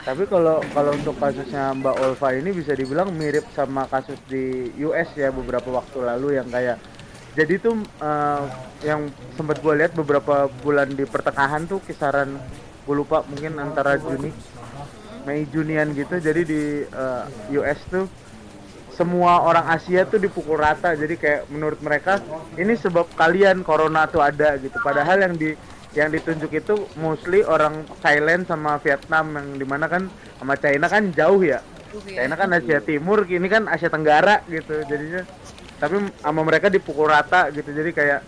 Tapi 0.04 0.24
kalau 0.30 0.62
kalau 0.74 0.92
untuk 0.94 1.16
kasusnya 1.18 1.74
Mbak 1.78 1.96
Olva 2.02 2.30
ini 2.36 2.50
bisa 2.52 2.74
dibilang 2.74 3.10
mirip 3.14 3.46
sama 3.54 3.86
kasus 3.88 4.18
di 4.28 4.70
US 4.84 5.10
ya 5.16 5.30
beberapa 5.32 5.70
waktu 5.72 5.98
lalu 6.04 6.38
yang 6.38 6.48
kayak 6.50 6.78
jadi 7.38 7.54
tuh 7.62 7.78
eh, 8.02 8.42
yang 8.86 9.10
sempat 9.38 9.62
gue 9.62 9.74
lihat 9.78 9.94
beberapa 9.94 10.50
bulan 10.62 10.90
di 10.94 11.06
pertengahan 11.06 11.70
tuh 11.70 11.82
kisaran 11.86 12.38
gue 12.88 12.96
lupa 12.96 13.22
mungkin 13.30 13.62
antara 13.62 14.02
Juni 14.02 14.34
Mei 15.28 15.46
Junian 15.50 15.94
gitu 15.94 16.18
jadi 16.18 16.42
di 16.42 16.88
eh, 16.88 17.24
US 17.62 17.80
tuh 17.90 18.06
semua 18.98 19.46
orang 19.46 19.70
Asia 19.70 20.10
tuh 20.10 20.18
dipukul 20.18 20.58
rata 20.58 20.98
jadi 20.98 21.14
kayak 21.14 21.42
menurut 21.54 21.78
mereka 21.86 22.18
ini 22.58 22.74
sebab 22.74 23.06
kalian 23.14 23.62
corona 23.62 24.10
tuh 24.10 24.26
ada 24.26 24.58
gitu. 24.58 24.74
Padahal 24.82 25.22
yang 25.22 25.38
di 25.38 25.54
yang 25.96 26.12
ditunjuk 26.12 26.52
itu 26.52 26.76
mostly 27.00 27.46
orang 27.48 27.88
Thailand 28.04 28.44
sama 28.50 28.76
Vietnam 28.84 29.34
yang 29.40 29.48
di 29.56 29.66
mana 29.66 29.88
kan 29.88 30.12
sama 30.38 30.60
China 30.60 30.88
kan 30.92 31.14
jauh 31.16 31.40
ya. 31.46 31.64
Tuh 31.94 32.04
ya. 32.04 32.26
China 32.26 32.36
kan 32.36 32.52
Asia 32.52 32.80
Timur 32.84 33.24
ini 33.24 33.48
kan 33.48 33.70
Asia 33.72 33.88
Tenggara 33.88 34.44
gitu 34.52 34.84
jadinya. 34.86 35.24
Tapi 35.78 36.10
sama 36.20 36.42
mereka 36.42 36.68
dipukul 36.68 37.08
rata 37.08 37.54
gitu 37.54 37.70
jadi 37.72 37.90
kayak 37.94 38.22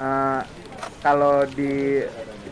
eh, 0.00 0.40
kalau 1.04 1.44
di 1.44 2.00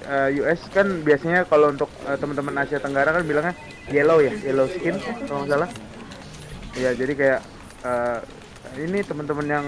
eh, 0.04 0.28
US 0.42 0.60
kan 0.68 1.00
biasanya 1.00 1.48
kalau 1.48 1.72
untuk 1.72 1.88
eh, 2.04 2.16
teman-teman 2.20 2.60
Asia 2.60 2.82
Tenggara 2.82 3.16
kan 3.16 3.24
bilangnya 3.24 3.54
yellow 3.88 4.20
ya 4.20 4.34
yellow 4.44 4.68
skin 4.68 4.98
kalau 5.26 5.48
nggak 5.48 5.58
salah. 5.58 5.70
Ya 6.76 6.90
jadi 6.92 7.12
kayak 7.16 7.40
eh, 7.88 8.18
ini 8.84 9.00
teman-teman 9.04 9.46
yang 9.48 9.66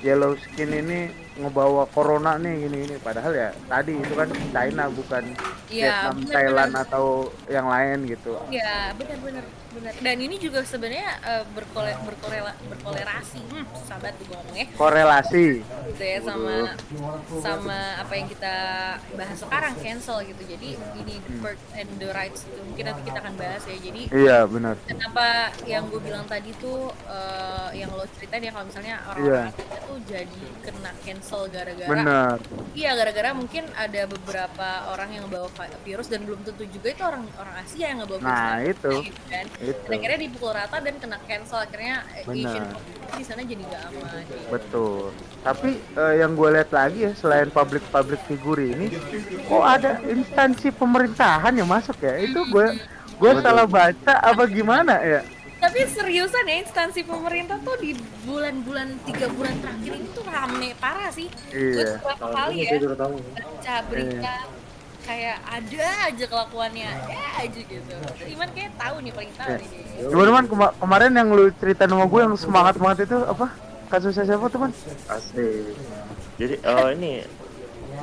yellow 0.00 0.36
skin 0.36 0.72
ini 0.72 1.23
ngebawa 1.34 1.84
corona 1.90 2.38
nih 2.38 2.66
gini 2.66 2.76
gini. 2.86 2.96
Padahal 3.02 3.32
ya 3.34 3.48
tadi 3.66 3.98
itu 3.98 4.14
kan 4.14 4.28
China 4.54 4.84
bukan 4.90 5.24
Iya, 5.74 5.90
Vietnam 5.90 6.16
benar, 6.22 6.34
Thailand 6.36 6.72
atau 6.86 7.06
yang 7.50 7.66
lain 7.66 7.98
gitu. 8.06 8.32
Ya, 8.52 8.94
benar-benar 8.94 9.44
benar. 9.74 9.92
Dan 9.98 10.16
ini 10.22 10.36
juga 10.38 10.62
sebenarnya 10.62 11.10
eh, 11.24 11.44
berkole 11.50 11.92
berkorela 12.06 12.52
berkolerasi. 12.70 13.42
Hmm, 13.50 13.66
sahabat 13.82 14.14
tuh 14.20 14.26
ngomongnya. 14.30 14.66
korelasi. 14.78 15.64
Gitu 15.64 16.02
ya 16.04 16.18
sama 16.22 16.78
sama 17.42 17.78
apa 17.98 18.12
yang 18.14 18.28
kita 18.30 18.56
bahas 19.18 19.38
sekarang 19.40 19.74
cancel 19.82 20.22
gitu. 20.22 20.42
Jadi 20.46 20.78
ini 20.78 21.14
the 21.18 21.32
perk 21.42 21.58
and 21.74 21.90
the 21.98 22.08
rights 22.14 22.46
itu 22.46 22.60
mungkin 22.62 22.84
nanti 22.92 23.02
kita 23.02 23.18
akan 23.18 23.34
bahas 23.34 23.62
ya. 23.66 23.76
Jadi 23.82 24.02
iya 24.14 24.38
benar. 24.46 24.78
kenapa 24.86 25.50
yang 25.66 25.88
gue 25.90 26.00
bilang 26.04 26.22
tadi 26.28 26.54
tuh 26.60 26.92
eh, 27.10 27.68
yang 27.74 27.90
lo 27.90 28.06
ceritain 28.14 28.46
ya 28.46 28.52
kalau 28.54 28.66
misalnya 28.68 29.00
orang-orang 29.10 29.50
kita 29.56 29.76
tuh 29.90 29.98
jadi 30.06 30.42
kena 30.62 30.92
cancel 31.02 31.23
gara-gara 31.24 31.88
benar. 31.88 32.36
Iya 32.76 32.90
gara-gara 32.92 33.30
mungkin 33.32 33.64
ada 33.72 34.02
beberapa 34.04 34.68
orang 34.92 35.10
yang 35.14 35.26
bawa 35.26 35.48
vi- 35.48 35.78
virus 35.82 36.12
dan 36.12 36.22
belum 36.22 36.44
tentu 36.44 36.68
juga 36.68 36.88
itu 36.90 37.02
orang 37.02 37.24
orang 37.34 37.54
Asia 37.58 37.86
yang 37.88 37.98
ngebawa 38.04 38.18
virus 38.20 38.34
Nah, 38.36 38.58
itu. 38.60 38.92
gitu 39.08 39.22
kan? 39.26 39.44
Itu. 39.56 39.80
Dan 39.88 39.96
akhirnya 39.96 40.18
dipukul 40.20 40.50
rata 40.52 40.76
dan 40.78 40.94
kena 41.00 41.18
cancel. 41.24 41.58
Akhirnya 41.58 41.94
eh, 42.12 42.22
Benar. 42.22 42.44
Asian 42.44 42.64
di 43.14 43.22
sana 43.22 43.40
jadi 43.42 43.62
gak 43.62 43.82
aman. 43.88 44.22
Gitu. 44.22 44.36
betul. 44.50 45.02
Tapi 45.40 45.70
eh, 45.78 46.14
yang 46.18 46.32
gue 46.34 46.48
lihat 46.50 46.70
lagi 46.70 46.98
ya 47.06 47.12
selain 47.14 47.48
public 47.48 47.82
public 47.88 48.20
figure 48.26 48.60
ini 48.60 48.86
kok 49.44 49.64
ada 49.64 50.02
instansi 50.04 50.68
pemerintahan 50.70 51.54
yang 51.54 51.68
masuk 51.68 51.96
ya? 51.98 52.20
Itu 52.20 52.44
gue 52.48 52.68
gue 53.14 53.32
salah 53.38 53.64
baca 53.64 54.12
apa 54.18 54.42
gimana 54.44 54.98
ya 55.00 55.22
Tapi 55.64 55.80
seriusan 55.88 56.44
ya 56.44 56.56
instansi 56.60 57.00
pemerintah 57.02 57.56
tuh 57.58 57.72
di 57.80 57.96
bulan-bulan 58.22 59.00
tiga 59.02 59.32
bulan 59.32 59.56
terakhir 59.58 59.92
ini 59.94 60.08
tuh 60.12 60.24
rame 60.24 60.76
parah 60.76 61.08
sih. 61.08 61.24
Gue 61.48 61.80
Iya. 61.80 62.04
Tahun 62.04 62.30
kali 62.30 62.56
ya 62.60 62.70
baca 62.76 63.74
berita 63.88 64.34
kayak 65.04 65.36
ada 65.42 65.84
aja 66.06 66.24
kelakuannya, 66.26 66.84
ada 66.84 67.18
aja 67.38 67.60
gitu. 67.60 67.94
Iman 68.26 68.48
kayak 68.52 68.72
tahu 68.74 68.96
nih 69.00 69.12
paling 69.12 69.32
tahu 69.34 69.48
Iya. 69.48 69.56
nih. 69.56 69.68
dia. 69.68 70.04
Gimana 70.04 70.30
man 70.30 70.46
Kema- 70.46 70.74
kemarin 70.76 71.12
yang 71.14 71.28
lu 71.30 71.44
cerita 71.54 71.82
sama 71.84 72.04
gue 72.04 72.20
yang 72.20 72.34
semangat 72.36 72.74
banget 72.76 72.98
itu 73.04 73.18
apa 73.18 73.46
kasusnya 73.86 74.24
siapa 74.26 74.44
tuh 74.46 74.60
man 74.60 74.72
Asli. 75.08 75.48
Jadi 76.34 76.54
oh 76.62 76.88
ini 76.90 77.12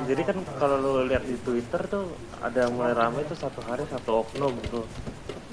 jadi 0.02 0.22
kan 0.24 0.36
kalau 0.56 0.76
lu 0.78 1.06
lihat 1.06 1.22
di 1.22 1.38
Twitter 1.38 1.78
tuh 1.86 2.10
ada 2.38 2.66
mulai 2.66 2.90
rame 2.92 3.22
tuh 3.24 3.36
satu 3.36 3.62
hari 3.62 3.86
satu 3.86 4.26
oknum 4.26 4.58
tuh. 4.66 4.82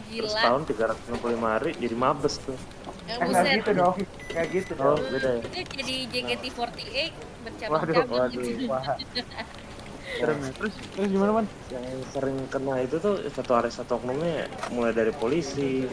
Terus 0.09 0.33
Gila. 0.33 0.41
tahun 0.41 0.61
365 0.65 1.21
hari 1.45 1.71
jadi 1.77 1.95
mabes 1.95 2.35
tuh. 2.39 2.57
Ya, 3.05 3.13
Eh, 3.15 3.17
nggak 3.19 3.29
buset. 3.41 3.55
gitu 3.55 3.71
dong 3.73 3.95
kayak 4.27 4.47
gitu 4.51 4.71
Oh, 4.75 4.83
dong 4.85 4.99
beda 5.07 5.29
ya. 5.31 5.41
Itu 5.41 5.59
jadi 5.75 5.95
JKT48 6.07 6.59
waduh 6.59 7.09
bercabang-cabang 7.41 8.09
waduh 8.11 8.41
gitu. 8.43 8.65
wah 8.67 8.85
Serem 10.09 10.37
ya. 10.39 10.49
terus 10.51 10.73
terus 10.89 11.07
gimana 11.07 11.31
man 11.31 11.45
Yang 11.69 11.85
sering 12.11 12.37
kena 12.49 12.75
itu 12.79 12.95
tuh 12.97 13.15
satu 13.29 13.51
hari 13.53 13.69
satu 13.69 13.91
oknumnya 13.95 14.45
mulai 14.69 14.91
dari 14.91 15.09
polisi, 15.11 15.85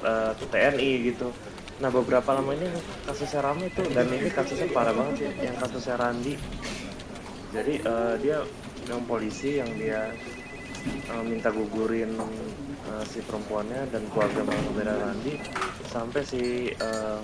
eh, 0.00 0.32
TNI 0.44 0.90
gitu. 1.04 1.28
Nah 1.76 1.90
beberapa 1.90 2.30
lama 2.32 2.50
ini 2.50 2.66
kasusnya 3.04 3.42
rame 3.42 3.66
tuh 3.68 3.86
dan 3.88 4.06
ini 4.08 4.26
kasusnya 4.28 4.66
parah 4.68 4.90
banget 4.90 5.16
ya, 5.22 5.30
yang 5.44 5.56
kasusnya 5.56 5.94
Randi. 5.94 6.34
Jadi 7.52 7.74
eh, 7.80 8.14
dia 8.18 8.38
yang 8.86 9.02
polisi 9.02 9.58
yang 9.58 9.70
dia 9.72 10.14
eh, 10.86 11.24
minta 11.26 11.50
gugurin 11.50 12.14
eh, 12.16 13.04
si 13.10 13.18
perempuannya 13.22 13.90
dan 13.90 14.02
keluarga 14.10 14.42
membela 14.46 14.94
Randi 14.94 15.38
sampai 15.90 16.22
si 16.22 16.70
eh, 16.70 17.20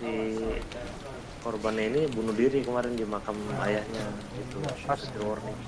si 0.00 0.10
korbannya 1.40 1.84
ini 1.92 2.02
bunuh 2.12 2.32
diri 2.36 2.64
kemarin 2.64 2.96
di 2.96 3.04
makam 3.04 3.36
ayahnya 3.64 4.04
itu 4.36 4.58
kasih 4.84 5.12
warning 5.24 5.60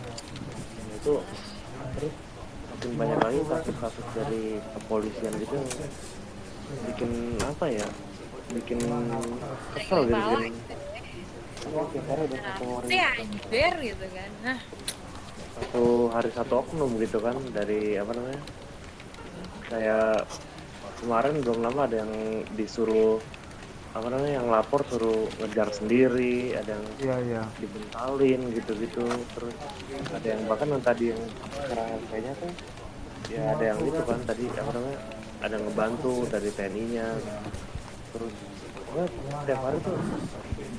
Dan 0.77 0.87
itu 0.97 1.15
terus 1.97 2.15
makin 2.73 2.91
banyak 2.97 3.19
lagi 3.21 3.41
kasus-kasus 3.47 4.07
dari 4.17 4.43
kepolisian 4.77 5.33
gitu 5.41 5.55
yang 5.55 5.71
bikin 6.89 7.11
apa 7.41 7.67
ya 7.69 7.89
bikin 8.53 8.79
kesel 9.77 10.01
gitu 10.09 10.17
bikin. 10.19 10.53
Oh, 11.63 11.87
tiap 11.95 12.07
hari 12.11 12.27
ada 12.27 12.39
satu 12.43 12.65
orang 12.75 12.91
gitu 13.87 14.07
kan. 14.11 14.31
Nah, 14.43 14.59
satu 15.63 16.11
hari 16.11 16.31
satu 16.35 16.67
oknum 16.67 16.99
gitu 16.99 17.23
kan 17.23 17.39
dari 17.55 17.95
apa 17.95 18.11
namanya 18.19 18.43
kayak 19.71 20.27
kemarin 20.99 21.39
belum 21.39 21.59
lama 21.63 21.87
ada 21.87 22.03
yang 22.03 22.13
disuruh 22.59 23.23
apa 23.93 24.09
namanya 24.09 24.41
yang 24.41 24.49
lapor 24.49 24.83
suruh 24.89 25.29
ngejar 25.39 25.69
sendiri 25.71 26.57
ada 26.57 26.75
yang 26.75 26.85
iya 26.99 27.17
iya. 27.23 27.43
dibentalin 27.61 28.41
gitu-gitu 28.57 29.05
terus 29.37 29.55
ada 30.11 30.27
yang 30.27 30.43
bahkan 30.49 30.69
yang 30.73 30.83
tadi 30.83 31.05
yang 31.13 31.23
sekarang 31.55 31.89
kayaknya 32.09 32.33
tuh 32.41 32.53
ya 33.31 33.43
ada 33.53 33.65
yang 33.71 33.79
itu 33.85 34.01
kan 34.03 34.21
tadi 34.25 34.45
apa 34.59 34.71
namanya 34.73 34.99
ada 35.45 35.53
yang 35.61 35.65
ngebantu 35.69 36.15
dari 36.33 36.51
TNI-nya 36.57 37.07
terus 38.17 38.35
pokoknya 38.81 39.07
tiap 39.45 39.61
hari 39.61 39.79
tuh 39.85 39.97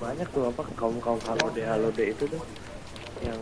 banyak 0.02 0.28
tuh 0.34 0.43
apa 0.50 0.62
kaum 0.74 0.98
kaum 0.98 1.22
halode 1.30 1.62
halode 1.62 2.04
itu 2.04 2.24
tuh 2.26 2.41
yang 3.22 3.39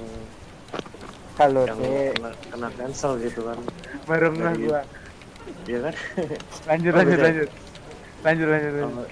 kalau 1.41 1.63
yang 1.65 1.79
kena, 2.13 2.31
kena 2.53 2.69
cancel 2.77 3.11
gitu 3.17 3.41
kan. 3.47 3.57
Dari- 4.05 4.65
gua. 4.67 4.81
Iya 5.65 5.79
kan? 5.89 5.95
Lanjut 6.69 6.91
Oh, 6.93 6.97
lanjut 7.01 7.19
lanjut. 7.19 7.49
Lanjut 8.21 8.47
lanjut 8.47 8.71
lanjut. 8.77 8.93
Oh, 9.01 9.07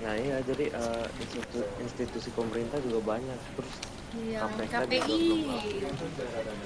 nah 0.00 0.14
iya 0.16 0.36
jadi 0.48 0.64
eh, 0.72 1.06
institusi, 1.20 1.60
institusi 1.82 2.28
pemerintah 2.32 2.78
juga 2.80 2.98
banyak. 3.16 3.38
Terus 3.58 3.74
yang 4.10 4.50
KPK 4.58 4.74
KPI. 4.90 5.22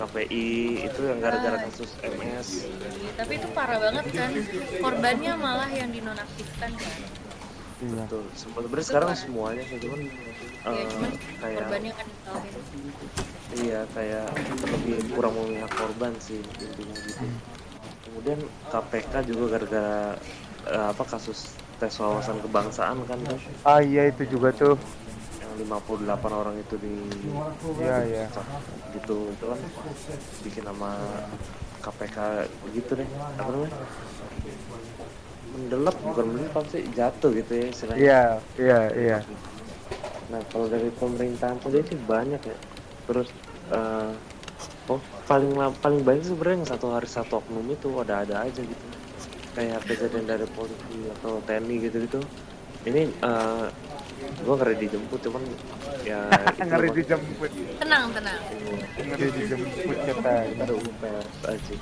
KPI 0.00 0.46
itu 0.88 1.00
yang 1.04 1.18
gara-gara 1.20 1.60
kasus 1.68 1.92
MS 2.00 2.48
Tapi 3.20 3.32
itu 3.36 3.48
parah 3.52 3.78
banget 3.80 4.06
kan. 4.16 4.30
Korbannya 4.80 5.32
malah 5.36 5.70
yang 5.72 5.90
dinonaktifkan 5.92 6.70
kan. 6.72 6.92
Iya. 7.84 8.04
Betul. 8.08 8.24
Sebenarnya 8.34 8.86
sekarang 8.86 9.08
semuanya 9.16 9.62
sih 9.68 9.78
cuman 9.80 10.00
ya 10.64 10.72
eh, 10.72 10.84
cuman 10.88 11.10
kayak 11.40 11.60
korbannya 11.60 11.92
kan 11.92 12.06
ditolongin. 12.08 12.52
iya 13.54 13.80
kayak 13.92 14.26
lebih 14.64 14.96
kurang 15.12 15.34
memihak 15.36 15.72
korban 15.76 16.12
sih 16.18 16.40
intinya 16.40 16.96
gitu. 17.04 17.24
Kemudian 18.04 18.38
KPK 18.72 19.12
juga 19.28 19.44
gara-gara 19.58 19.98
eh, 20.68 20.86
apa 20.90 21.04
kasus 21.04 21.52
tes 21.76 21.94
wawasan 21.98 22.38
kebangsaan 22.40 23.02
kan 23.04 23.18
tuh 23.26 23.38
ah 23.66 23.80
iya 23.82 24.08
itu 24.08 24.24
juga 24.26 24.54
tuh. 24.54 24.76
Yang 25.42 25.70
58 25.70 26.40
orang 26.40 26.56
itu 26.58 26.74
di 26.80 26.94
iya 27.78 27.96
iya. 28.08 28.26
gitu. 28.96 29.30
Itu 29.36 29.44
kan 29.52 29.60
bikin 30.42 30.64
nama 30.66 30.96
KPK 31.84 32.16
begitu 32.64 32.90
deh 32.96 33.08
apa 33.36 33.50
namanya 33.52 33.76
mendelep 35.54 35.96
bukan 36.02 36.26
mendelep 36.28 36.66
sih 36.68 36.82
jatuh 36.90 37.30
gitu 37.32 37.52
ya 37.52 37.64
istilahnya 37.66 38.00
iya 38.00 38.22
iya 38.56 38.80
iya 38.92 39.18
nah 40.26 40.40
kalau 40.48 40.66
dari 40.66 40.90
pemerintahan 40.90 41.58
sendiri 41.58 41.84
sih 41.86 42.00
banyak 42.00 42.40
ya 42.40 42.56
terus 43.04 43.28
eh 43.70 44.12
oh 44.86 44.98
paling 45.24 45.52
paling 45.78 46.00
banyak 46.02 46.24
sebenarnya 46.24 46.56
yang 46.58 46.68
satu 46.68 46.86
hari 46.90 47.06
satu 47.06 47.38
oknum 47.38 47.64
itu 47.68 47.88
ada 47.98 48.20
ada 48.20 48.42
aja 48.42 48.60
gitu 48.60 48.86
kayak 49.54 49.80
kejadian 49.84 50.26
dari 50.26 50.46
polisi 50.50 50.98
atau 51.14 51.38
TNI 51.40 51.76
gitu 51.82 51.96
gitu 52.02 52.20
ini 52.84 53.06
eh 53.08 53.66
gua 54.40 54.54
ngeri 54.56 54.74
dijemput 54.78 55.20
cuman 55.22 55.42
ya 56.02 56.20
ngeri 56.58 56.88
emang- 56.88 56.96
dijemput 56.96 57.50
Tenang, 57.76 58.04
tenang. 58.10 58.40
ngeri 58.98 59.28
dijemput 59.30 59.76
kata 60.02 60.32
ada 60.56 60.74
UPR 60.74 61.24
aja 61.44 61.74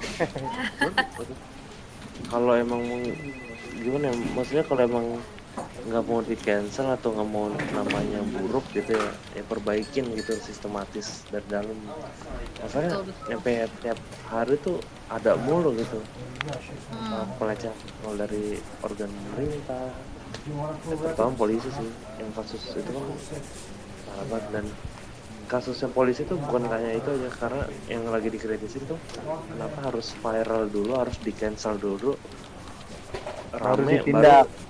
kalau 2.25 2.53
emang 2.55 2.81
mau- 2.83 3.17
gimana 3.73 4.13
ya 4.13 4.15
maksudnya 4.37 4.65
kalau 4.69 4.83
emang 4.85 5.07
nggak 5.83 6.05
mau 6.07 6.23
di 6.23 6.37
cancel 6.39 6.95
atau 6.95 7.11
nggak 7.13 7.29
mau 7.29 7.51
namanya 7.75 8.23
buruk 8.39 8.65
gitu 8.73 8.95
ya 8.95 9.11
ya 9.37 9.43
perbaikin 9.45 10.09
gitu 10.15 10.33
sistematis 10.39 11.27
dari 11.29 11.45
dalam 11.51 11.77
masalahnya 12.63 13.03
betul. 13.03 13.27
nyampe 13.29 13.51
tiap 13.83 13.99
hari 14.31 14.55
tuh 14.63 14.79
ada 15.11 15.37
mulu 15.37 15.75
gitu 15.77 16.01
Hmm. 16.43 17.23
pelecehan 17.39 17.71
mulai 18.03 18.27
dari 18.27 18.59
organ 18.83 19.07
pemerintah 19.07 19.95
terutama 20.91 21.31
polisi 21.39 21.71
sih 21.71 21.87
yang 22.19 22.35
kasus 22.35 22.75
itu 22.75 22.91
kan 22.91 23.07
parah 24.11 24.27
banget 24.27 24.47
dan 24.51 24.67
kasusnya 25.47 25.87
polisi 25.95 26.27
tuh 26.27 26.35
bukan 26.43 26.67
kayak 26.67 26.99
itu 26.99 27.11
aja 27.15 27.31
karena 27.39 27.63
yang 27.87 28.03
lagi 28.11 28.27
dikritisin 28.27 28.83
tuh 28.91 28.99
kenapa 29.23 29.93
harus 29.93 30.19
viral 30.19 30.67
dulu 30.67 30.99
harus 30.99 31.15
di 31.23 31.31
cancel 31.31 31.79
dulu 31.79 32.19
Harus 33.53 33.65
rame 33.79 33.93
ditindak. 33.95 34.47
baru 34.47 34.61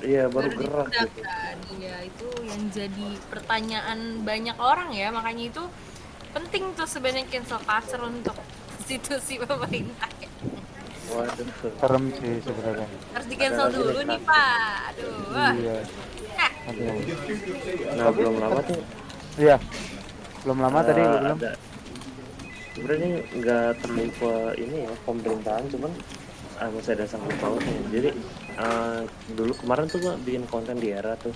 iya 0.00 0.22
baru 0.26 0.48
gerak 0.50 0.86
gitu 0.88 1.06
ditindak. 1.06 1.54
Iya, 1.78 1.96
itu 2.04 2.26
yang 2.42 2.62
jadi 2.68 3.08
pertanyaan 3.28 3.98
banyak 4.22 4.56
orang 4.56 4.90
ya. 4.90 5.08
Makanya 5.08 5.44
itu 5.48 5.64
penting 6.28 6.74
tuh 6.74 6.84
sebenarnya 6.84 7.26
cancel 7.26 7.60
culture 7.60 8.02
untuk 8.02 8.36
institusi 8.78 9.38
pemerintah. 9.44 10.10
waduh 11.08 11.48
serem 11.80 12.04
sih 12.12 12.36
sebenarnya 12.44 12.84
Harus 13.10 13.26
di 13.26 13.36
cancel 13.36 13.64
Ada 13.64 13.72
lagi 13.72 13.80
dulu 13.80 14.00
nih, 14.04 14.20
Pak. 14.20 14.76
Aduh. 14.92 15.52
iya 15.56 15.76
Aduh. 16.68 16.96
nah 17.96 18.08
belum 18.12 18.34
lama 18.36 18.60
tuh 18.60 18.80
Iya. 19.38 19.56
Belum 20.44 20.58
lama 20.60 20.78
tadi 20.82 21.00
eh, 21.00 21.08
ada 21.08 21.52
sebenarnya 22.74 23.08
nggak 23.32 23.68
terlalu 23.80 24.06
ini 24.60 24.76
ya 24.84 24.92
pemerintahan 25.02 25.64
cuman 25.66 25.92
eh, 26.58 26.70
masih 26.70 26.92
ada 26.94 27.04
sangkut 27.04 27.34
pautnya. 27.38 27.74
Jadi 27.88 28.10
eh, 28.56 29.00
dulu 29.32 29.52
kemarin 29.56 29.86
tuh 29.86 29.98
gua 30.00 30.14
bikin 30.18 30.44
konten 30.46 30.76
di 30.76 30.90
era 30.90 31.14
tuh. 31.16 31.32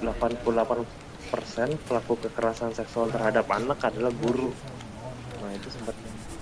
88% 0.00 0.82
pelaku 1.86 2.12
kekerasan 2.18 2.72
seksual 2.72 3.06
terhadap 3.08 3.46
anak 3.48 3.78
adalah 3.80 4.10
guru. 4.12 4.50
Nah 5.38 5.50
itu 5.52 5.68
sempat 5.70 5.94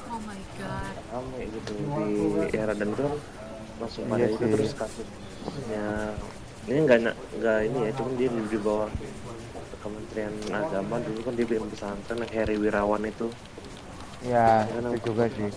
oh 0.08 0.20
my 0.24 0.40
god. 0.56 0.94
rame 1.10 1.40
gitu 1.50 1.72
di 1.76 2.56
era 2.56 2.72
dan 2.72 2.88
itu 2.88 3.02
kan 3.02 3.14
langsung 3.78 4.04
pada 4.06 4.20
Iya 4.20 4.28
itu 4.30 4.40
sih. 4.40 4.52
terus 4.52 4.72
kasusnya 4.76 5.86
ini 6.68 6.78
nggak 6.84 6.98
na- 7.00 7.18
nggak 7.36 7.58
ini 7.64 7.78
ya 7.88 7.92
cuman 7.96 8.12
dia 8.14 8.28
di, 8.28 8.40
di 8.46 8.58
bawah 8.60 8.90
Kementerian 9.80 10.34
Agama 10.52 11.00
dulu 11.00 11.20
kan 11.24 11.32
dia 11.32 11.46
bikin 11.48 11.66
pesantren 11.68 12.18
yang 12.20 12.30
Heri 12.30 12.56
Wirawan 12.56 13.02
itu 13.04 13.26
Ya, 14.20 14.68
itu 14.68 14.88
juga 15.02 15.24
sih. 15.28 15.48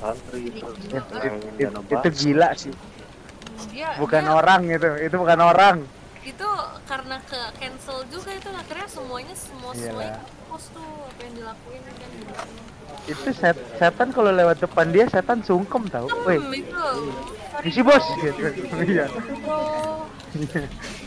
Itu- 0.89 2.11
gila 2.17 2.49
sih. 2.55 2.73
dia 3.69 3.95
Bukan 3.95 4.23
dia- 4.23 4.33
orang 4.33 4.61
itu. 4.67 4.89
Itu 5.01 5.15
bukan 5.17 5.39
orang. 5.41 5.77
itu 6.23 6.47
karena 6.85 7.19
ke 7.21 7.35
cancel 7.59 7.99
juga 8.07 8.31
itu 8.31 8.47
akhirnya 8.49 8.87
semuanya 8.87 9.35
semua 9.35 9.75
Iya. 9.75 9.83
semuanya 9.85 10.19
post 10.47 10.71
tuh 10.71 10.79
apa 11.03 11.19
yang 11.19 11.33
dilakuin 11.35 11.81
kan. 11.83 12.09
Itu 13.03 13.29
set, 13.33 13.57
setan 13.75 14.07
kalau 14.09 14.31
lewat 14.31 14.57
depan 14.57 14.87
dia 14.89 15.03
setan 15.05 15.43
sungkem 15.43 15.83
tau. 15.85 16.07
Weh, 16.23 16.39
Hmm, 16.39 17.11
misi 17.59 17.83
bos 17.83 18.05
gitu. 18.17 18.39
Iya. 18.87 19.11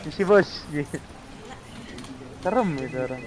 Misi 0.04 0.22
bos 0.22 0.48
gitu. 0.68 0.98
Serem 2.42 2.68
itu 2.76 2.96
orang. 3.00 3.22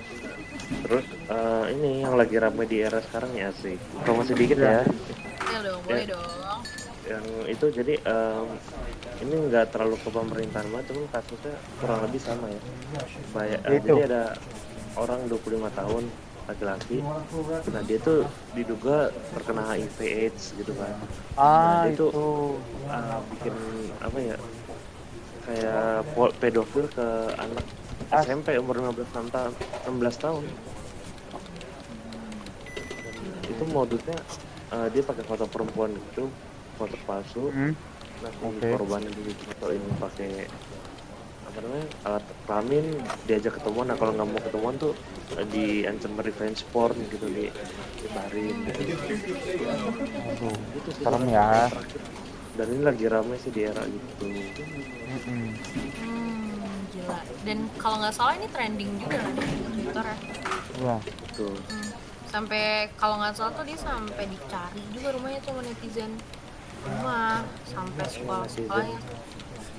Terus 0.80 1.06
eh, 1.28 1.66
ini 1.72 1.92
yang 2.02 2.14
lagi 2.14 2.36
ramai 2.36 2.66
di 2.66 2.78
era 2.80 3.02
sekarang 3.02 3.32
ya 3.34 3.50
sih 3.56 3.76
promosi 4.00 4.34
dikit 4.34 4.58
Ya. 4.58 4.70
ya 4.72 4.82
ya 5.42 5.60
dong 5.62 5.80
boleh 5.84 5.98
Ya. 6.00 6.08
dong 6.10 6.60
yang 7.02 7.26
itu 7.48 7.66
jadi 7.72 7.94
em, 7.98 8.48
ini 9.20 9.36
nggak 9.48 9.72
terlalu 9.72 9.98
ke 9.98 10.10
pemerintahan 10.10 10.68
banget 10.68 10.86
cuman 10.88 11.06
kasusnya 11.10 11.54
kurang 11.76 12.00
lebih 12.06 12.22
sama 12.22 12.46
ya 12.48 12.62
Banyak, 13.30 13.60
eh, 13.62 13.76
Itu. 13.76 13.86
jadi 13.88 14.02
ada 14.06 14.24
orang 14.96 15.20
25 15.26 15.42
tahun 15.72 16.04
laki-laki 16.46 16.98
nah 17.68 17.82
dia 17.84 18.00
tuh 18.00 18.26
diduga 18.52 18.98
terkena 19.32 19.70
HIV 19.70 19.98
AIDS 20.02 20.54
gitu 20.54 20.74
kan 20.74 20.94
Ah, 21.36 21.82
Nah, 21.82 21.84
itu. 21.88 22.08
itu. 22.10 22.28
Ah, 22.86 23.22
bikin 23.28 23.56
apa 23.98 24.18
ya 24.20 24.38
kayak 25.42 26.06
pedofil 26.36 26.86
ke 26.90 27.08
anak 27.34 27.66
SMP 28.10 28.58
umur 28.58 28.82
15 28.82 29.06
tahun 29.30 29.54
16 29.86 30.24
tahun. 30.26 30.44
Itu 33.46 33.64
modusnya 33.70 34.18
eh, 34.74 34.88
dia 34.90 35.04
pakai 35.06 35.24
foto 35.26 35.46
perempuan 35.46 35.94
gitu 35.94 36.26
foto 36.80 36.96
palsu. 37.06 37.54
Hmm. 37.54 37.74
nah 38.20 38.28
di 39.00 39.32
foto 39.32 39.72
ini 39.72 39.90
pakai 39.96 40.44
apa 41.48 41.58
namanya 41.64 41.88
alat 42.04 42.26
kelamin 42.50 42.86
diajak 43.30 43.62
ketemuan. 43.62 43.88
Nah 43.94 43.98
kalau 44.02 44.12
nggak 44.18 44.28
mau 44.28 44.42
ketemuan 44.42 44.76
tuh 44.82 44.94
eh, 45.38 45.46
diancam 45.54 46.18
revenge 46.18 46.66
porn 46.74 46.98
gitu 47.14 47.30
di 47.30 47.46
dibarin 48.02 48.56
gitu. 48.74 48.82
Aduh, 50.34 50.58
gitu 50.76 50.90
sih 50.98 51.04
serem 51.06 51.30
ya. 51.30 51.70
dan 52.58 52.68
ini 52.76 52.84
lagi 52.84 53.06
ramai 53.08 53.40
sih 53.40 53.56
di 53.56 53.64
era 53.64 53.86
gitu. 53.88 54.26
Mm-mm. 54.28 55.24
hmm, 55.24 56.09
gila 57.10 57.18
dan 57.42 57.58
kalau 57.76 57.96
nggak 57.98 58.14
salah 58.14 58.34
ini 58.36 58.48
trending 58.48 58.92
juga 58.98 59.18
kan 59.18 59.34
di 59.34 59.44
Twitter 59.74 60.06
ya 60.06 60.18
Iya. 60.80 60.96
gitu 61.04 61.48
Hmm. 61.66 61.90
sampai 62.26 62.64
kalau 62.96 63.18
nggak 63.18 63.34
salah 63.34 63.52
tuh 63.52 63.66
dia 63.66 63.76
sampai 63.76 64.24
dicari 64.26 64.82
juga 64.94 65.08
rumahnya 65.12 65.42
sama 65.42 65.62
netizen 65.62 66.12
rumah 66.80 67.42
sampai 67.66 68.06
sekolah 68.06 68.46
sekolahnya 68.46 69.00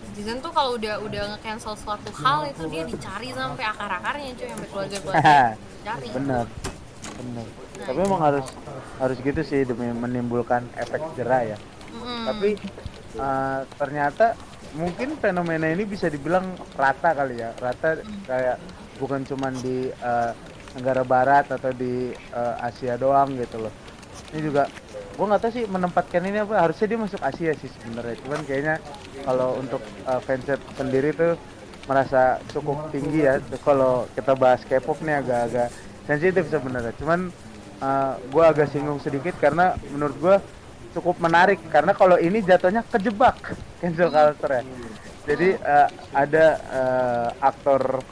netizen 0.05 0.37
tuh 0.39 0.51
kalau 0.51 0.75
udah 0.75 0.99
udah 1.01 1.23
nge-cancel 1.33 1.73
suatu 1.73 2.11
hal 2.19 2.45
itu 2.45 2.67
dia 2.69 2.83
dicari 2.85 3.31
sampai 3.31 3.65
akar 3.65 3.89
akarnya 3.89 4.35
cuy 4.35 4.49
sampai 4.49 4.69
keluarga 4.69 4.97
keluarga 4.99 5.39
cari 5.87 6.07
Bener. 6.13 6.45
Bener. 7.17 7.47
Tapi 7.81 7.99
emang 7.99 8.21
harus 8.21 8.47
harus 8.97 9.17
gitu 9.19 9.41
sih 9.41 9.65
demi 9.65 9.89
menimbulkan 9.89 10.69
efek 10.77 11.01
jerah 11.17 11.45
ya. 11.47 11.59
Mm-mm. 11.93 12.29
Tapi 12.29 12.51
eh, 13.15 13.61
ternyata 13.75 14.37
mungkin 14.77 15.19
fenomena 15.19 15.67
ini 15.71 15.87
bisa 15.87 16.07
dibilang 16.07 16.55
rata 16.75 17.15
kali 17.15 17.43
ya. 17.43 17.51
Rata 17.59 18.01
kayak 18.27 18.57
bukan 19.03 19.27
cuman 19.27 19.55
di 19.59 19.91
eh, 19.91 20.33
negara 20.79 21.03
barat 21.03 21.51
atau 21.51 21.73
di 21.75 22.15
eh, 22.15 22.55
Asia 22.63 22.95
doang 23.01 23.35
gitu 23.39 23.67
loh. 23.67 23.73
Ini 24.31 24.41
juga 24.47 24.71
gua 25.19 25.35
nggak 25.35 25.43
tahu 25.43 25.53
sih 25.53 25.65
menempatkan 25.67 26.23
ini 26.23 26.39
apa 26.41 26.55
harusnya 26.63 26.87
dia 26.87 26.99
masuk 26.99 27.21
Asia 27.21 27.53
sih 27.59 27.71
sebenarnya. 27.81 28.17
Cuman 28.23 28.41
kayaknya 28.47 28.77
kalau 29.27 29.59
untuk 29.59 29.83
eh, 29.83 30.21
fansep 30.23 30.61
sendiri 30.79 31.11
tuh 31.15 31.35
merasa 31.91 32.39
cukup 32.55 32.91
tinggi 32.95 33.27
ya. 33.27 33.43
Kalau 33.67 34.07
kita 34.15 34.39
bahas 34.39 34.63
K-pop 34.63 35.03
nih 35.03 35.19
agak-agak 35.25 35.69
sensitif 36.07 36.47
sebenarnya. 36.47 36.95
Cuman 36.99 37.35
uh, 37.81 38.15
gue 38.21 38.45
agak 38.45 38.69
singgung 38.71 39.01
sedikit 39.03 39.35
karena 39.41 39.75
menurut 39.91 40.17
gue 40.21 40.37
cukup 40.91 41.17
menarik 41.19 41.59
karena 41.69 41.93
kalau 41.93 42.17
ini 42.17 42.41
jatuhnya 42.41 42.83
kejebak 42.85 43.55
cancel 43.79 44.09
culture 44.09 44.53
ya. 44.53 44.63
Jadi 45.21 45.49
uh, 45.55 45.89
ada 46.11 46.47
uh, 46.67 47.29
aktor 47.39 48.03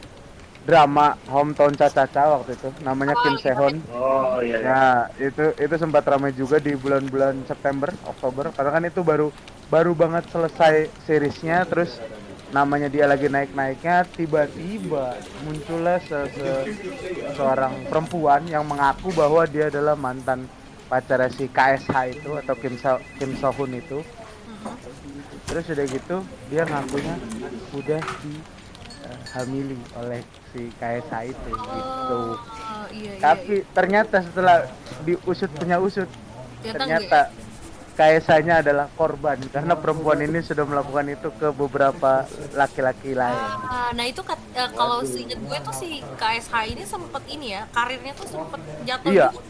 drama 0.62 1.16
Hometown 1.26 1.72
Caca 1.72 2.04
waktu 2.28 2.52
itu 2.52 2.68
namanya 2.80 3.16
Oh, 3.16 3.22
Kim 3.24 3.34
iya. 3.34 3.40
Sehon. 3.40 3.74
oh 3.88 4.38
iya 4.38 4.56
Nah, 4.60 4.96
itu 5.16 5.56
itu 5.56 5.74
sempat 5.74 6.04
ramai 6.04 6.30
juga 6.30 6.60
di 6.60 6.76
bulan-bulan 6.76 7.40
September, 7.42 7.88
Oktober 8.04 8.52
karena 8.52 8.70
kan 8.70 8.84
itu 8.84 9.00
baru 9.00 9.32
baru 9.66 9.96
banget 9.96 10.28
selesai 10.28 10.74
seriesnya 11.02 11.64
terus 11.64 11.96
namanya 12.48 12.88
dia 12.88 13.04
lagi 13.04 13.28
naik-naiknya 13.28 14.08
tiba-tiba 14.08 15.16
muncullah 15.42 16.00
se- 16.00 16.32
se- 16.32 16.64
seorang 17.32 17.84
perempuan 17.84 18.44
yang 18.44 18.64
mengaku 18.64 19.12
bahwa 19.12 19.44
dia 19.44 19.68
adalah 19.68 19.92
mantan 19.92 20.48
pacar 20.88 21.20
si 21.30 21.46
KSH 21.46 21.92
itu 22.10 22.30
atau 22.34 22.54
Kim 22.56 22.74
So 22.74 22.96
Kim 23.16 23.36
Sohun 23.36 23.72
itu. 23.72 24.00
Mhm. 24.00 24.72
Terus 25.44 25.64
udah 25.68 25.86
gitu 25.86 26.16
dia 26.48 26.62
ngakunya 26.64 27.14
udah 27.72 28.00
dihamili 28.20 29.78
oleh 29.94 30.20
si 30.48 30.72
KSH 30.74 31.12
itu 31.26 31.50
gitu. 31.52 32.20
Oh, 32.32 32.36
iya, 32.90 33.12
iya, 33.14 33.20
Tapi 33.20 33.64
ternyata 33.68 34.16
setelah 34.22 34.64
diusut 35.04 35.50
punya 35.52 35.76
usut, 35.78 36.08
iya. 36.60 36.72
ternyata 36.72 37.28
KSA-nya 37.94 38.62
adalah 38.62 38.86
korban 38.94 39.34
karena 39.44 39.74
perempuan 39.74 40.22
ini 40.22 40.38
sudah 40.38 40.62
melakukan 40.62 41.10
itu 41.10 41.34
ke 41.34 41.50
beberapa 41.50 42.22
laki-laki 42.54 43.10
lain. 43.10 43.42
Ah, 43.60 43.90
nah 43.90 44.06
itu 44.06 44.22
kat- 44.22 44.38
eh, 44.54 44.70
kalau 44.70 45.02
seinget 45.02 45.36
gue 45.36 45.58
tuh 45.60 45.74
si 45.74 45.88
KSH 46.14 46.54
ini 46.68 46.86
sempet 46.86 47.22
ini 47.26 47.46
ya 47.52 47.66
karirnya 47.68 48.14
tuh 48.14 48.30
sempet 48.30 48.60
jatuh 48.86 49.10
Iya. 49.10 49.28
juga. 49.28 49.42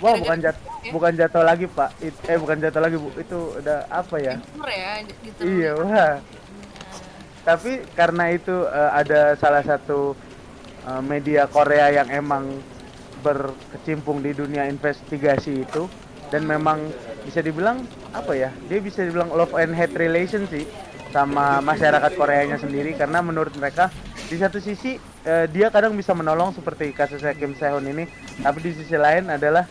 Wah, 0.00 0.16
Gara-gara 0.16 0.20
bukan 0.24 0.38
jat 0.40 0.56
ya. 0.56 0.90
bukan 0.96 1.12
jatuh 1.16 1.42
lagi, 1.44 1.66
Pak. 1.68 1.90
It- 2.00 2.22
eh 2.24 2.38
bukan 2.40 2.56
jatuh 2.58 2.80
lagi, 2.80 2.96
Bu. 2.96 3.08
Itu 3.20 3.38
udah 3.60 3.78
apa 3.92 4.16
ya? 4.16 4.34
Ya 4.40 4.92
gitu. 5.04 5.40
Iya, 5.44 5.70
wah. 5.76 6.12
Tapi 7.44 7.72
karena 7.92 8.24
itu 8.32 8.56
eh, 8.64 8.90
ada 8.96 9.36
salah 9.36 9.60
satu 9.60 10.16
eh, 10.88 11.02
media 11.04 11.44
Korea 11.48 11.92
yang 11.92 12.08
emang 12.08 12.48
berkecimpung 13.20 14.24
di 14.24 14.32
dunia 14.32 14.64
investigasi 14.64 15.68
itu 15.68 15.84
dan 16.32 16.48
memang 16.48 16.88
bisa 17.28 17.44
dibilang 17.44 17.84
apa 18.16 18.32
ya? 18.32 18.48
Dia 18.72 18.80
bisa 18.80 19.04
dibilang 19.04 19.28
love 19.28 19.52
and 19.60 19.76
hate 19.76 19.92
relation 19.92 20.48
sih 20.48 20.64
sama 21.10 21.58
masyarakat 21.62 22.14
Koreanya 22.14 22.56
sendiri 22.56 22.94
karena 22.94 23.22
menurut 23.22 23.54
mereka 23.58 23.90
di 24.30 24.38
satu 24.38 24.62
sisi 24.62 24.94
eh, 25.26 25.46
dia 25.50 25.68
kadang 25.74 25.98
bisa 25.98 26.14
menolong 26.14 26.54
seperti 26.54 26.94
kasusnya 26.94 27.34
Kim 27.34 27.58
Sehun 27.58 27.82
ini, 27.86 28.06
tapi 28.40 28.62
di 28.62 28.72
sisi 28.78 28.94
lain 28.94 29.26
adalah 29.26 29.66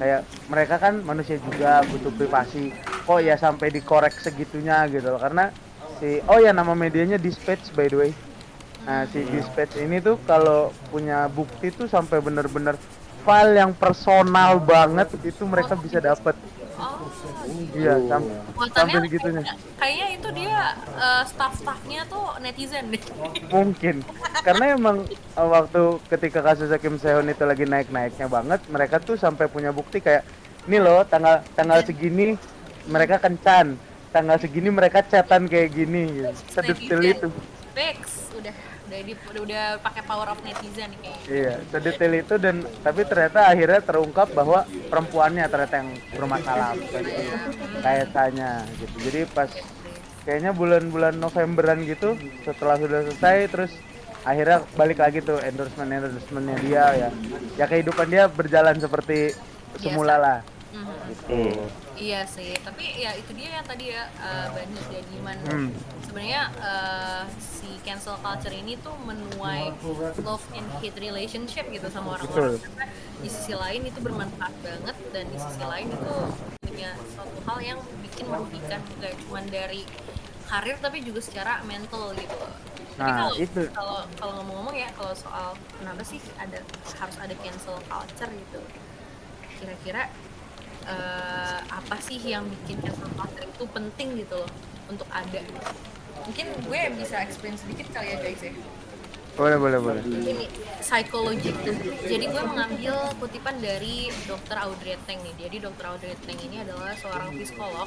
kayak 0.00 0.24
mereka 0.48 0.80
kan 0.80 1.04
manusia 1.04 1.36
juga 1.44 1.84
butuh 1.86 2.12
privasi. 2.16 2.72
Kok 3.04 3.20
ya 3.24 3.36
sampai 3.36 3.72
dikorek 3.72 4.16
segitunya 4.16 4.84
gitu 4.88 5.08
loh 5.12 5.20
karena 5.20 5.52
si 6.00 6.20
oh 6.28 6.40
ya 6.40 6.52
nama 6.56 6.72
medianya 6.72 7.20
Dispatch 7.20 7.72
by 7.76 7.88
the 7.88 7.96
way. 7.96 8.12
Nah, 8.88 9.04
si 9.12 9.20
Dispatch 9.28 9.76
ini 9.76 10.00
tuh 10.00 10.16
kalau 10.24 10.72
punya 10.88 11.28
bukti 11.28 11.68
tuh 11.68 11.84
sampai 11.84 12.24
bener-bener 12.24 12.80
file 13.28 13.60
yang 13.60 13.76
personal 13.76 14.56
banget 14.56 15.12
itu 15.20 15.44
mereka 15.44 15.76
bisa 15.76 16.00
dapat. 16.00 16.32
Oh, 16.78 17.10
Iya, 17.74 17.98
sam- 18.06 18.30
buatannya 18.54 18.94
sampai 18.94 19.08
segitunya. 19.10 19.42
kayaknya, 19.76 20.06
itu 20.14 20.28
dia 20.30 20.58
eh, 20.94 21.22
staff-staffnya 21.26 22.06
tuh 22.06 22.38
netizen 22.38 22.94
deh. 22.94 23.02
Mungkin. 23.50 24.06
Karena 24.46 24.78
emang 24.78 25.02
uh, 25.34 25.48
waktu 25.50 25.82
ketika 26.06 26.38
kasus 26.40 26.70
Kim 26.78 26.94
Sehun 26.96 27.26
itu 27.26 27.42
lagi 27.42 27.66
naik-naiknya 27.66 28.30
banget, 28.30 28.62
mereka 28.70 29.02
tuh 29.02 29.18
sampai 29.18 29.50
punya 29.50 29.74
bukti 29.74 29.98
kayak 29.98 30.22
ini 30.70 30.78
loh 30.78 31.02
tanggal 31.02 31.42
tanggal 31.58 31.82
segini 31.82 32.38
mereka 32.86 33.18
kencan, 33.18 33.74
tanggal 34.14 34.38
segini 34.38 34.70
mereka 34.70 35.02
chatan 35.02 35.50
kayak 35.50 35.74
gini 35.74 36.02
gitu. 36.14 36.30
Sedetail 36.54 37.00
itu. 37.02 37.28
Bex 37.74 38.30
udah 38.38 38.54
udah 38.88 39.00
di, 39.04 39.14
udah, 39.36 39.64
pakai 39.84 40.02
power 40.08 40.32
of 40.32 40.40
netizen 40.40 40.88
nih 40.96 40.98
kayaknya 41.04 41.24
Iya, 41.28 41.54
sedetail 41.68 42.14
itu 42.16 42.34
dan 42.40 42.56
tapi 42.80 43.00
ternyata 43.04 43.40
akhirnya 43.52 43.80
terungkap 43.84 44.28
bahwa 44.32 44.64
perempuannya 44.88 45.44
ternyata 45.52 45.74
yang 45.84 45.90
bermasalah 46.16 46.72
bukan 46.72 47.04
kayaknya 47.84 48.50
gitu. 48.80 48.96
Jadi 49.04 49.20
pas 49.28 49.50
kayaknya 50.24 50.52
bulan-bulan 50.56 51.20
Novemberan 51.20 51.84
gitu 51.84 52.16
setelah 52.48 52.80
sudah 52.80 53.00
selesai 53.12 53.38
terus 53.52 53.72
akhirnya 54.24 54.64
balik 54.76 54.98
lagi 55.04 55.20
tuh 55.20 55.36
endorsement 55.44 55.92
endorsementnya 55.92 56.56
dia 56.64 56.84
ya. 56.96 57.10
Ya 57.60 57.64
kehidupan 57.68 58.08
dia 58.08 58.24
berjalan 58.32 58.80
seperti 58.80 59.36
semula 59.76 60.16
lah. 60.16 60.38
Gitu. 61.12 61.60
Iya 61.98 62.22
sih, 62.30 62.54
tapi 62.62 62.94
ya 63.02 63.10
itu 63.18 63.34
dia 63.34 63.58
yang 63.58 63.66
tadi 63.66 63.90
ya 63.90 64.06
uh, 64.22 64.54
Bani 64.54 64.78
dan 64.86 65.06
Iman. 65.18 65.38
Hmm. 65.50 65.68
Sebenarnya 66.06 66.42
uh, 66.62 67.22
si 67.42 67.74
cancel 67.82 68.14
culture 68.22 68.54
ini 68.54 68.78
tuh 68.78 68.94
menuai 69.02 69.74
love 70.22 70.46
and 70.54 70.66
hate 70.78 70.94
relationship 71.02 71.66
gitu 71.74 71.90
sama 71.90 72.14
orang-orang. 72.14 72.62
Karena 72.62 72.86
di 73.18 73.28
sisi 73.28 73.50
lain 73.50 73.82
itu 73.90 73.98
bermanfaat 73.98 74.54
banget 74.62 74.96
dan 75.10 75.24
di 75.26 75.38
sisi 75.42 75.62
lain 75.66 75.90
itu 75.90 76.14
punya 76.62 76.94
suatu 77.18 77.38
hal 77.50 77.58
yang 77.58 77.78
bikin 78.06 78.30
merugikan 78.30 78.80
gak 79.02 79.18
cuma 79.26 79.42
dari 79.50 79.82
karir 80.46 80.78
tapi 80.78 81.02
juga 81.02 81.18
secara 81.18 81.66
mental 81.66 82.14
gitu. 82.14 82.38
Tapi 82.94 83.10
Nah, 83.10 83.14
kalau 83.14 83.34
itu. 83.38 83.62
kalau 83.74 83.98
kalau 84.18 84.32
ngomong-ngomong 84.42 84.74
ya 84.74 84.90
kalau 84.94 85.14
soal 85.14 85.54
kenapa 85.78 86.02
sih 86.02 86.18
ada 86.38 86.62
harus 86.98 87.16
ada 87.18 87.34
cancel 87.42 87.78
culture 87.90 88.30
gitu. 88.30 88.60
Kira-kira 89.58 90.10
eh, 90.88 91.58
apa 91.68 91.96
sih 92.00 92.18
yang 92.20 92.48
bikin 92.48 92.80
cancel 92.80 93.08
culture 93.14 93.44
itu 93.44 93.64
penting 93.70 94.08
gitu 94.24 94.34
loh 94.40 94.50
untuk 94.88 95.08
ada. 95.12 95.40
Mungkin 96.24 96.46
gue 96.64 96.80
bisa 96.98 97.22
explain 97.22 97.54
sedikit 97.56 97.92
kali 97.92 98.12
ya 98.12 98.18
guys 98.20 98.42
ya 98.42 98.52
Boleh, 99.38 99.54
boleh, 99.54 99.78
boleh. 99.78 100.02
ini 100.02 100.50
psikologi 100.82 101.54
tuh. 101.62 101.78
Jadi 102.10 102.26
gue 102.26 102.42
mengambil 102.42 103.14
kutipan 103.22 103.54
dari 103.62 104.10
dokter 104.26 104.58
Audrey 104.58 104.98
Teng 105.06 105.22
nih. 105.22 105.46
Jadi 105.46 105.56
dokter 105.62 105.84
Audrey 105.86 106.18
Teng 106.26 106.42
ini 106.42 106.58
adalah 106.58 106.90
seorang 106.98 107.38
psikolog 107.38 107.86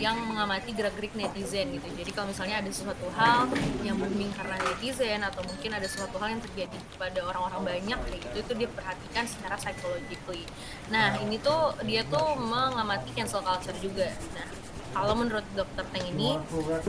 yang 0.00 0.16
mengamati 0.24 0.72
gerak-gerik 0.72 1.12
netizen 1.12 1.76
gitu. 1.76 1.84
Jadi 2.00 2.10
kalau 2.16 2.32
misalnya 2.32 2.64
ada 2.64 2.70
sesuatu 2.72 3.12
hal 3.12 3.44
yang 3.84 4.00
booming 4.00 4.32
karena 4.40 4.56
netizen 4.56 5.20
atau 5.20 5.44
mungkin 5.44 5.70
ada 5.76 5.84
sesuatu 5.84 6.16
hal 6.16 6.32
yang 6.32 6.42
terjadi 6.48 6.78
pada 6.96 7.20
orang-orang 7.28 7.76
banyak 7.76 7.98
kayak 8.08 8.20
gitu 8.32 8.36
itu 8.40 8.52
dia 8.64 8.68
perhatikan 8.72 9.28
secara 9.28 9.60
psychologically. 9.60 10.48
Nah 10.88 11.20
ini 11.20 11.36
tuh 11.44 11.76
dia 11.84 12.08
tuh 12.08 12.40
mengamati 12.40 13.12
cancel 13.12 13.44
culture 13.44 13.76
juga. 13.84 14.08
Nah 14.32 14.48
kalau 14.92 15.14
menurut 15.18 15.46
dokter 15.54 15.84
Teng 15.90 16.06
ini, 16.12 16.36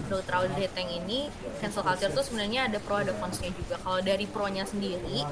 dokter 0.09 0.33
Audrey 0.37 0.67
Teng 0.71 0.89
ini, 0.89 1.29
cancel 1.61 1.81
culture 1.85 2.11
tuh 2.13 2.23
sebenarnya 2.25 2.67
ada 2.69 2.77
pro 2.81 3.01
ada 3.01 3.13
consnya 3.17 3.49
juga. 3.53 3.75
Kalau 3.81 3.99
dari 4.01 4.25
pro-nya 4.29 4.63
sendiri, 4.65 5.25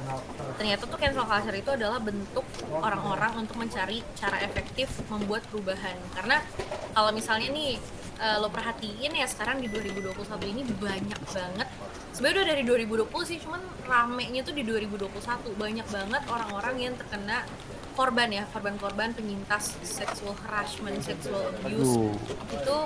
ternyata 0.57 0.83
tuh 0.87 0.97
cancel 0.97 1.25
culture 1.25 1.57
itu 1.57 1.71
adalah 1.73 1.99
bentuk 2.01 2.45
orang-orang 2.71 3.45
untuk 3.45 3.59
mencari 3.59 4.01
cara 4.17 4.41
efektif 4.41 4.89
membuat 5.11 5.43
perubahan. 5.49 5.97
Karena 6.15 6.41
kalau 6.93 7.11
misalnya 7.11 7.51
nih 7.51 7.77
eh, 8.19 8.37
lo 8.39 8.49
perhatiin 8.49 9.11
ya 9.15 9.27
sekarang 9.27 9.59
di 9.63 9.67
2021 9.67 10.51
ini 10.51 10.61
banyak 10.77 11.21
banget. 11.31 11.67
Sebenarnya 12.15 12.41
udah 12.41 12.47
dari 12.55 12.63
2020 12.63 13.29
sih 13.29 13.37
cuman 13.43 13.61
ramenya 13.83 14.41
tuh 14.47 14.55
di 14.55 14.63
2021 14.63 15.11
banyak 15.55 15.87
banget 15.91 16.21
orang-orang 16.31 16.75
yang 16.79 16.93
terkena 16.95 17.43
korban 17.95 18.27
ya 18.27 18.43
korban-korban 18.51 19.15
penyintas 19.15 19.75
sexual 19.83 20.35
harassment 20.47 20.99
sexual 21.03 21.51
abuse. 21.63 21.95
Aduh. 21.95 22.11
itu 22.55 22.77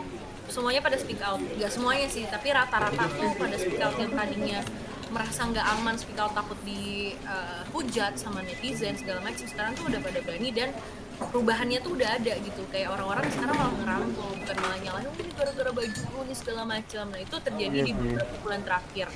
semuanya 0.49 0.81
pada 0.81 0.97
speak 0.97 1.21
out. 1.21 1.41
Nggak 1.41 1.71
semuanya 1.73 2.07
sih 2.09 2.25
tapi 2.25 2.49
rata-rata 2.49 3.05
tuh 3.17 3.33
pada 3.37 3.55
speak 3.57 3.81
out 3.81 3.97
yang 4.01 4.13
tadinya 4.13 4.61
merasa 5.09 5.41
nggak 5.49 5.65
aman 5.77 5.95
speak 5.97 6.17
out 6.21 6.33
takut 6.37 6.57
di 6.61 7.13
uh, 7.25 7.65
hujat 7.73 8.13
sama 8.17 8.45
netizen 8.45 8.93
segala 8.93 9.25
macam 9.25 9.45
sekarang 9.45 9.73
tuh 9.73 9.89
udah 9.89 9.99
pada 10.05 10.21
berani 10.21 10.49
dan 10.53 10.69
perubahannya 11.21 11.79
tuh 11.79 11.91
udah 11.93 12.09
ada 12.15 12.33
gitu. 12.37 12.61
Kayak 12.67 12.95
orang-orang 12.95 13.25
sekarang 13.29 13.55
malah 13.55 13.75
ngerangkul 13.75 14.29
bukan 14.35 14.55
malah 14.57 14.77
nyalahin 14.79 15.07
"Oh, 15.07 15.15
ini 15.17 15.31
gara-gara 15.33 15.71
baju 15.71 16.01
lu 16.07 16.19
nih 16.23 16.37
segala 16.37 16.61
macam 16.63 17.03
nah 17.07 17.19
itu 17.19 17.35
terjadi 17.37 17.75
Iya 17.75 17.85
di 17.85 17.91
beberapa 17.93 18.35
bulan 18.39 18.61
terakhir. 18.63 19.07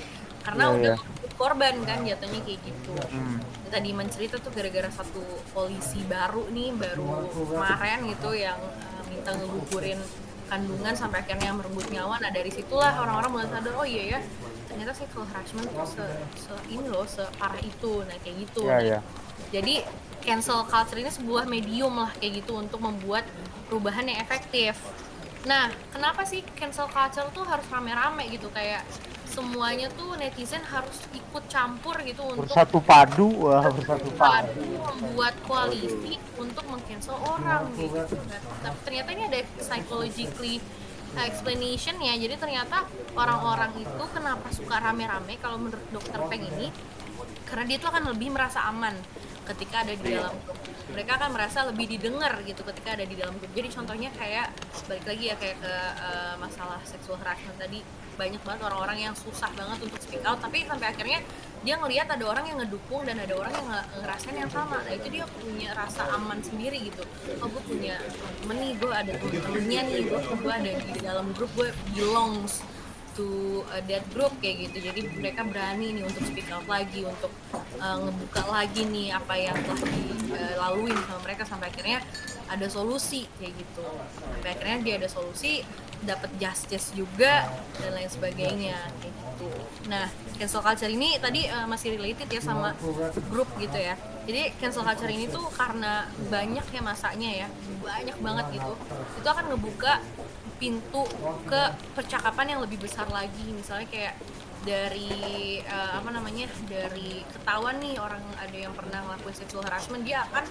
Karena 0.44 0.62
Iya, 0.62 0.74
udah 0.76 0.96
iya. 1.00 1.28
korban 1.34 1.74
kan 1.82 1.98
jatuhnya 2.02 2.40
kayak 2.42 2.60
gitu. 2.62 2.92
Hmm. 3.10 3.38
tadi 3.66 3.90
mencerita 3.90 4.38
tuh 4.38 4.54
gara-gara 4.54 4.86
satu 4.86 5.18
polisi 5.50 5.98
baru 6.06 6.46
nih 6.46 6.70
baru 6.72 7.26
kemarin 7.50 8.06
gitu 8.06 8.30
yang 8.30 8.54
uh, 8.54 9.02
minta 9.04 9.34
ngegugurin 9.34 9.98
kandungan 10.46 10.94
sampai 10.94 11.18
akhirnya 11.20 11.50
merenggut 11.50 11.90
nyawa. 11.90 12.22
Nah 12.22 12.30
dari 12.30 12.48
situlah 12.48 12.94
orang-orang 12.94 13.30
mulai 13.32 13.48
sadar 13.48 13.74
oh 13.74 13.82
iya 13.82 14.14
ya 14.14 14.18
ternyata 14.64 14.94
sexual 14.94 15.26
harassment 15.26 15.66
tuh 15.68 15.88
se, 15.88 16.04
se- 16.38 16.64
ini 16.68 16.86
loh 16.86 17.02
separah 17.02 17.58
itu. 17.58 18.04
Nah 18.04 18.14
kayak 18.20 18.36
gitu. 18.42 18.62
Iya, 18.62 18.70
Nah, 18.70 18.80
iya. 18.80 18.98
jadi 19.50 19.74
cancel 20.24 20.64
culture 20.64 20.98
ini 20.98 21.12
sebuah 21.12 21.44
medium 21.44 21.94
lah 22.00 22.10
kayak 22.16 22.42
gitu 22.42 22.56
untuk 22.56 22.80
membuat 22.80 23.28
perubahan 23.68 24.08
yang 24.08 24.18
efektif 24.24 24.74
nah 25.44 25.68
kenapa 25.92 26.24
sih 26.24 26.40
cancel 26.56 26.88
culture 26.88 27.28
tuh 27.36 27.44
harus 27.44 27.68
rame-rame 27.68 28.24
gitu 28.32 28.48
kayak 28.48 28.80
semuanya 29.28 29.90
tuh 29.92 30.14
netizen 30.14 30.62
harus 30.62 30.94
ikut 31.10 31.44
campur 31.50 31.98
gitu 32.06 32.22
untuk 32.22 32.46
Bersatu 32.46 32.78
padu, 32.78 33.28
wah 33.42 33.66
bersatu 33.66 34.08
padu. 34.14 34.62
padu 34.62 34.94
membuat 34.94 35.34
koalisi 35.42 36.14
untuk 36.38 36.62
meng-cancel 36.70 37.18
orang 37.18 37.66
gitu. 37.74 37.98
Tapi 38.62 38.78
ternyata 38.86 39.08
ini 39.10 39.22
ada 39.26 39.40
psychologically 39.58 40.62
explanation 41.18 41.98
ya. 41.98 42.14
Jadi 42.14 42.38
ternyata 42.38 42.86
orang-orang 43.18 43.74
itu 43.82 44.04
kenapa 44.14 44.46
suka 44.54 44.78
rame-rame 44.78 45.34
kalau 45.42 45.58
menurut 45.58 45.82
dokter 45.90 46.20
Peng 46.30 46.44
ini 46.54 46.70
karena 47.50 47.64
dia 47.66 47.78
tuh 47.82 47.90
akan 47.90 48.14
lebih 48.14 48.30
merasa 48.30 48.66
aman 48.70 48.94
ketika 49.44 49.84
ada 49.84 49.92
di 49.92 50.04
dalam 50.08 50.34
grup. 50.44 50.58
Mereka 50.92 51.10
akan 51.20 51.30
merasa 51.36 51.58
lebih 51.68 51.86
didengar 51.88 52.40
gitu 52.44 52.64
ketika 52.64 52.96
ada 52.96 53.04
di 53.04 53.14
dalam 53.16 53.34
grup. 53.36 53.52
Jadi 53.52 53.68
contohnya 53.72 54.10
kayak 54.16 54.52
balik 54.88 55.04
lagi 55.04 55.24
ya 55.32 55.36
kayak 55.36 55.56
ke 55.60 55.74
uh, 56.00 56.34
masalah 56.40 56.80
seksual 56.84 57.16
harassment 57.20 57.56
tadi 57.56 57.80
banyak 58.14 58.40
banget 58.46 58.60
orang-orang 58.70 59.10
yang 59.10 59.14
susah 59.14 59.50
banget 59.58 59.78
untuk 59.82 59.98
speak 59.98 60.22
out 60.22 60.38
tapi 60.38 60.62
sampai 60.64 60.94
akhirnya 60.94 61.18
dia 61.66 61.74
ngelihat 61.80 62.06
ada 62.06 62.24
orang 62.28 62.44
yang 62.46 62.58
ngedukung 62.62 63.02
dan 63.02 63.18
ada 63.18 63.34
orang 63.34 63.52
yang 63.52 63.66
nge- 63.72 63.88
ngerasain 64.04 64.36
yang 64.38 64.52
sama 64.52 64.78
nah 64.84 64.92
itu 64.94 65.08
dia 65.10 65.24
punya 65.26 65.70
rasa 65.74 66.06
aman 66.14 66.38
sendiri 66.44 66.78
gitu 66.78 67.02
oh 67.42 67.48
gue 67.50 67.62
punya 67.66 67.98
temen 68.38 68.56
nih 68.60 68.72
gue 68.78 68.92
ada 68.92 69.12
temen-temennya 69.18 69.80
nih 69.90 70.00
gue 70.06 70.20
gue 70.20 70.52
ada 70.52 70.70
di 70.78 71.00
dalam 71.02 71.26
grup 71.34 71.50
gue 71.58 71.68
belongs 71.98 72.62
to 73.14 73.62
uh, 73.70 73.82
that 73.86 74.04
group 74.12 74.34
kayak 74.42 74.68
gitu. 74.68 74.90
Jadi 74.90 75.00
mereka 75.18 75.46
berani 75.46 75.94
nih 75.96 76.04
untuk 76.04 76.22
speak 76.26 76.50
out 76.50 76.66
lagi 76.66 77.06
untuk 77.06 77.30
uh, 77.78 77.96
ngebuka 78.02 78.42
lagi 78.50 78.82
nih 78.86 79.14
apa 79.14 79.34
yang 79.38 79.56
telah 79.62 79.80
dilaluin 79.80 80.98
sama 81.06 81.20
mereka 81.22 81.42
sampai 81.46 81.70
akhirnya 81.70 81.98
ada 82.50 82.66
solusi 82.68 83.24
kayak 83.40 83.54
gitu. 83.56 83.86
Sampai 84.20 84.50
akhirnya 84.52 84.78
dia 84.84 84.94
ada 85.00 85.08
solusi 85.08 85.64
dapat 86.04 86.28
justice 86.36 86.92
juga 86.92 87.48
dan 87.80 87.96
lain 87.96 88.10
sebagainya 88.12 88.76
kayak 89.00 89.14
gitu. 89.16 89.48
Nah 89.88 90.12
cancel 90.36 90.60
culture 90.60 90.92
ini 90.92 91.16
tadi 91.16 91.48
uh, 91.48 91.64
masih 91.64 91.96
related 91.96 92.28
ya 92.28 92.42
sama 92.44 92.76
grup 93.32 93.48
gitu 93.56 93.78
ya. 93.80 93.96
Jadi 94.28 94.52
cancel 94.60 94.84
culture 94.84 95.08
ini 95.08 95.28
tuh 95.32 95.48
karena 95.52 96.04
banyak 96.28 96.66
ya 96.68 96.80
masanya 96.84 97.30
ya 97.44 97.48
banyak 97.80 98.16
banget 98.20 98.46
gitu. 98.60 98.72
Itu 99.22 99.28
akan 99.32 99.44
ngebuka 99.56 100.04
pintu 100.56 101.02
ke 101.44 101.62
percakapan 101.92 102.56
yang 102.56 102.60
lebih 102.60 102.78
besar 102.78 103.06
lagi. 103.08 103.44
Misalnya 103.50 103.86
kayak 103.86 104.14
dari 104.64 105.10
eh, 105.60 105.92
apa 105.92 106.08
namanya 106.08 106.48
dari 106.64 107.20
ketahuan 107.26 107.76
nih 107.78 108.00
orang 108.00 108.24
ada 108.38 108.56
yang 108.56 108.72
pernah 108.72 109.04
ngelakuin 109.04 109.36
sexual 109.36 109.62
harassment 109.62 110.02
dia 110.02 110.24
akan 110.24 110.44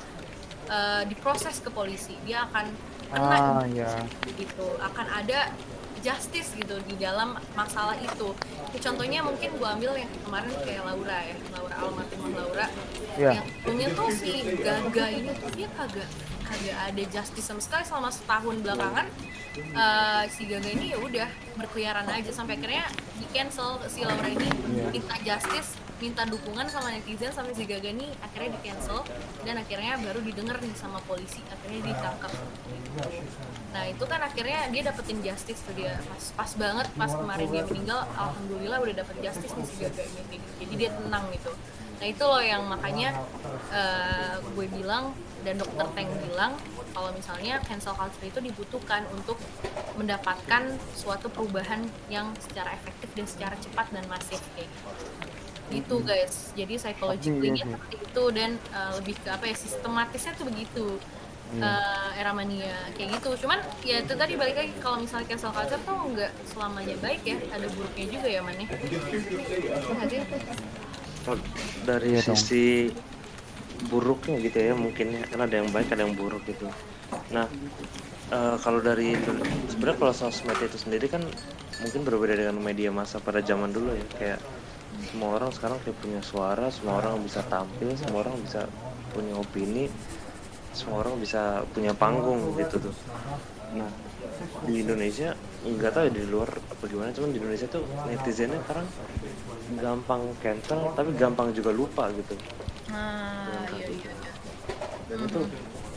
eh, 0.70 1.02
diproses 1.08 1.60
ke 1.60 1.70
polisi. 1.70 2.14
Dia 2.24 2.46
akan 2.46 2.66
kena 3.10 3.38
Ah, 3.38 3.64
ya. 3.66 3.90
gitu. 4.34 4.78
Akan 4.80 5.06
ada 5.06 5.50
justice 6.04 6.52
gitu 6.54 6.76
di 6.84 7.00
dalam 7.00 7.34
masalah 7.54 7.96
itu. 7.96 8.36
Ya, 8.76 8.80
contohnya 8.82 9.24
mungkin 9.24 9.56
gua 9.56 9.72
ambil 9.74 9.96
yang 9.96 10.10
kemarin 10.20 10.52
kayak 10.66 10.84
Laura 10.84 11.20
ya 11.24 11.36
Laura 11.56 11.76
almarhumah 11.80 12.32
Laura. 12.36 12.68
Iya. 13.14 13.32
yang 13.38 13.46
punya 13.62 13.88
tuh 13.94 14.10
si 14.10 14.42
Gaga 14.58 15.06
ini 15.14 15.30
tuh 15.38 15.50
dia 15.54 15.70
kagak 15.78 16.10
ada 16.56 17.04
justice 17.10 17.46
sama 17.46 17.62
sekali 17.62 17.84
selama 17.84 18.10
setahun 18.14 18.56
belakangan 18.62 19.08
eh, 19.58 20.24
si 20.30 20.46
Gaga 20.46 20.70
ini 20.70 20.94
ya 20.94 20.98
udah 21.02 21.30
berkeliaran 21.58 22.06
aja. 22.10 22.32
Sampai 22.34 22.58
akhirnya 22.58 22.86
di 23.18 23.26
cancel 23.34 23.82
si 23.90 24.02
Laura 24.06 24.30
ini 24.30 24.46
Iya. 24.74 24.90
minta 24.90 25.16
justice 25.22 25.78
minta 26.02 26.28
dukungan 26.28 26.68
sama 26.68 26.92
netizen 26.92 27.32
sampai 27.32 27.56
si 27.56 27.64
Gaga 27.64 27.94
ini 27.94 28.12
akhirnya 28.20 28.58
di 28.58 28.60
cancel 28.66 29.08
dan 29.48 29.56
akhirnya 29.56 29.96
baru 30.04 30.20
didengar 30.20 30.60
nih 30.60 30.76
sama 30.76 31.00
polisi 31.08 31.40
akhirnya 31.48 31.80
ditangkap. 31.94 32.32
Nah 33.72 33.84
itu 33.88 34.04
kan 34.04 34.20
akhirnya 34.20 34.68
dia 34.74 34.82
dapetin 34.84 35.24
justice 35.24 35.62
tuh 35.64 35.74
dia. 35.78 35.96
Pas 36.04 36.26
pas 36.36 36.52
banget 36.60 36.88
pas 37.00 37.12
kemarin 37.14 37.48
dia 37.48 37.64
meninggal 37.70 38.00
alhamdulillah 38.20 38.80
udah 38.84 38.96
dapet 39.00 39.16
justice 39.24 39.54
nih 39.56 39.66
si 39.70 39.76
Gaga 39.80 40.04
ini. 40.04 40.38
Jadi 40.60 40.74
dia 40.76 40.90
tenang 40.92 41.24
gitu 41.32 41.52
nah 42.04 42.12
itu 42.12 42.20
loh 42.28 42.44
yang 42.44 42.68
makanya 42.68 43.16
eh, 43.72 44.36
gue 44.44 44.68
bilang 44.76 45.16
dan 45.48 45.56
dokter 45.56 45.88
Teng 45.96 46.12
bilang 46.28 46.52
kalau 46.92 47.16
misalnya 47.16 47.64
cancel 47.64 47.96
culture 47.96 48.28
itu 48.28 48.44
dibutuhkan 48.44 49.08
untuk 49.16 49.40
mendapatkan 49.96 50.76
suatu 51.00 51.32
perubahan 51.32 51.80
yang 52.12 52.36
secara 52.44 52.76
efektif 52.76 53.08
dan 53.16 53.24
secara 53.24 53.56
cepat 53.56 53.88
dan 53.96 54.04
masif 54.12 54.44
kayak 54.52 54.68
gitu. 54.68 54.92
gitu 55.72 55.96
guys. 56.04 56.52
Jadi 56.60 56.76
psychologically 56.76 57.56
Iya 57.56 57.64
sih. 57.64 57.72
seperti 57.72 57.96
itu 58.04 58.24
dan 58.36 58.52
uh, 58.76 58.92
lebih 59.00 59.16
ke 59.24 59.30
apa 59.32 59.48
ya 59.48 59.56
sistematisnya 59.56 60.32
tuh 60.36 60.46
begitu 60.52 60.86
uh, 61.64 62.20
era 62.20 62.36
mania 62.36 62.76
kayak 63.00 63.16
gitu. 63.16 63.48
Cuman 63.48 63.64
ya 63.88 64.04
itu 64.04 64.12
tadi 64.12 64.36
balik 64.36 64.60
lagi 64.60 64.76
kalau 64.84 65.00
misalnya 65.00 65.32
cancel 65.32 65.56
culture 65.56 65.80
tuh 65.88 65.98
nggak 66.20 66.32
selamanya 66.52 67.00
baik 67.00 67.24
ya 67.24 67.40
ada 67.48 67.68
buruknya 67.72 68.06
juga 68.12 68.28
ya 68.28 68.44
man 68.44 68.60
dari 71.84 72.16
Iya 72.16 72.22
dong. 72.24 72.36
sisi 72.38 72.92
buruknya 73.90 74.40
gitu 74.40 74.58
ya 74.60 74.74
mungkin 74.76 75.20
ya. 75.20 75.24
Kan 75.28 75.40
ada 75.44 75.56
yang 75.60 75.70
baik 75.72 75.92
ada 75.92 76.04
yang 76.08 76.16
buruk 76.16 76.44
gitu. 76.48 76.68
Nah 77.32 77.48
eh, 78.32 78.56
kalau 78.62 78.80
dari 78.80 79.16
sebenarnya 79.72 79.98
kalau 80.00 80.14
sosmed 80.16 80.58
itu 80.60 80.78
sendiri 80.80 81.08
kan 81.12 81.24
mungkin 81.84 82.02
berbeda 82.08 82.38
dengan 82.40 82.58
media 82.62 82.90
massa 82.94 83.20
pada 83.20 83.44
zaman 83.44 83.72
dulu 83.72 83.92
ya. 83.92 84.06
Kayak 84.20 84.40
semua 85.10 85.42
orang 85.42 85.50
sekarang 85.50 85.78
kayak 85.82 85.98
punya 86.00 86.22
suara 86.22 86.70
semua 86.70 87.02
orang 87.02 87.18
bisa 87.26 87.42
tampil 87.50 87.98
semua 87.98 88.22
orang 88.24 88.38
bisa 88.46 88.70
punya 89.10 89.34
opini 89.38 89.90
semua 90.74 91.06
orang 91.06 91.18
bisa 91.22 91.66
punya 91.74 91.94
panggung 91.98 92.54
gitu 92.58 92.78
tuh. 92.90 92.96
Nah 93.78 93.90
di 94.68 94.74
Indonesia 94.84 95.36
nggak 95.64 95.92
tahu 95.96 96.04
ya 96.08 96.12
di 96.12 96.24
luar 96.28 96.50
apa 96.52 96.84
gimana 96.88 97.10
cuman 97.16 97.30
di 97.32 97.38
Indonesia 97.40 97.68
tuh 97.72 97.84
netizennya 98.08 98.60
sekarang 98.68 98.88
gampang 99.80 100.22
cancel 100.44 100.80
tapi 100.96 101.10
gampang 101.16 101.56
juga 101.56 101.72
lupa 101.72 102.12
gitu 102.12 102.36
nah 102.92 103.64
iya 103.80 103.88
iya 103.90 104.12
iya. 104.12 104.32
dan 105.08 105.18
itu 105.24 105.40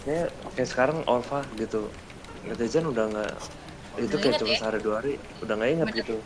kayak 0.07 0.29
kayak 0.55 0.69
sekarang 0.71 0.99
Olva 1.11 1.43
gitu 1.59 1.91
netizen 2.47 2.87
udah 2.87 3.05
nggak 3.11 3.33
itu 3.97 4.17
kayak 4.23 4.37
cuma 4.39 4.55
ya? 4.55 4.59
sehari 4.61 4.79
dua 4.79 4.95
hari 5.03 5.13
udah 5.43 5.55
nggak 5.59 5.71
inget 5.73 5.89
Bener. 5.91 5.99
gitu 6.05 6.17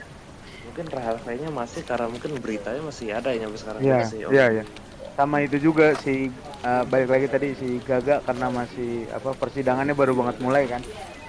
mungkin 0.61 0.87
Rahel 0.93 1.17
kayaknya 1.25 1.51
masih 1.51 1.83
karena 1.83 2.07
mungkin 2.07 2.31
beritanya 2.39 2.83
masih 2.85 3.07
ada 3.11 3.35
ya 3.35 3.43
sampai 3.49 3.59
sekarang 3.59 3.81
Iya, 3.83 3.97
masih 4.05 4.19
iya, 4.31 4.47
iya. 4.61 4.65
Sama 5.19 5.37
itu 5.43 5.57
juga 5.59 5.93
si 5.99 6.31
eh, 6.63 6.83
balik 6.87 7.09
lagi 7.11 7.27
tadi 7.27 7.49
si 7.59 7.69
Gaga 7.83 8.23
karena 8.23 8.47
masih 8.49 9.11
apa 9.11 9.35
persidangannya 9.35 9.93
baru 9.99 10.15
banget 10.17 10.37
mulai 10.41 10.65
kan. 10.71 10.81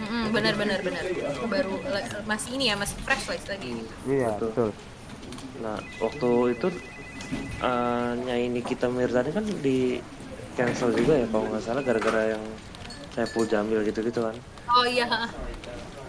Mm-mm, 0.02 0.34
benar 0.34 0.54
benar 0.58 0.80
benar 0.82 1.06
baru 1.46 1.78
masih 2.26 2.58
ini 2.58 2.70
ya 2.70 2.76
masih 2.76 2.98
fresh 3.00 3.26
lah 3.28 3.38
lagi 3.48 3.86
Iya, 4.04 4.30
Betul. 4.36 4.50
betul. 4.50 4.70
Nah, 5.62 5.78
waktu 6.00 6.30
itu 6.52 6.68
eh 7.62 8.12
Nyai 8.18 8.46
Nikita 8.50 8.90
Mirzani 8.90 9.30
kan 9.30 9.46
di 9.62 10.02
cancel 10.52 10.90
juga 10.92 11.14
ya 11.16 11.26
kalau 11.30 11.46
nggak 11.48 11.64
salah 11.64 11.82
gara-gara 11.82 12.34
yang 12.34 12.44
Saiful 13.12 13.46
Jamil 13.46 13.84
gitu-gitu 13.84 14.24
kan. 14.24 14.36
oh 14.68 14.84
iya 14.84 15.08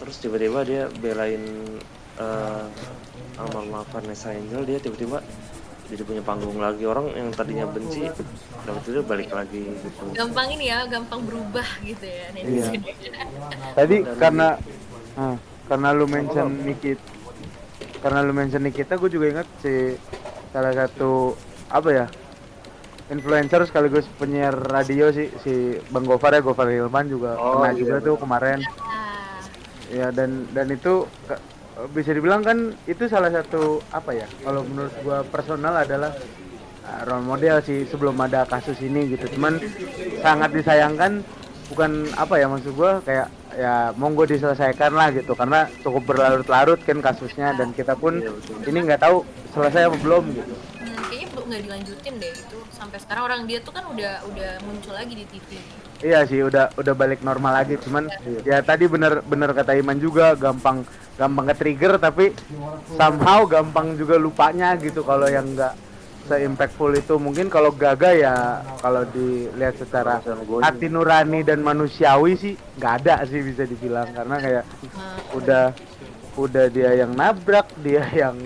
Terus 0.00 0.16
tiba-tiba 0.18 0.64
dia 0.64 0.82
belain 0.98 1.42
eh 2.16 2.66
almarhumah 3.34 3.84
Vanessa 3.88 4.30
Angel 4.30 4.64
dia 4.64 4.78
tiba-tiba 4.78 5.20
jadi 5.92 6.02
punya 6.02 6.22
panggung 6.22 6.56
lagi. 6.56 6.82
Orang 6.82 7.12
yang 7.12 7.28
tadinya 7.30 7.68
benci 7.68 8.08
dapat 8.62 8.82
itu 8.82 9.00
balik 9.02 9.28
lagi 9.28 9.60
gitu. 9.60 10.02
gampang 10.12 10.48
ini 10.50 10.64
ya 10.66 10.86
gampang 10.86 11.20
berubah 11.20 11.66
gitu 11.82 12.00
ya 12.02 12.30
netizen 12.32 12.80
Tadi 13.78 13.96
Dan- 14.00 14.16
karena 14.16 14.48
ah, 15.14 15.36
karena 15.66 15.88
lu 15.90 16.06
mention 16.06 16.48
Nikit 16.58 16.96
karena 17.98 18.22
lu 18.22 18.32
mention 18.32 18.62
Nikita 18.62 18.96
gue 18.96 19.10
juga 19.10 19.26
ingat 19.30 19.48
si 19.58 19.98
salah 20.48 20.72
satu 20.72 21.34
apa 21.68 21.88
ya 21.90 22.06
influencer 23.08 23.66
sekaligus 23.66 24.06
penyiar 24.14 24.54
radio 24.54 25.10
sih 25.10 25.28
si 25.38 25.54
Bang 25.88 26.04
Gofar 26.04 26.32
ya 26.32 26.40
Gofar 26.40 26.66
Hilman 26.66 27.06
juga 27.06 27.34
Oh, 27.34 27.58
kena 27.58 27.70
iya, 27.70 27.76
juga 27.76 27.94
tuh 28.00 28.14
kemarin. 28.16 28.58
Ya 29.88 30.08
dan 30.08 30.48
dan 30.50 30.70
itu 30.70 31.04
bisa 31.92 32.12
dibilang 32.12 32.44
kan 32.44 32.76
itu 32.84 33.08
salah 33.08 33.32
satu 33.32 33.80
apa 33.90 34.12
ya 34.12 34.26
kalau 34.44 34.62
menurut 34.68 34.94
gua 35.00 35.24
personal 35.24 35.72
adalah 35.72 36.12
uh, 36.84 37.00
role 37.08 37.24
model 37.24 37.64
sih 37.64 37.88
sebelum 37.88 38.16
ada 38.20 38.44
kasus 38.44 38.78
ini 38.84 39.16
gitu. 39.16 39.26
Cuman 39.38 39.56
sangat 40.20 40.52
disayangkan 40.52 41.24
bukan 41.72 42.12
apa 42.20 42.36
ya 42.36 42.46
maksud 42.46 42.76
gua 42.76 43.00
kayak 43.02 43.32
ya 43.56 43.96
monggo 43.96 44.28
diselesaikan 44.28 44.92
lah 44.92 45.08
gitu. 45.16 45.32
Karena 45.32 45.64
cukup 45.80 46.12
berlarut-larut 46.12 46.80
kan 46.84 47.00
kasusnya 47.00 47.56
dan 47.56 47.72
kita 47.72 47.96
pun 47.96 48.20
Iya, 48.20 48.68
ini 48.68 48.78
nggak 48.84 49.02
tahu 49.02 49.24
selesai 49.56 49.88
apa 49.88 49.96
belum 50.00 50.24
gitu 50.36 50.54
nggak 51.52 51.64
dilanjutin 51.68 52.14
deh 52.16 52.32
itu 52.32 52.58
sampai 52.72 52.98
sekarang 52.98 53.22
orang 53.28 53.40
dia 53.44 53.60
tuh 53.60 53.76
kan 53.76 53.84
udah 53.92 54.24
udah 54.32 54.50
muncul 54.64 54.96
lagi 54.96 55.12
di 55.12 55.24
TV 55.28 55.60
Iya 56.02 56.26
sih 56.26 56.42
udah 56.42 56.74
udah 56.74 56.94
balik 56.98 57.22
normal 57.22 57.62
lagi 57.62 57.78
cuman 57.78 58.10
ya 58.42 58.58
tadi 58.64 58.90
bener 58.90 59.22
bener 59.22 59.54
kata 59.54 59.78
Iman 59.78 60.02
juga 60.02 60.34
gampang 60.34 60.82
gampang 61.14 61.46
ke 61.52 61.54
trigger 61.54 61.94
tapi 62.00 62.34
somehow 62.98 63.46
gampang 63.46 63.94
juga 63.94 64.18
lupanya 64.18 64.74
gitu 64.80 65.06
kalau 65.06 65.30
yang 65.30 65.46
enggak 65.46 65.78
se-impactful 66.26 66.90
itu. 66.94 67.14
Mungkin 67.18 67.50
kalau 67.50 67.74
Gaga 67.74 68.10
ya 68.14 68.34
kalau 68.78 69.02
dilihat 69.10 69.78
secara 69.78 70.22
hati 70.62 70.86
nurani 70.86 71.42
dan 71.42 71.62
manusiawi 71.62 72.38
sih 72.38 72.54
nggak 72.78 72.92
ada 73.02 73.26
sih 73.26 73.42
bisa 73.42 73.66
dibilang. 73.66 74.10
Karena 74.10 74.36
kayak 74.38 74.64
Nah, 74.92 75.18
udah 75.34 75.64
udah 76.36 76.66
dia 76.72 76.96
yang 76.96 77.12
nabrak 77.12 77.68
dia 77.82 78.04
yang 78.14 78.38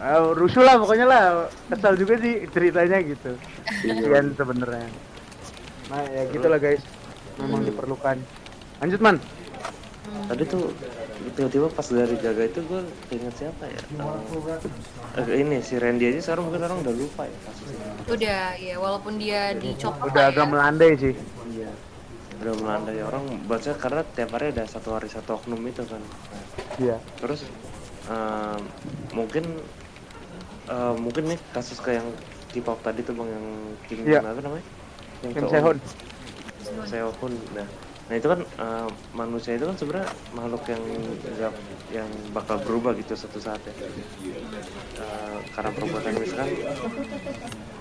eh, 0.00 0.20
rusuh 0.34 0.64
lah 0.64 0.80
pokoknya 0.80 1.06
lah. 1.06 1.24
Kesal 1.68 1.94
juga 2.00 2.16
sih 2.18 2.48
ceritanya 2.50 2.98
gitu. 3.04 3.36
Kasihan 3.64 4.26
sebenarnya. 4.34 4.88
Nah 5.92 6.02
ya 6.10 6.22
gitulah 6.32 6.58
guys. 6.58 6.82
Memang 7.38 7.64
diperlukan. 7.64 8.16
Lanjut 8.80 9.00
man. 9.04 9.16
Tadi 10.26 10.42
tuh 10.48 10.72
tiba-tiba 11.36 11.68
pas 11.70 11.86
dari 11.86 12.16
Gaga 12.18 12.44
itu 12.48 12.60
gue 12.66 12.80
inget 13.12 13.34
siapa 13.36 13.64
ya? 13.68 13.80
Eh, 15.20 15.44
ini 15.44 15.62
si 15.62 15.76
Randy 15.78 16.10
aja 16.10 16.20
sekarang 16.32 16.50
mungkin 16.50 16.66
orang 16.66 16.78
udah 16.82 16.94
lupa 16.96 17.22
ya 17.28 17.38
kasusnya. 17.46 17.88
udah 18.08 18.40
ya 18.58 18.74
walaupun 18.80 19.20
dia 19.20 19.54
dicopot 19.54 20.10
udah 20.10 20.24
lah 20.26 20.32
agak 20.34 20.46
ya. 20.46 20.50
melandai 20.50 20.92
sih. 20.98 21.14
Iya. 21.54 21.70
Udah 22.42 22.54
melandai. 22.58 22.98
Orang 23.04 23.24
baca 23.46 23.70
karena 23.76 24.02
tiap 24.16 24.30
hari 24.34 24.46
ada 24.50 24.64
satu 24.66 24.96
hari 24.96 25.08
satu 25.12 25.38
oknum 25.38 25.60
itu 25.68 25.82
kan. 25.86 26.02
Iya. 26.80 26.96
Terus 27.20 27.40
em, 28.10 28.62
mungkin 29.14 29.44
eh, 30.70 30.94
mungkin 30.96 31.34
nih 31.34 31.38
kasus 31.52 31.78
kayak 31.78 32.02
yang 32.02 32.10
K-pop 32.50 32.82
tadi 32.82 33.02
tuh 33.02 33.14
bang 33.14 33.30
yang 33.30 33.46
King 33.86 34.00
Iya. 34.06 34.20
apa 34.22 34.40
namanya? 34.42 34.64
Yang 35.22 35.32
Kim 35.34 35.46
Sehun 35.50 35.76
Sehun. 36.86 37.32
Nah, 37.54 37.66
nah 38.10 38.14
itu 38.14 38.26
kan 38.26 38.40
eh, 38.42 38.88
manusia 39.14 39.54
itu 39.54 39.66
kan 39.66 39.76
sebenarnya 39.78 40.08
makhluk 40.34 40.62
yang 40.66 40.82
yang 41.90 42.10
bakal 42.30 42.58
berubah 42.62 42.94
gitu 42.98 43.14
suatu 43.14 43.38
saat 43.38 43.62
ya. 43.62 43.74
Eh, 44.98 45.38
karena 45.54 45.70
perbuatan 45.74 46.12
misalkan 46.18 46.48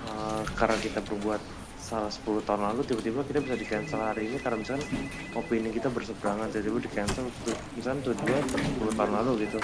eh, 0.05 0.43
karena 0.57 0.77
kita 0.81 0.99
berbuat 1.05 1.41
salah 1.79 2.11
10 2.13 2.45
tahun 2.45 2.61
lalu 2.69 2.81
tiba-tiba 2.85 3.25
kita 3.25 3.39
bisa 3.41 3.55
di 3.57 3.65
cancel 3.65 3.97
hari 4.03 4.29
ini 4.29 4.37
karena 4.37 4.61
misalkan 4.61 4.85
opini 5.33 5.73
kita 5.73 5.89
berseberangan 5.89 6.53
tiba-tiba 6.53 6.85
di 6.85 6.91
cancel 6.93 7.25
tuh 7.41 7.57
misalkan 7.73 7.99
tuh 8.05 8.13
dua 8.13 8.37
10 8.45 8.93
tahun 8.93 9.11
lalu 9.17 9.31
gitu 9.49 9.57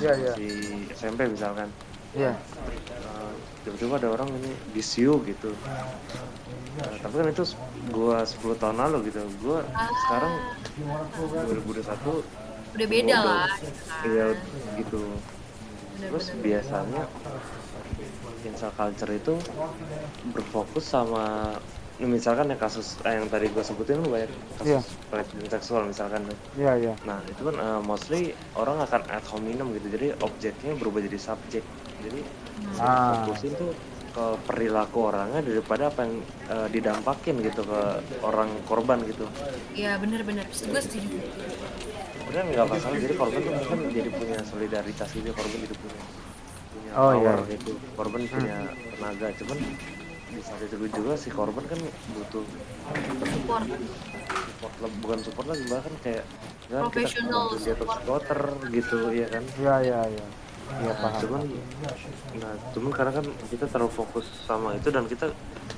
iya 0.00 0.12
iya 0.16 0.32
di 0.38 0.48
SMP 0.96 1.28
misalkan 1.28 1.68
iya 2.14 2.32
Eh, 2.32 3.32
tiba-tiba 3.62 3.94
ada 3.96 4.08
orang 4.10 4.28
ini 4.34 4.50
disiu 4.70 5.20
gitu 5.22 5.52
Nah, 6.72 6.88
tapi 6.98 7.14
kan 7.14 7.28
itu 7.28 7.44
gua 7.88 8.24
10 8.24 8.56
tahun 8.56 8.80
lalu 8.80 9.12
gitu 9.12 9.20
gua 9.38 9.60
sekarang 10.02 10.32
2021 11.44 12.24
udah 12.72 12.86
beda 12.88 13.12
Udah. 13.12 13.20
lah 13.22 13.48
iya 14.02 14.26
gitu 14.74 15.04
terus 16.00 16.32
Bener-bener. 16.32 16.42
biasanya 16.42 17.02
cancel 18.42 18.72
culture 18.72 19.12
itu 19.12 19.34
berfokus 20.32 20.84
sama 20.86 21.54
misalkan 22.00 22.48
ya 22.48 22.56
kasus 22.56 22.96
eh, 23.04 23.14
yang 23.14 23.28
tadi 23.28 23.46
gua 23.46 23.60
sebutin 23.60 24.00
kan 24.00 24.08
banyak 24.10 24.30
Iya. 24.64 24.80
kasus 24.80 24.96
pelecehan 25.06 25.46
seksual 25.52 25.82
misalkan 25.84 26.24
iya 26.56 26.72
iya 26.74 26.94
Nah 27.04 27.20
itu 27.22 27.44
kan 27.44 27.54
eh, 27.54 27.80
mostly 27.80 28.22
orang 28.54 28.80
akan 28.80 29.04
ad 29.06 29.22
hominem 29.28 29.70
gitu, 29.72 29.86
jadi 29.92 30.16
objeknya 30.18 30.72
berubah 30.74 30.98
jadi 31.00 31.20
subjek. 31.20 31.62
Jadi 32.02 32.20
Ah. 32.78 33.26
fokusin 33.26 33.52
tuh 33.54 33.70
ke 34.12 34.24
perilaku 34.44 35.08
orangnya 35.08 35.40
daripada 35.40 35.88
apa 35.88 36.04
yang 36.04 36.20
eh, 36.46 36.68
didampakin 36.68 37.40
gitu 37.40 37.64
ke 37.64 37.80
orang 38.20 38.52
korban 38.68 39.00
gitu. 39.08 39.24
iya 39.72 39.96
bener-bener 39.96 40.44
gue 40.44 40.80
setuju. 40.80 41.08
Sebenarnya 42.12 42.44
nggak 42.52 42.66
masalah, 42.68 42.96
jadi 42.96 43.14
korban 43.16 43.40
tuh 43.40 43.52
mungkin 43.52 43.78
jadi 43.88 44.10
punya 44.12 44.38
solidaritas 44.44 45.08
gitu, 45.12 45.32
korban 45.32 45.58
jadi 45.58 45.76
punya 45.80 46.00
punya 46.72 46.90
Oh, 46.92 47.10
power 47.16 47.36
iya. 47.40 47.52
gitu, 47.56 47.72
korban 47.96 48.22
punya 48.28 48.56
tenaga, 48.68 49.26
cuman 49.40 49.58
di 50.32 50.40
saat 50.40 50.60
itu 50.64 50.76
juga 50.88 51.12
si 51.16 51.28
korban 51.28 51.64
kan 51.64 51.80
butuh 52.12 52.44
support. 53.26 53.64
Support 54.60 54.72
bukan 55.00 55.18
support 55.24 55.46
lagi 55.48 55.64
bahkan 55.68 55.94
kayak 56.04 56.24
kan 56.68 56.88
kita 56.88 57.84
supporter 57.84 58.40
gitu 58.68 58.96
ya 59.08 59.26
kan? 59.28 59.44
Iya 59.56 59.74
iya 59.82 60.00
iya 60.08 60.26
iya 60.80 60.92
Nah, 60.92 60.96
paham. 60.96 61.20
Cuman 61.20 61.42
nah 62.32 62.52
cuman 62.72 62.90
karena 62.94 63.12
kan 63.12 63.26
kita 63.52 63.64
terlalu 63.68 63.92
fokus 63.92 64.26
sama 64.48 64.72
itu 64.78 64.88
dan 64.88 65.04
kita 65.04 65.26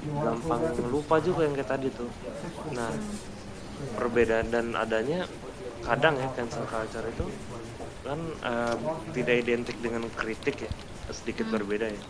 gampang 0.04 0.62
lupa 0.86 1.18
juga 1.18 1.48
yang 1.48 1.54
kayak 1.58 1.70
tadi 1.70 1.88
tuh. 1.90 2.10
Nah 2.76 2.90
perbedaan 3.98 4.48
dan 4.48 4.66
adanya 4.78 5.26
kadang 5.84 6.16
ya 6.16 6.28
cancel 6.32 6.64
culture 6.64 7.04
itu 7.04 7.26
kan 8.04 8.20
eh, 8.44 8.76
tidak 9.12 9.34
identik 9.44 9.76
dengan 9.80 10.08
kritik 10.12 10.68
ya 10.68 10.70
sedikit 11.10 11.48
berbeda 11.50 11.90
ya. 11.90 12.02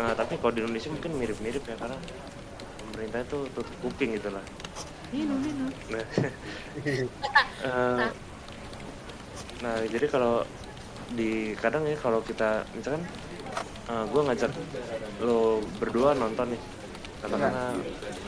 Eh, 0.00 0.12
tapi 0.14 0.38
kalau 0.38 0.52
di 0.54 0.62
Indonesia 0.62 0.88
mungkin 0.92 1.12
mirip-mirip 1.18 1.64
ya 1.66 1.76
karena 1.76 1.98
pemerintah 2.86 3.20
itu 3.26 3.38
tutup 3.52 3.76
kuping 3.82 4.16
gitu 4.16 4.30
lah. 4.30 4.44
Nah, 5.90 6.04
eh, 7.66 8.06
nah 9.60 9.74
jadi 9.84 10.06
kalau 10.06 10.46
di 11.10 11.30
kadang 11.58 11.84
ya 11.84 11.96
kalau 11.96 12.22
kita 12.22 12.62
misalkan 12.72 13.02
eh, 13.86 14.04
gue 14.06 14.20
ngajak 14.22 14.52
lo 15.20 15.58
berdua 15.76 16.14
nonton 16.14 16.54
nih 16.54 16.62
katakanlah 17.20 17.76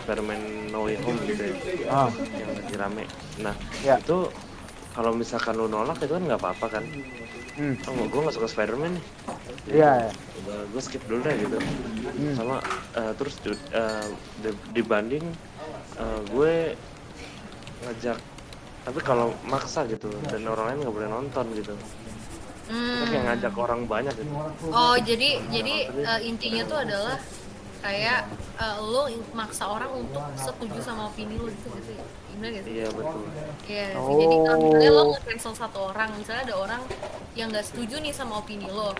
Spider-Man 0.02 0.40
No 0.68 0.84
Way 0.84 0.98
Home 1.00 1.18
gitu 1.24 1.42
ya 1.48 1.54
Ah, 1.88 2.10
yang 2.36 2.50
lagi 2.52 2.74
rame. 2.76 3.04
Nah 3.40 3.54
Ya. 3.80 3.96
itu 3.96 4.28
kalau 4.92 5.16
misalkan 5.16 5.56
lo 5.56 5.64
nolak 5.64 5.96
itu 5.98 6.12
kan 6.12 6.20
nggak 6.20 6.40
apa-apa 6.42 6.66
kan? 6.68 6.84
hmm, 7.56 7.74
Oh 7.88 8.04
gue 8.04 8.20
nggak 8.20 8.36
suka 8.36 8.48
Spider-Man 8.48 8.92
nih. 8.92 9.04
iya, 9.72 9.90
ya. 10.04 10.12
gue 10.68 10.82
skip 10.82 11.00
dulu 11.06 11.22
deh 11.22 11.34
gitu 11.38 11.56
Hmm. 12.12 12.34
sama 12.36 12.56
eh, 12.92 13.12
terus 13.16 13.40
di- 13.40 13.56
dibanding 14.74 15.24
eh, 15.96 16.20
gue 16.28 16.52
ngajak 17.82 18.18
tapi 18.82 18.98
kalau 19.00 19.30
maksa 19.46 19.86
gitu 19.86 20.10
dan 20.26 20.42
orang 20.44 20.74
lain 20.74 20.78
nggak 20.82 20.94
boleh 20.94 21.08
nonton 21.08 21.46
gitu 21.54 21.72
kita 22.64 22.74
kayak 23.04 23.12
Hmm. 23.12 23.28
ngajak 23.28 23.54
orang 23.56 23.80
banyak 23.84 24.14
gitu 24.14 24.32
Oh 24.64 24.94
jadi 24.96 25.28
jadi 25.48 25.74
eh, 25.92 26.20
intinya 26.22 26.62
tuh 26.64 26.78
adalah 26.78 27.16
kayak 27.80 28.20
eh, 28.56 28.76
lo 28.80 29.02
maksa 29.32 29.66
orang 29.66 29.90
untuk 29.98 30.22
setuju 30.36 30.78
sama 30.78 31.08
opini 31.08 31.34
lo 31.34 31.48
gitu 31.48 31.68
gitu 31.72 31.90
ya 31.92 32.04
gimana 32.28 32.48
gitu 32.52 32.66
iya 32.68 32.86
betul 32.88 33.20
Iya, 33.64 33.86
sih. 33.92 34.14
jadi 34.16 34.36
kalau 34.40 34.58
misalnya 34.60 34.90
lo 34.90 35.00
Oh. 35.00 35.06
nge-cancel 35.12 35.52
satu 35.54 35.78
orang, 35.86 36.08
misalnya 36.14 36.42
ada 36.44 36.56
orang 36.56 36.82
yang 37.32 37.48
nggak 37.48 37.64
setuju 37.64 37.98
nih 37.98 38.10
sama 38.10 38.38
opini 38.38 38.66
lo, 38.66 38.90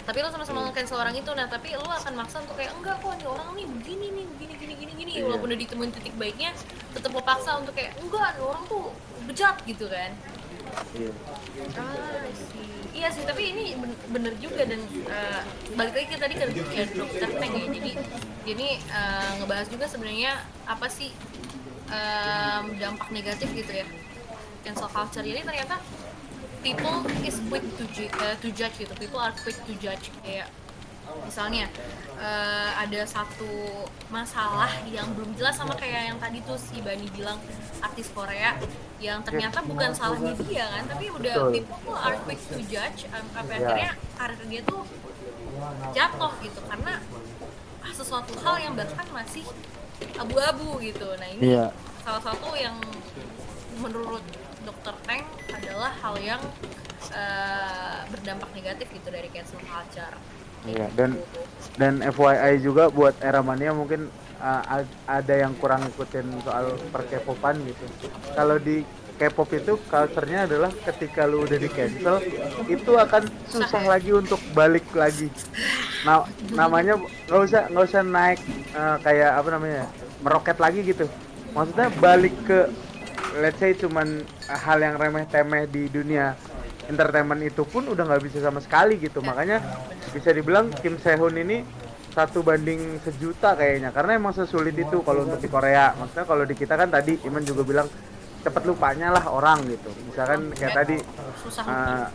tapi 0.00 0.18
lo 0.18 0.28
sama-sama 0.28 0.64
nge-cancel 0.64 0.96
orang 0.96 1.12
itu, 1.12 1.30
nah 1.30 1.46
tapi 1.46 1.72
lo 1.72 1.84
akan 1.84 2.12
maksa 2.14 2.38
untuk 2.38 2.54
kayak 2.54 2.72
enggak 2.72 2.96
kok 2.98 3.14
nih 3.14 3.26
orang 3.26 3.48
nih 3.52 3.66
begini 3.66 4.06
nih, 4.10 4.24
begini 4.28 4.54
gini 4.56 4.74
gini 4.76 4.92
gini, 4.94 5.12
Iya. 5.14 5.24
walaupun 5.24 5.48
udah 5.48 5.60
ditemuin 5.60 5.90
titik 5.92 6.14
baiknya, 6.14 6.50
tetap 6.90 7.10
lo 7.10 7.22
paksa 7.22 7.50
untuk 7.56 7.72
kayak 7.72 7.92
enggak, 7.98 8.28
nih 8.34 8.44
orang 8.44 8.62
tuh 8.66 8.82
bejat 9.24 9.56
gitu 9.64 9.86
kan. 9.86 10.10
iya 10.94 11.10
Ah, 11.76 12.22
I 12.22 12.32
see. 12.32 12.79
Iya 12.90 13.08
sih, 13.08 13.22
tapi 13.22 13.54
ini 13.54 13.78
ben- 13.78 14.00
bener 14.10 14.34
juga 14.36 14.66
dan 14.66 14.82
eh, 15.06 15.42
balik 15.72 15.94
lagi 15.94 16.14
tadi 16.16 16.34
ke, 16.34 16.44
ke 16.50 16.82
dokter 16.92 17.28
Teng 17.30 17.52
ya. 17.54 17.66
Jadi 17.70 17.92
ini 18.46 18.68
eh, 18.82 19.30
ngebahas 19.38 19.70
juga 19.70 19.86
sebenarnya 19.86 20.34
apa 20.66 20.90
sih 20.90 21.14
em, 21.88 22.64
dampak 22.76 23.08
negatif 23.10 23.50
gitu 23.52 23.72
ya 23.72 23.86
cancel 24.60 24.86
culture 24.86 25.24
ini 25.24 25.40
ternyata 25.40 25.80
people 26.60 27.00
is 27.24 27.40
quick 27.48 27.64
to, 27.78 27.84
ju- 27.90 28.10
eh, 28.10 28.36
to 28.38 28.50
judge 28.52 28.74
gitu. 28.76 28.92
People 28.94 29.18
are 29.18 29.32
quick 29.38 29.56
to 29.64 29.72
judge 29.78 30.10
kayak 30.20 30.50
misalnya 31.20 31.66
eh, 32.16 32.70
ada 32.76 33.00
satu 33.04 33.48
masalah 34.08 34.70
yang 34.86 35.06
belum 35.14 35.32
jelas 35.34 35.54
sama 35.54 35.74
kayak 35.74 36.10
yang 36.10 36.18
tadi 36.18 36.42
tuh 36.42 36.56
si 36.56 36.78
Bani 36.80 37.06
bilang 37.10 37.38
artis 37.80 38.10
Korea 38.10 38.58
yang 39.00 39.22
ternyata 39.22 39.62
bukan 39.62 39.90
salahnya 39.90 40.36
dia 40.44 40.68
kan 40.68 40.84
tapi 40.86 41.08
udah 41.08 41.34
Betul. 41.48 41.52
people 41.56 41.96
are 41.96 42.18
quick 42.22 42.40
to 42.46 42.60
judge 42.66 43.08
am- 43.08 43.30
sampai 43.30 43.56
Ya. 43.56 43.64
akhirnya 43.64 43.90
karir 44.14 44.42
dia 44.46 44.62
tuh 44.62 44.82
jatuh 45.90 46.32
gitu 46.40 46.60
karena 46.64 46.94
sesuatu 47.90 48.32
hal 48.40 48.56
yang 48.60 48.74
bahkan 48.76 49.06
masih 49.10 49.44
abu-abu 50.16 50.80
gitu 50.80 51.08
nah 51.16 51.28
ini 51.28 51.52
Iya. 51.52 51.66
salah 52.00 52.22
satu 52.22 52.52
yang 52.54 52.76
menurut 53.76 54.24
dokter 54.60 54.92
Teng 55.08 55.24
adalah 55.50 55.92
hal 55.96 56.14
yang 56.20 56.40
eh, 57.10 57.98
berdampak 58.08 58.52
negatif 58.52 58.86
gitu 58.92 59.08
dari 59.08 59.28
cancel 59.32 59.60
culture 59.60 60.14
Iya, 60.68 60.86
dan 60.92 61.16
dan 61.80 62.04
FYI 62.04 62.60
juga 62.60 62.92
buat 62.92 63.16
era 63.24 63.40
mania 63.40 63.72
mungkin 63.72 64.12
uh, 64.40 64.62
ad- 64.68 64.96
ada 65.08 65.34
yang 65.40 65.56
kurang 65.56 65.80
ikutin 65.88 66.28
soal 66.44 66.76
perkepopan 66.92 67.56
gitu. 67.64 67.84
Kalau 68.36 68.60
di 68.60 68.84
K-pop 69.20 69.52
itu 69.52 69.76
culture-nya 69.92 70.48
adalah 70.48 70.72
ketika 70.72 71.28
lu 71.28 71.44
udah 71.44 71.60
di 71.60 71.68
cancel 71.68 72.24
itu 72.64 72.92
akan 72.96 73.28
susah 73.52 73.84
lagi 73.84 74.16
untuk 74.16 74.40
balik 74.56 74.88
lagi. 74.96 75.28
Nah, 76.08 76.24
namanya 76.56 76.96
nggak 77.28 77.40
usah 77.44 77.62
nggak 77.68 77.84
usah 77.84 78.00
naik 78.00 78.40
uh, 78.72 78.96
kayak 79.04 79.36
apa 79.36 79.48
namanya 79.52 79.84
meroket 80.24 80.56
lagi 80.56 80.80
gitu. 80.88 81.04
Maksudnya 81.52 81.92
balik 82.00 82.32
ke 82.48 82.72
let's 83.44 83.60
say 83.60 83.76
cuman 83.76 84.24
hal 84.48 84.80
yang 84.80 84.96
remeh 84.96 85.28
temeh 85.28 85.68
di 85.68 85.92
dunia 85.92 86.32
entertainment 86.90 87.40
itu 87.46 87.62
pun 87.62 87.86
udah 87.86 88.02
nggak 88.02 88.22
bisa 88.26 88.42
sama 88.42 88.58
sekali 88.58 88.98
gitu. 88.98 89.22
Makanya 89.22 89.62
bisa 90.10 90.34
dibilang 90.34 90.74
Kim 90.82 90.98
Sehun 90.98 91.38
ini 91.38 91.62
satu 92.10 92.42
banding 92.42 92.98
sejuta 93.06 93.54
kayaknya. 93.54 93.94
Karena 93.94 94.18
emang 94.18 94.34
sesulit 94.34 94.74
itu 94.74 94.98
kalau 95.06 95.22
untuk 95.22 95.38
di 95.38 95.46
Korea. 95.46 95.94
Maksudnya 95.94 96.26
kalau 96.26 96.42
di 96.42 96.54
kita 96.58 96.74
kan 96.74 96.90
tadi 96.90 97.22
Iman 97.22 97.46
juga 97.46 97.62
bilang 97.62 97.86
cepet 98.42 98.62
lupanya 98.66 99.14
lah 99.14 99.24
orang 99.30 99.62
gitu. 99.70 99.90
Misalkan 100.10 100.50
kayak 100.58 100.74
tadi 100.74 100.96
uh, 101.62 102.06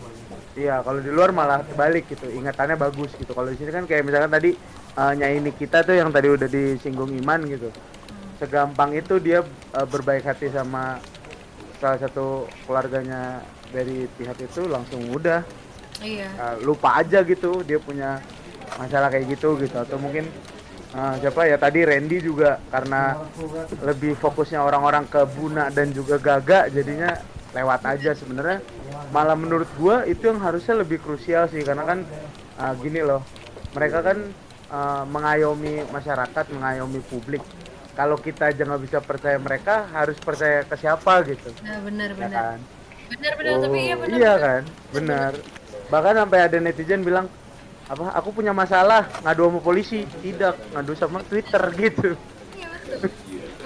iya 0.59 0.83
kalau 0.83 0.99
di 0.99 1.11
luar 1.13 1.31
malah 1.31 1.63
balik 1.79 2.11
gitu. 2.11 2.27
Ingatannya 2.27 2.75
bagus 2.75 3.15
gitu. 3.15 3.31
Kalau 3.31 3.47
di 3.47 3.55
sini 3.55 3.71
kan 3.71 3.87
kayak 3.87 4.03
misalkan 4.03 4.31
tadi 4.35 4.51
uh, 4.99 5.13
nyanyi 5.15 5.55
kita 5.55 5.87
tuh 5.87 5.95
yang 5.95 6.11
tadi 6.11 6.27
udah 6.27 6.49
disinggung 6.51 7.15
Iman 7.15 7.47
gitu. 7.47 7.71
Segampang 8.35 8.91
itu 8.91 9.15
dia 9.23 9.47
uh, 9.71 9.87
berbaik 9.87 10.27
hati 10.27 10.51
sama 10.51 10.99
salah 11.85 12.01
satu 12.01 12.49
keluarganya 12.65 13.45
dari 13.69 14.09
pihak 14.17 14.41
itu 14.41 14.65
langsung 14.65 15.05
udah. 15.13 15.45
Iya. 16.01 16.25
Uh, 16.33 16.55
lupa 16.65 16.97
aja 16.97 17.21
gitu 17.21 17.61
dia 17.61 17.77
punya 17.77 18.17
masalah 18.81 19.13
kayak 19.13 19.37
gitu 19.37 19.53
gitu. 19.61 19.77
Atau 19.77 20.01
mungkin 20.01 20.25
uh, 20.97 21.13
siapa 21.21 21.45
ya 21.45 21.61
tadi 21.61 21.85
Randy 21.85 22.25
juga 22.25 22.57
karena 22.73 23.21
lebih 23.85 24.17
fokusnya 24.17 24.65
orang-orang 24.65 25.05
ke 25.05 25.21
Buna 25.37 25.69
dan 25.69 25.93
juga 25.93 26.17
Gaga 26.17 26.73
jadinya 26.73 27.13
lewat 27.53 27.85
aja 27.85 28.17
sebenarnya. 28.17 28.65
Malah 29.13 29.37
menurut 29.37 29.69
gua 29.77 30.09
itu 30.09 30.25
yang 30.25 30.41
harusnya 30.41 30.81
lebih 30.81 30.97
krusial 31.05 31.45
sih 31.53 31.61
karena 31.61 31.85
kan 31.85 32.01
uh, 32.57 32.73
gini 32.81 33.05
loh. 33.05 33.21
Mereka 33.77 34.01
kan 34.01 34.17
uh, 34.73 35.05
mengayomi 35.05 35.85
masyarakat 35.93 36.49
mengayomi 36.49 36.97
publik 37.13 37.45
kalau 37.95 38.15
kita 38.15 38.51
aja 38.51 38.61
nggak 38.61 38.83
bisa 38.83 38.97
percaya 38.99 39.39
mereka 39.39 39.87
harus 39.89 40.19
percaya 40.19 40.61
ke 40.61 40.75
siapa 40.75 41.23
gitu 41.25 41.49
nah 41.63 41.79
benar 41.81 42.09
ya 42.09 42.15
benar 42.17 42.31
kan 42.31 42.59
benar 43.05 43.33
benar 43.37 43.55
tapi 43.61 43.77
iya 43.79 43.95
benar 43.95 44.15
iya 44.15 44.33
kan 44.35 44.61
benar 44.91 45.31
bahkan 45.87 46.13
sampai 46.17 46.39
ada 46.41 46.57
netizen 46.59 47.01
bilang 47.01 47.25
apa 47.85 48.09
aku 48.13 48.33
punya 48.33 48.49
masalah 48.49 49.05
ngadu 49.21 49.45
sama 49.45 49.59
polisi 49.61 50.03
tidak 50.19 50.57
ngadu 50.73 50.93
sama 50.93 51.19
Twitter 51.23 51.61
gitu 51.81 52.09
Iya 52.51 52.67
betul. 52.71 53.09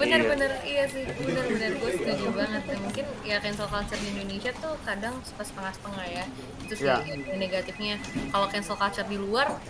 Bener-bener 0.00 0.48
iya 0.64 0.88
sih, 0.88 1.04
bener-bener 1.12 1.76
gue 1.76 1.90
setuju 1.92 2.32
banget. 2.32 2.64
Mungkin 2.72 3.04
ya 3.20 3.36
cancel 3.36 3.68
culture 3.68 4.00
di 4.00 4.08
Indonesia 4.10 4.48
tuh 4.56 4.72
kadang 4.80 5.20
suka 5.20 5.44
setengah-setengah 5.44 6.06
ya. 6.08 6.24
Itu 6.64 6.72
sih 6.72 6.88
Ya. 6.88 7.04
yang 7.04 7.20
negatifnya. 7.36 8.00
Kalau 8.32 8.48
cancel 8.48 8.80
culture 8.80 9.04
di 9.04 9.20
luar, 9.20 9.60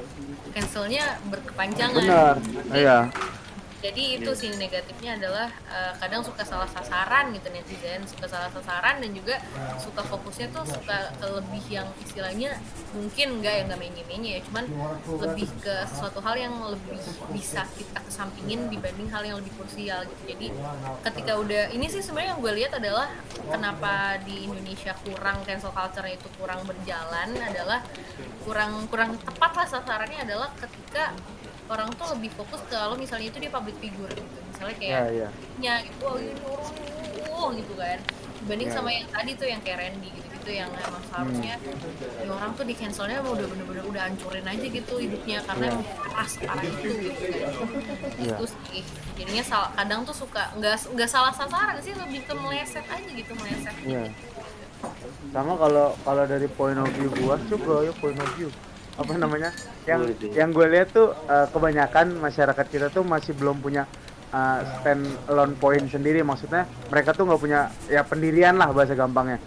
cancelnya 0.54 1.18
berkepanjangan. 1.26 1.98
benar 1.98 2.34
iya 2.70 2.98
Jadi 3.80 4.20
itu 4.20 4.30
sih 4.36 4.52
negatifnya 4.60 5.16
adalah 5.16 5.48
eh, 5.72 5.92
kadang 5.96 6.20
suka 6.20 6.44
salah 6.44 6.68
sasaran 6.68 7.32
gitu 7.32 7.48
netizen, 7.48 8.04
suka 8.04 8.28
salah 8.28 8.52
sasaran 8.52 9.00
dan 9.00 9.10
juga 9.16 9.40
suka 9.80 10.04
fokusnya 10.04 10.52
tuh 10.52 10.64
suka 10.68 11.16
ke 11.16 11.26
lebih 11.26 11.64
yang 11.72 11.88
istilahnya 12.04 12.60
mungkin 12.92 13.40
enggak 13.40 13.54
yang 13.56 13.66
nggak 13.72 13.80
menye-menye 13.80 14.30
ya, 14.36 14.40
cuman 14.44 14.64
lebih 15.08 15.48
ke 15.64 15.74
sesuatu 15.88 16.20
hal 16.20 16.36
yang 16.36 16.54
lebih 16.60 17.00
bisa 17.32 17.64
kita 17.72 18.04
kesampingin 18.04 18.68
dibanding 18.68 19.08
hal 19.08 19.22
yang 19.24 19.36
lebih 19.40 19.52
krusial 19.56 20.04
gitu. 20.04 20.22
Jadi 20.36 20.46
ketika 21.06 21.32
udah 21.40 21.72
ini 21.72 21.86
sih 21.88 22.04
sebenarnya 22.04 22.36
yang 22.36 22.40
gue 22.44 22.52
lihat 22.60 22.72
adalah 22.76 23.08
kenapa 23.48 24.20
di 24.28 24.44
Indonesia 24.44 24.92
kurang 25.00 25.40
cancel 25.48 25.72
culture 25.72 26.04
itu 26.04 26.28
kurang 26.36 26.68
berjalan 26.68 27.32
adalah 27.40 27.80
kurang 28.44 28.84
kurang 28.92 29.16
tepat 29.24 29.52
lah 29.56 29.66
sasarannya 29.66 30.20
adalah 30.28 30.52
ketika 30.60 31.16
orang 31.70 31.88
tuh 31.94 32.06
lebih 32.12 32.30
fokus 32.34 32.60
ke 32.66 32.74
kalau 32.74 32.98
misalnya 32.98 33.30
itu 33.30 33.38
dia 33.38 33.48
public 33.48 33.76
figure 33.78 34.10
gitu. 34.10 34.38
Misalnya 34.50 34.74
kayak 34.76 34.90
iya 34.90 35.02
iya 35.08 35.28
nya 35.56 35.74
gitu 35.86 36.02
wah 36.02 36.18
ini 36.18 36.34
orang 36.42 36.74
oh 37.30 37.48
gitu 37.54 37.74
kan. 37.74 37.98
Dibanding 38.40 38.68
Ya. 38.68 38.74
sama 38.74 38.88
yang 38.90 39.06
tadi 39.06 39.30
tuh 39.36 39.46
yang 39.46 39.60
kayak 39.60 39.78
Randy 39.78 40.08
gitu 40.10 40.26
gitu 40.32 40.50
yang 40.56 40.72
emang 40.72 41.04
seharusnya 41.04 41.54
ya 42.24 42.30
orang 42.32 42.56
tuh 42.56 42.64
di 42.64 42.72
cancelnya 42.72 43.20
udah 43.20 43.44
bener-bener 43.44 43.84
udah 43.84 44.02
hancurin 44.08 44.40
aja 44.42 44.66
gitu 44.66 44.94
hidupnya 44.96 45.38
karena 45.44 45.64
Ya. 45.68 45.72
emang 45.76 45.84
keras 46.00 46.32
parah 46.40 46.64
itu 46.64 46.88
gitu 46.88 47.10
kan. 47.12 47.52
Iya. 48.16 48.34
itu 48.40 48.44
sih. 48.48 48.80
Jadinya 49.20 49.44
sal- 49.44 49.72
kadang 49.76 50.00
tuh 50.02 50.16
suka 50.16 50.48
nggak 50.56 50.76
nggak 50.96 51.08
salah 51.08 51.28
sasaran 51.30 51.76
sih 51.78 51.92
lebih 51.92 52.24
ke 52.24 52.32
meleset 52.34 52.84
aja 52.88 53.08
gitu 53.08 53.32
meleset. 53.36 53.74
Iya 53.84 54.04
sama 55.30 55.54
kalau 55.54 55.92
kalau 56.02 56.24
dari 56.24 56.48
point 56.48 56.74
of 56.74 56.88
view 56.96 57.12
gua 57.20 57.36
coba 57.46 57.84
ya 57.84 57.92
point 58.00 58.16
of 58.16 58.30
view 58.34 58.48
apa 59.00 59.12
namanya 59.16 59.50
yang 59.88 60.04
deh. 60.04 60.28
yang 60.36 60.52
gue 60.52 60.66
lihat 60.68 60.92
tuh 60.92 61.16
uh, 61.24 61.48
kebanyakan 61.48 62.20
masyarakat 62.20 62.66
kita 62.68 62.86
tuh 62.92 63.00
masih 63.00 63.32
belum 63.32 63.64
punya 63.64 63.88
uh, 64.28 64.60
stand 64.80 65.08
alone 65.32 65.56
point 65.56 65.88
sendiri. 65.88 66.20
Maksudnya 66.20 66.68
mereka 66.92 67.16
tuh 67.16 67.24
nggak 67.24 67.40
punya 67.40 67.72
ya 67.88 68.04
pendirian 68.04 68.60
lah 68.60 68.68
bahasa 68.76 68.92
gampangnya. 68.92 69.40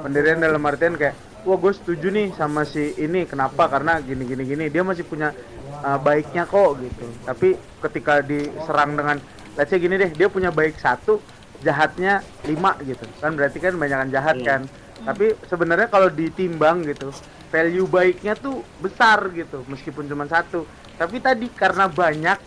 Pendirian 0.00 0.40
dalam 0.40 0.64
artian 0.64 0.96
kayak 0.96 1.44
wah 1.44 1.60
gue 1.60 1.72
setuju 1.76 2.08
nih 2.08 2.32
sama 2.32 2.64
si 2.64 2.96
ini 2.96 3.28
kenapa? 3.28 3.68
Karena 3.68 4.00
gini 4.00 4.24
gini 4.24 4.42
gini. 4.48 4.64
Dia 4.72 4.80
masih 4.80 5.04
punya 5.04 5.36
uh, 5.84 6.00
baiknya 6.00 6.48
kok 6.48 6.80
gitu. 6.80 7.04
Tapi 7.28 7.60
ketika 7.84 8.24
diserang 8.24 8.96
dengan 8.96 9.20
let's 9.60 9.68
say 9.68 9.76
gini 9.76 10.00
deh 10.00 10.08
dia 10.16 10.32
punya 10.32 10.48
baik 10.48 10.80
satu 10.80 11.20
jahatnya 11.60 12.24
lima 12.48 12.72
gitu. 12.80 13.04
Kan 13.20 13.36
berarti 13.36 13.60
kan 13.60 13.76
banyakan 13.76 14.08
jahat 14.08 14.40
Iya. 14.40 14.48
kan. 14.48 14.60
Tapi 15.04 15.36
sebenarnya 15.44 15.92
kalau 15.92 16.08
ditimbang 16.08 16.80
gitu 16.88 17.12
value 17.54 17.86
baiknya 17.86 18.34
tuh 18.34 18.66
besar 18.82 19.30
gitu 19.30 19.62
meskipun 19.70 20.10
cuma 20.10 20.26
satu. 20.26 20.66
Tapi 20.98 21.22
tadi 21.22 21.46
karena 21.54 21.86
banyak 21.86 22.38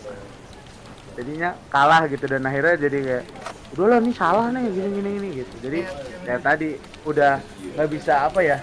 jadinya 1.15 1.55
kalah 1.71 2.05
gitu 2.11 2.27
dan 2.27 2.43
akhirnya 2.43 2.75
jadi 2.77 2.97
kayak 3.01 3.25
udahlah 3.73 3.99
nih 4.03 4.15
salah 4.15 4.47
nih 4.51 4.67
gini 4.67 4.89
gini 4.91 5.09
gini 5.15 5.27
gitu. 5.41 5.55
Jadi 5.63 5.79
ya 6.27 6.35
tadi 6.37 6.69
udah 7.07 7.39
nggak 7.73 7.89
bisa 7.89 8.27
apa 8.27 8.39
ya 8.43 8.57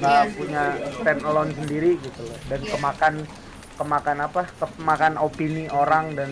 nggak 0.00 0.22
punya 0.40 0.62
stand 0.96 1.20
alone 1.22 1.52
sendiri 1.52 2.00
gitu 2.00 2.20
loh. 2.24 2.38
Dan 2.48 2.60
kemakan 2.64 3.14
kemakan 3.74 4.18
apa 4.22 4.42
kemakan 4.56 5.14
opini 5.18 5.66
orang 5.68 6.14
dan 6.14 6.30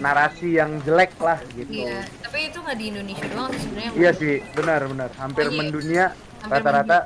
narasi 0.00 0.56
yang 0.56 0.80
jelek 0.82 1.12
lah 1.20 1.36
gitu. 1.52 1.84
Iya, 1.84 2.00
tapi 2.24 2.48
itu 2.48 2.58
nggak 2.60 2.76
di 2.80 2.86
Indonesia 2.88 3.26
doang 3.28 3.52
sebenarnya. 3.52 3.90
iya 3.96 4.10
sih 4.16 4.34
benar 4.56 4.80
benar. 4.88 5.08
Hampir 5.20 5.46
Oh, 5.46 5.52
iya. 5.52 5.58
mendunia 5.60 6.04
rata-rata 6.46 6.98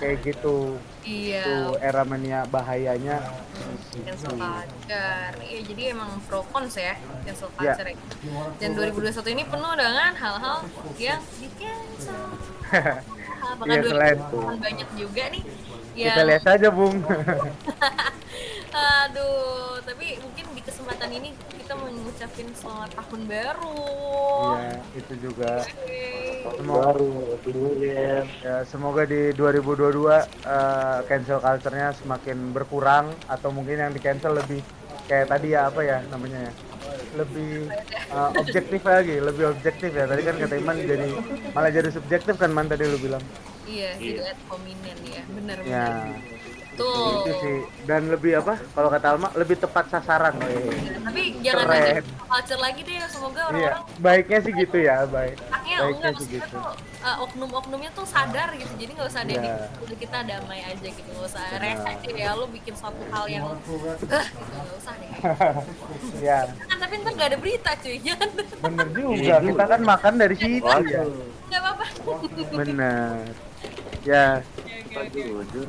kayak 0.00 0.16
gitu. 0.24 0.80
Iya. 1.06 1.42
tuh 1.46 1.78
era 1.78 2.02
mania 2.02 2.42
bahayanya. 2.50 3.22
Cancel 3.96 4.36
culture 4.36 5.34
iya 5.40 5.60
jadi 5.64 5.82
emang 5.96 6.20
pro 6.28 6.44
cons 6.52 6.76
ya 6.76 7.00
cancel 7.24 7.48
culture 7.56 7.88
ya. 7.88 7.96
dan 8.60 8.70
2021 8.76 9.32
ini 9.32 9.42
penuh 9.48 9.72
dengan 9.72 10.12
hal-hal 10.12 10.58
yang 11.00 11.22
di 11.40 11.48
cancel 11.56 12.36
bahkan 13.56 13.78
Iya, 13.78 13.88
selain 13.88 14.18
2020 14.34 14.66
banyak 14.66 14.88
juga 14.98 15.22
nih. 15.30 15.42
Kita 15.96 16.12
yang 16.12 16.28
lihat 16.28 16.42
saja 16.44 16.68
bung. 16.68 16.96
Aduh 19.00 19.80
tapi 19.86 20.18
mungkin 20.20 20.44
di 20.52 20.62
kesempatan 20.66 21.08
ini 21.14 21.30
kita 21.66 21.82
mau 21.82 21.90
ngucapin 21.90 22.46
selamat 22.54 22.90
tahun 22.94 23.20
baru. 23.26 23.74
Iya 24.54 24.74
itu 25.02 25.14
juga. 25.18 25.66
Semoga 26.46 26.94
baru 26.94 27.10
ya 27.82 28.62
semoga 28.70 29.02
di 29.02 29.34
2022 29.34 30.14
eh, 30.46 30.98
cancel 31.10 31.42
culture-nya 31.42 31.90
semakin 31.98 32.54
berkurang 32.54 33.10
atau 33.26 33.50
mungkin 33.50 33.82
yang 33.82 33.90
di 33.90 33.98
cancel 33.98 34.38
lebih 34.38 34.62
kayak 35.10 35.26
tadi 35.26 35.58
ya 35.58 35.66
apa 35.66 35.82
ya 35.82 35.98
namanya 36.06 36.46
ya? 36.46 36.52
Lebih 37.18 37.66
eh, 38.14 38.30
objektif 38.38 38.80
lagi 38.86 39.18
lebih 39.18 39.44
objektif 39.50 39.90
ya. 39.90 40.06
Tadi 40.06 40.22
kan 40.22 40.38
kata 40.38 40.54
Iman 40.62 40.78
jadi 40.78 41.10
malah 41.50 41.74
jadi 41.74 41.90
subjektif 41.90 42.38
kan 42.38 42.54
man 42.54 42.70
tadi 42.70 42.86
lu 42.86 43.02
bilang. 43.02 43.26
Iya 43.66 43.98
tidak 43.98 44.38
hominen 44.46 44.98
ya. 45.02 45.22
Benar 45.34 45.58
ya 45.66 45.90
benar 46.76 46.92
tuh 46.92 47.24
itu 47.24 47.32
sih. 47.40 47.58
Dan 47.86 48.02
lebih 48.08 48.32
apa? 48.38 48.54
Kalau 48.70 48.88
kata 48.88 49.06
Alma 49.10 49.28
lebih 49.32 49.56
tepat 49.56 49.88
sasaran. 49.88 50.34
Weh. 50.36 50.76
tapi 51.00 51.22
jangan 51.40 51.64
Keren. 51.64 51.80
ada 51.80 52.02
culture 52.02 52.60
lagi 52.60 52.80
deh 52.82 52.96
semoga 53.08 53.40
iya 53.40 53.46
orang-orang 53.48 53.84
baiknya 53.98 54.38
sih 54.42 54.52
gitu 54.52 54.76
ya 54.76 54.96
baik. 55.06 55.36
Aknya 55.48 55.76
baiknya 55.76 55.86
enggak 55.86 56.12
sih 56.12 56.26
maksudnya 56.26 56.40
gitu. 56.44 56.56
tuh 56.58 56.66
uh, 57.00 57.16
oknum-oknumnya 57.24 57.90
tuh 57.94 58.06
sadar 58.06 58.48
gitu 58.52 58.72
jadi 58.76 58.90
nggak 58.92 59.08
usah 59.08 59.20
ada 59.22 59.32
yang 59.32 59.44
Iya. 59.46 59.66
udah 59.78 59.96
kita 59.96 60.18
damai 60.22 60.60
aja 60.60 60.88
gitu 60.90 61.08
nggak 61.08 61.28
usah 61.30 61.42
Benar. 61.46 61.62
rese 61.62 61.92
deh 62.02 62.14
ya 62.18 62.30
lu 62.34 62.46
bikin 62.50 62.74
suatu 62.74 63.02
hal 63.08 63.24
yang 63.30 63.44
ah 63.46 63.54
gitu 63.56 63.74
nggak 64.06 64.76
usah 64.76 64.94
deh. 64.98 65.10
Ya 66.26 66.38
kan 66.66 66.76
tapi 66.76 66.92
ntar 67.00 67.12
nggak 67.14 67.28
ada 67.30 67.38
berita 67.38 67.70
cuy 67.78 67.96
jangan 68.02 68.28
bener 68.36 68.86
juga 68.90 69.34
kita 69.38 69.64
kan 69.64 69.80
makan 69.82 70.12
dari 70.18 70.36
situ 70.36 70.66
ya 70.90 71.02
nggak 71.46 71.60
apa-apa. 71.62 71.86
Bener. 72.52 73.14
Ya. 74.02 74.26
Aduh 74.96 75.44
jujur 75.52 75.68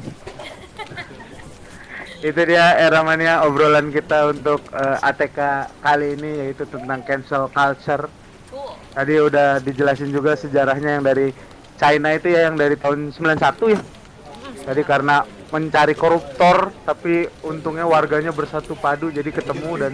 itu 2.28 2.42
dia 2.50 2.74
era 2.78 3.06
mania 3.06 3.46
obrolan 3.46 3.94
kita 3.94 4.34
untuk 4.34 4.62
eh, 4.74 4.98
ATK 5.06 5.40
kali 5.82 6.18
ini 6.18 6.32
yaitu 6.46 6.66
tentang 6.66 7.02
cancel 7.06 7.50
culture. 7.52 8.10
Tadi 8.98 9.14
udah 9.22 9.62
dijelasin 9.62 10.10
juga 10.10 10.34
sejarahnya 10.34 10.98
yang 10.98 11.06
dari 11.06 11.30
China 11.78 12.10
itu 12.18 12.34
ya 12.34 12.50
yang 12.50 12.58
dari 12.58 12.74
tahun 12.74 13.14
91 13.14 13.78
ya. 13.78 13.82
Tadi 14.66 14.82
karena 14.82 15.22
mencari 15.54 15.94
koruptor 15.94 16.74
tapi 16.84 17.30
untungnya 17.46 17.86
warganya 17.86 18.34
bersatu 18.34 18.74
padu 18.76 19.14
jadi 19.14 19.30
ketemu 19.30 19.72
dan 19.80 19.94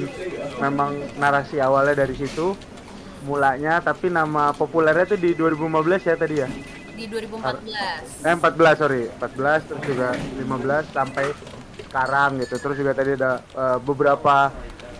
memang 0.64 0.96
narasi 1.20 1.60
awalnya 1.60 2.08
dari 2.08 2.16
situ 2.16 2.56
mulanya. 3.28 3.84
Tapi 3.84 4.08
nama 4.08 4.56
populernya 4.56 5.12
itu 5.12 5.18
di 5.20 5.36
2015 5.36 6.08
ya 6.08 6.16
tadi 6.16 6.36
ya 6.40 6.48
di 6.94 7.10
2014 7.10 8.26
eh 8.26 8.36
14 8.38 8.82
sorry. 8.82 9.04
14 9.10 9.68
terus 9.68 9.84
juga 9.84 10.10
15 10.14 10.96
sampai 10.96 11.26
sekarang 11.90 12.30
gitu. 12.42 12.56
Terus 12.62 12.76
juga 12.80 12.92
tadi 12.94 13.12
ada 13.18 13.42
eh, 13.42 13.78
beberapa 13.82 14.50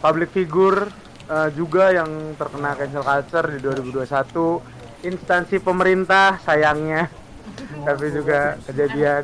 public 0.02 0.30
figure 0.34 0.90
eh, 1.30 1.50
juga 1.54 1.94
yang 1.94 2.38
terkena 2.38 2.76
cancel 2.78 3.06
culture 3.06 3.48
di 3.50 3.60
2021 3.62 5.08
instansi 5.10 5.58
pemerintah 5.62 6.42
sayangnya. 6.42 7.10
Tapi 7.88 8.06
juga 8.14 8.58
kejadian. 8.66 9.24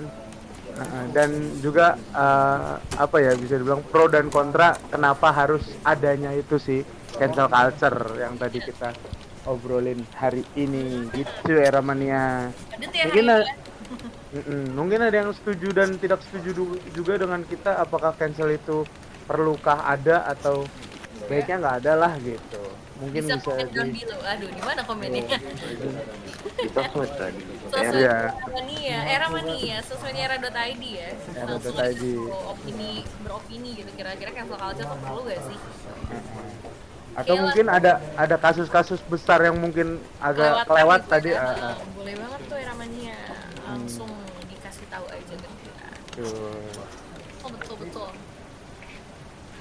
Nah, 0.79 1.11
dan 1.11 1.59
juga 1.59 1.99
eh, 1.99 2.73
apa 2.79 3.17
ya 3.19 3.35
bisa 3.35 3.59
dibilang 3.59 3.83
pro 3.83 4.07
dan 4.07 4.31
kontra 4.31 4.79
kenapa 4.87 5.27
harus 5.35 5.65
adanya 5.83 6.31
itu 6.31 6.55
sih 6.55 6.87
cancel 7.19 7.51
culture 7.51 8.15
yang 8.15 8.39
tadi 8.39 8.63
kita 8.63 8.95
obrolin 9.49 10.05
hari 10.13 10.45
ini. 10.53 11.09
Gitu 11.09 11.57
era 11.57 11.81
mania. 11.81 12.53
Ya 12.93 13.09
mungkin 13.09 13.25
ada, 13.25 13.49
Mm-mm, 14.37 14.63
mungkin 14.77 14.99
ada 15.01 15.15
yang 15.25 15.33
setuju 15.33 15.73
dan 15.73 15.97
tidak 15.97 16.21
setuju 16.29 16.77
juga 16.93 17.17
dengan 17.17 17.41
kita 17.41 17.81
apakah 17.81 18.13
cancel 18.13 18.53
itu 18.53 18.85
perlukah 19.25 19.81
ada 19.89 20.21
atau 20.29 20.69
baiknya 21.25 21.57
nggak 21.57 21.75
ada 21.81 21.93
lah 21.97 22.13
gitu. 22.21 22.61
Mungkin 22.99 23.31
bisa 23.31 23.39
bisa, 23.39 23.47
komen 23.55 23.95
di 23.95 24.03
below 24.03 24.21
aduh 24.27 24.49
di 24.51 24.61
mana 24.61 24.81
komennya? 24.83 25.23
Di 26.59 26.67
sosmed 26.75 27.11
tadi. 27.15 27.39
Sosmed 27.71 27.95
Iya. 27.95 28.17
era 28.35 28.51
mania 28.51 28.97
era 29.07 29.25
mania 29.31 29.77
sosmedera.id 29.87 30.83
ya. 30.83 31.09
Langsung 31.47 31.79
aja 31.79 31.87
Era.id. 31.87 32.03
tuh 32.03 32.27
opini 32.51 32.91
beropini 33.23 33.69
gitu 33.79 33.91
kira-kira 33.95 34.29
cancel 34.35 34.59
culture 34.59 34.87
tuh 34.91 34.99
perlu 34.99 35.21
gak 35.31 35.41
sih 35.47 35.57
atau 37.11 37.33
Kelewat. 37.33 37.43
mungkin 37.43 37.65
ada 37.67 37.91
ada 38.15 38.35
kasus-kasus 38.35 38.99
besar 39.05 39.41
yang 39.41 39.57
mungkin 39.57 39.97
agak 40.19 40.65
kelewat 40.65 41.01
gitu 41.03 41.11
tadi 41.11 41.29
ya. 41.33 41.41
ah, 41.41 41.73
ah. 41.73 41.75
boleh 41.93 42.13
banget 42.15 42.41
tuh 42.45 42.57
era 42.57 42.73
mania 42.73 43.17
langsung 43.63 44.11
dikasih 44.45 44.85
tahu 44.87 45.05
aja 45.07 45.35
kita 45.35 45.87
Tuh. 46.15 46.59
oh 47.41 47.49
betul 47.49 47.75
betul 47.77 48.09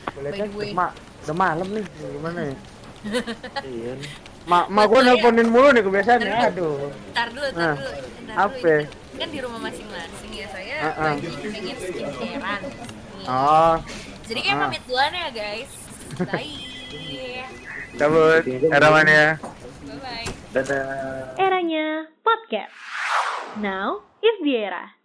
boleh 0.09 0.31
kan 0.33 0.49
udah 0.49 1.37
malam 1.37 1.69
nih 1.71 1.85
gimana 2.01 2.41
ya 2.43 2.55
iya 3.69 3.93
nih. 3.95 4.11
Ma, 4.49 4.65
ma 4.67 4.89
gue 4.89 4.97
Betul 4.97 5.05
ya. 5.05 5.09
nelponin 5.13 5.49
mulu 5.49 5.69
nih 5.71 5.83
kebiasaannya 5.85 6.35
aduh 6.51 6.89
Ntar 7.13 7.29
dulu, 7.31 7.47
ntar 7.53 7.59
Nah, 7.59 7.75
dulu, 7.77 7.91
apa? 8.33 8.75
kan 9.19 9.29
di 9.29 9.39
rumah 9.45 9.61
masing-masing 9.61 10.31
ya 10.33 10.47
saya 10.49 10.75
Ah, 10.79 10.89
ah. 10.89 11.05
lagi 11.13 11.29
pengen 11.43 11.77
skincarean. 11.77 12.61
Nih. 12.65 13.27
oh 13.29 13.75
Jadi 14.25 14.41
kayak 14.41 14.57
ah. 14.57 14.63
pamit 14.65 14.83
duluan 14.89 15.13
ya 15.13 15.29
guys. 15.31 15.73
Bye. 16.33 16.78
Cabut 17.99 18.43
era 18.47 18.89
mania 18.91 19.25
Bye 19.85 19.99
bye. 20.01 20.29
dadah 20.55 20.85
Eranya 21.39 22.09
podcast. 22.25 22.73
Now 23.59 24.05
is 24.21 24.37
the 24.45 24.55
era. 24.57 24.98